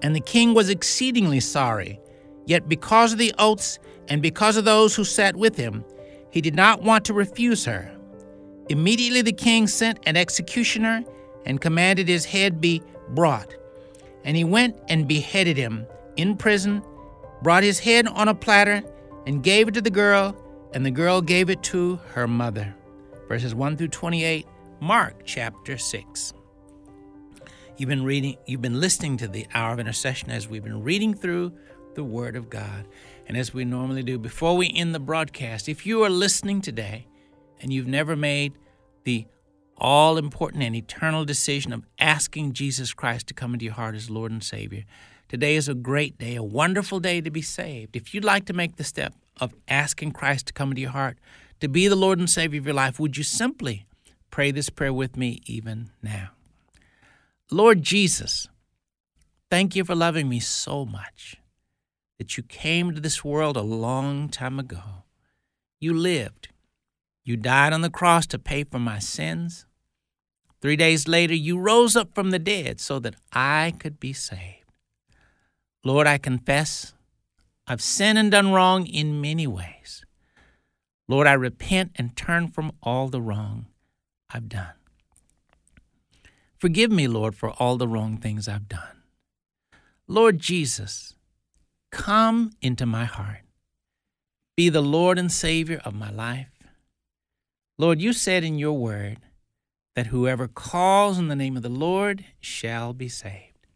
And 0.00 0.16
the 0.16 0.20
king 0.20 0.54
was 0.54 0.70
exceedingly 0.70 1.40
sorry, 1.40 2.00
yet 2.46 2.70
because 2.70 3.12
of 3.12 3.18
the 3.18 3.34
oaths 3.38 3.78
and 4.08 4.22
because 4.22 4.56
of 4.56 4.64
those 4.64 4.96
who 4.96 5.04
sat 5.04 5.36
with 5.36 5.58
him, 5.58 5.84
he 6.30 6.40
did 6.40 6.54
not 6.54 6.82
want 6.82 7.04
to 7.04 7.12
refuse 7.12 7.66
her. 7.66 7.94
Immediately 8.70 9.20
the 9.20 9.32
king 9.32 9.66
sent 9.66 9.98
an 10.06 10.16
executioner 10.16 11.04
and 11.44 11.60
commanded 11.60 12.08
his 12.08 12.24
head 12.24 12.60
be 12.60 12.82
brought. 13.10 13.54
And 14.24 14.36
he 14.36 14.44
went 14.44 14.76
and 14.88 15.08
beheaded 15.08 15.56
him 15.56 15.86
in 16.16 16.36
prison, 16.36 16.82
brought 17.42 17.62
his 17.62 17.78
head 17.78 18.06
on 18.06 18.28
a 18.28 18.34
platter, 18.34 18.82
and 19.26 19.42
gave 19.42 19.68
it 19.68 19.74
to 19.74 19.80
the 19.80 19.90
girl, 19.90 20.36
and 20.74 20.84
the 20.84 20.90
girl 20.90 21.20
gave 21.20 21.50
it 21.50 21.62
to 21.64 21.96
her 22.08 22.26
mother. 22.26 22.74
Verses 23.28 23.54
1 23.54 23.76
through 23.76 23.88
28, 23.88 24.46
Mark 24.80 25.22
chapter 25.24 25.78
6. 25.78 26.32
You've 27.76 27.88
been 27.88 28.04
reading, 28.04 28.36
you've 28.46 28.60
been 28.60 28.80
listening 28.80 29.16
to 29.18 29.28
the 29.28 29.46
hour 29.54 29.72
of 29.72 29.80
intercession 29.80 30.30
as 30.30 30.48
we've 30.48 30.64
been 30.64 30.82
reading 30.82 31.14
through 31.14 31.52
the 31.94 32.04
Word 32.04 32.36
of 32.36 32.50
God. 32.50 32.86
And 33.26 33.36
as 33.36 33.54
we 33.54 33.64
normally 33.64 34.02
do, 34.02 34.18
before 34.18 34.56
we 34.56 34.72
end 34.74 34.94
the 34.94 35.00
broadcast, 35.00 35.68
if 35.68 35.86
you 35.86 36.02
are 36.02 36.10
listening 36.10 36.60
today 36.60 37.06
and 37.60 37.72
you've 37.72 37.86
never 37.86 38.16
made 38.16 38.54
the 39.04 39.26
all 39.80 40.18
important 40.18 40.62
and 40.62 40.76
eternal 40.76 41.24
decision 41.24 41.72
of 41.72 41.86
asking 41.98 42.52
Jesus 42.52 42.92
Christ 42.92 43.26
to 43.28 43.34
come 43.34 43.54
into 43.54 43.64
your 43.64 43.74
heart 43.74 43.94
as 43.94 44.10
Lord 44.10 44.30
and 44.30 44.44
Savior. 44.44 44.84
Today 45.28 45.56
is 45.56 45.68
a 45.68 45.74
great 45.74 46.18
day, 46.18 46.36
a 46.36 46.42
wonderful 46.42 47.00
day 47.00 47.20
to 47.20 47.30
be 47.30 47.42
saved. 47.42 47.96
If 47.96 48.12
you'd 48.12 48.24
like 48.24 48.44
to 48.46 48.52
make 48.52 48.76
the 48.76 48.84
step 48.84 49.14
of 49.40 49.54
asking 49.68 50.12
Christ 50.12 50.48
to 50.48 50.52
come 50.52 50.70
into 50.70 50.82
your 50.82 50.90
heart, 50.90 51.18
to 51.60 51.68
be 51.68 51.88
the 51.88 51.96
Lord 51.96 52.18
and 52.18 52.28
Savior 52.28 52.58
of 52.60 52.66
your 52.66 52.74
life, 52.74 53.00
would 53.00 53.16
you 53.16 53.24
simply 53.24 53.86
pray 54.30 54.50
this 54.50 54.70
prayer 54.70 54.92
with 54.92 55.16
me 55.16 55.40
even 55.46 55.90
now? 56.02 56.30
Lord 57.50 57.82
Jesus, 57.82 58.48
thank 59.50 59.74
you 59.74 59.84
for 59.84 59.94
loving 59.94 60.28
me 60.28 60.40
so 60.40 60.84
much 60.84 61.36
that 62.18 62.36
you 62.36 62.42
came 62.42 62.94
to 62.94 63.00
this 63.00 63.24
world 63.24 63.56
a 63.56 63.62
long 63.62 64.28
time 64.28 64.58
ago. 64.58 65.04
You 65.80 65.94
lived. 65.94 66.48
You 67.24 67.36
died 67.36 67.72
on 67.72 67.80
the 67.80 67.90
cross 67.90 68.26
to 68.28 68.38
pay 68.38 68.64
for 68.64 68.78
my 68.78 68.98
sins. 68.98 69.66
Three 70.60 70.76
days 70.76 71.08
later, 71.08 71.34
you 71.34 71.58
rose 71.58 71.96
up 71.96 72.14
from 72.14 72.30
the 72.30 72.38
dead 72.38 72.80
so 72.80 72.98
that 72.98 73.14
I 73.32 73.72
could 73.78 73.98
be 73.98 74.12
saved. 74.12 74.64
Lord, 75.82 76.06
I 76.06 76.18
confess 76.18 76.92
I've 77.66 77.80
sinned 77.80 78.18
and 78.18 78.30
done 78.30 78.52
wrong 78.52 78.86
in 78.86 79.20
many 79.20 79.46
ways. 79.46 80.04
Lord, 81.08 81.26
I 81.26 81.32
repent 81.32 81.92
and 81.96 82.16
turn 82.16 82.48
from 82.48 82.72
all 82.82 83.08
the 83.08 83.22
wrong 83.22 83.66
I've 84.28 84.48
done. 84.48 84.74
Forgive 86.58 86.90
me, 86.90 87.08
Lord, 87.08 87.34
for 87.34 87.50
all 87.50 87.76
the 87.76 87.88
wrong 87.88 88.18
things 88.18 88.46
I've 88.46 88.68
done. 88.68 89.02
Lord 90.06 90.40
Jesus, 90.40 91.14
come 91.90 92.52
into 92.60 92.84
my 92.84 93.06
heart. 93.06 93.42
Be 94.56 94.68
the 94.68 94.82
Lord 94.82 95.18
and 95.18 95.32
Savior 95.32 95.80
of 95.84 95.94
my 95.94 96.10
life. 96.10 96.50
Lord, 97.78 98.00
you 98.00 98.12
said 98.12 98.44
in 98.44 98.58
your 98.58 98.74
word, 98.74 99.20
that 99.94 100.06
whoever 100.06 100.48
calls 100.48 101.18
on 101.18 101.28
the 101.28 101.36
name 101.36 101.56
of 101.56 101.62
the 101.62 101.68
Lord 101.68 102.24
shall 102.40 102.92
be 102.92 103.08
saved. 103.08 103.66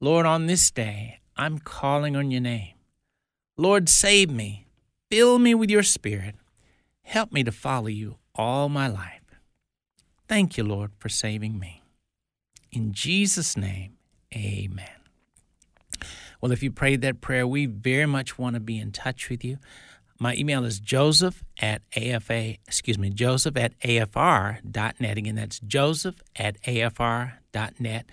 Lord, 0.00 0.26
on 0.26 0.46
this 0.46 0.70
day, 0.70 1.20
I'm 1.36 1.58
calling 1.58 2.16
on 2.16 2.30
your 2.30 2.40
name. 2.40 2.74
Lord, 3.56 3.88
save 3.88 4.30
me. 4.30 4.66
Fill 5.10 5.38
me 5.38 5.54
with 5.54 5.70
your 5.70 5.82
spirit. 5.82 6.36
Help 7.02 7.32
me 7.32 7.42
to 7.42 7.52
follow 7.52 7.88
you 7.88 8.16
all 8.34 8.68
my 8.68 8.88
life. 8.88 9.20
Thank 10.28 10.56
you, 10.56 10.64
Lord, 10.64 10.92
for 10.98 11.08
saving 11.08 11.58
me. 11.58 11.82
In 12.70 12.92
Jesus' 12.92 13.56
name, 13.56 13.96
amen. 14.34 14.86
Well, 16.40 16.52
if 16.52 16.62
you 16.62 16.70
prayed 16.70 17.02
that 17.02 17.20
prayer, 17.20 17.46
we 17.46 17.66
very 17.66 18.06
much 18.06 18.38
want 18.38 18.54
to 18.54 18.60
be 18.60 18.78
in 18.78 18.92
touch 18.92 19.28
with 19.28 19.44
you. 19.44 19.58
My 20.22 20.34
email 20.34 20.66
is 20.66 20.78
joseph 20.80 21.42
at 21.62 21.80
afa, 21.96 22.56
excuse 22.66 22.98
me, 22.98 23.08
joseph 23.08 23.56
at 23.56 23.78
afr.net. 23.80 25.16
Again, 25.16 25.34
that's 25.34 25.60
joseph 25.60 26.22
at 26.36 26.60
afr.net. 26.62 28.06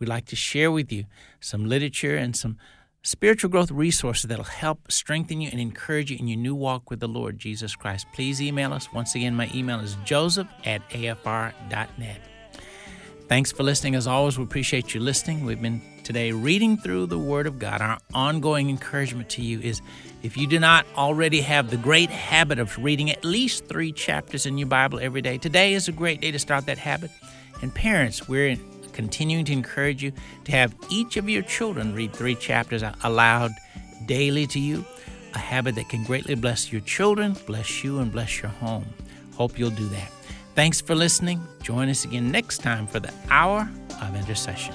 We'd 0.00 0.08
like 0.08 0.26
to 0.26 0.36
share 0.36 0.72
with 0.72 0.90
you 0.90 1.04
some 1.38 1.64
literature 1.64 2.16
and 2.16 2.36
some 2.36 2.58
spiritual 3.04 3.48
growth 3.48 3.70
resources 3.70 4.24
that'll 4.24 4.44
help 4.44 4.90
strengthen 4.90 5.40
you 5.40 5.50
and 5.52 5.60
encourage 5.60 6.10
you 6.10 6.18
in 6.18 6.26
your 6.26 6.38
new 6.38 6.56
walk 6.56 6.90
with 6.90 6.98
the 6.98 7.06
Lord 7.06 7.38
Jesus 7.38 7.76
Christ. 7.76 8.06
Please 8.12 8.42
email 8.42 8.72
us. 8.72 8.92
Once 8.92 9.14
again, 9.14 9.36
my 9.36 9.48
email 9.54 9.78
is 9.78 9.96
joseph 10.04 10.48
at 10.64 10.88
afr.net. 10.90 12.20
Thanks 13.28 13.52
for 13.52 13.62
listening. 13.62 13.94
As 13.94 14.08
always, 14.08 14.36
we 14.36 14.42
appreciate 14.42 14.94
you 14.94 15.00
listening. 15.00 15.44
We've 15.44 15.62
been 15.62 15.80
today 16.02 16.32
reading 16.32 16.76
through 16.76 17.06
the 17.06 17.18
Word 17.18 17.46
of 17.46 17.60
God. 17.60 17.80
Our 17.80 17.98
ongoing 18.12 18.68
encouragement 18.68 19.30
to 19.30 19.42
you 19.42 19.60
is 19.60 19.80
if 20.22 20.36
you 20.36 20.46
do 20.46 20.58
not 20.58 20.86
already 20.96 21.40
have 21.40 21.70
the 21.70 21.76
great 21.76 22.10
habit 22.10 22.58
of 22.58 22.76
reading 22.78 23.10
at 23.10 23.24
least 23.24 23.66
three 23.66 23.92
chapters 23.92 24.46
in 24.46 24.56
your 24.56 24.68
Bible 24.68 25.00
every 25.00 25.20
day, 25.20 25.36
today 25.36 25.74
is 25.74 25.88
a 25.88 25.92
great 25.92 26.20
day 26.20 26.30
to 26.30 26.38
start 26.38 26.66
that 26.66 26.78
habit. 26.78 27.10
And 27.60 27.74
parents, 27.74 28.28
we're 28.28 28.56
continuing 28.92 29.44
to 29.46 29.52
encourage 29.52 30.02
you 30.02 30.12
to 30.44 30.52
have 30.52 30.74
each 30.90 31.16
of 31.16 31.28
your 31.28 31.42
children 31.42 31.94
read 31.94 32.12
three 32.12 32.34
chapters 32.34 32.84
aloud 33.02 33.50
daily 34.06 34.46
to 34.48 34.60
you, 34.60 34.84
a 35.34 35.38
habit 35.38 35.74
that 35.74 35.88
can 35.88 36.04
greatly 36.04 36.34
bless 36.34 36.70
your 36.70 36.82
children, 36.82 37.36
bless 37.46 37.82
you, 37.82 37.98
and 37.98 38.12
bless 38.12 38.42
your 38.42 38.50
home. 38.50 38.86
Hope 39.34 39.58
you'll 39.58 39.70
do 39.70 39.88
that. 39.88 40.10
Thanks 40.54 40.80
for 40.80 40.94
listening. 40.94 41.40
Join 41.62 41.88
us 41.88 42.04
again 42.04 42.30
next 42.30 42.58
time 42.58 42.86
for 42.86 43.00
the 43.00 43.12
Hour 43.30 43.68
of 44.00 44.14
Intercession. 44.14 44.74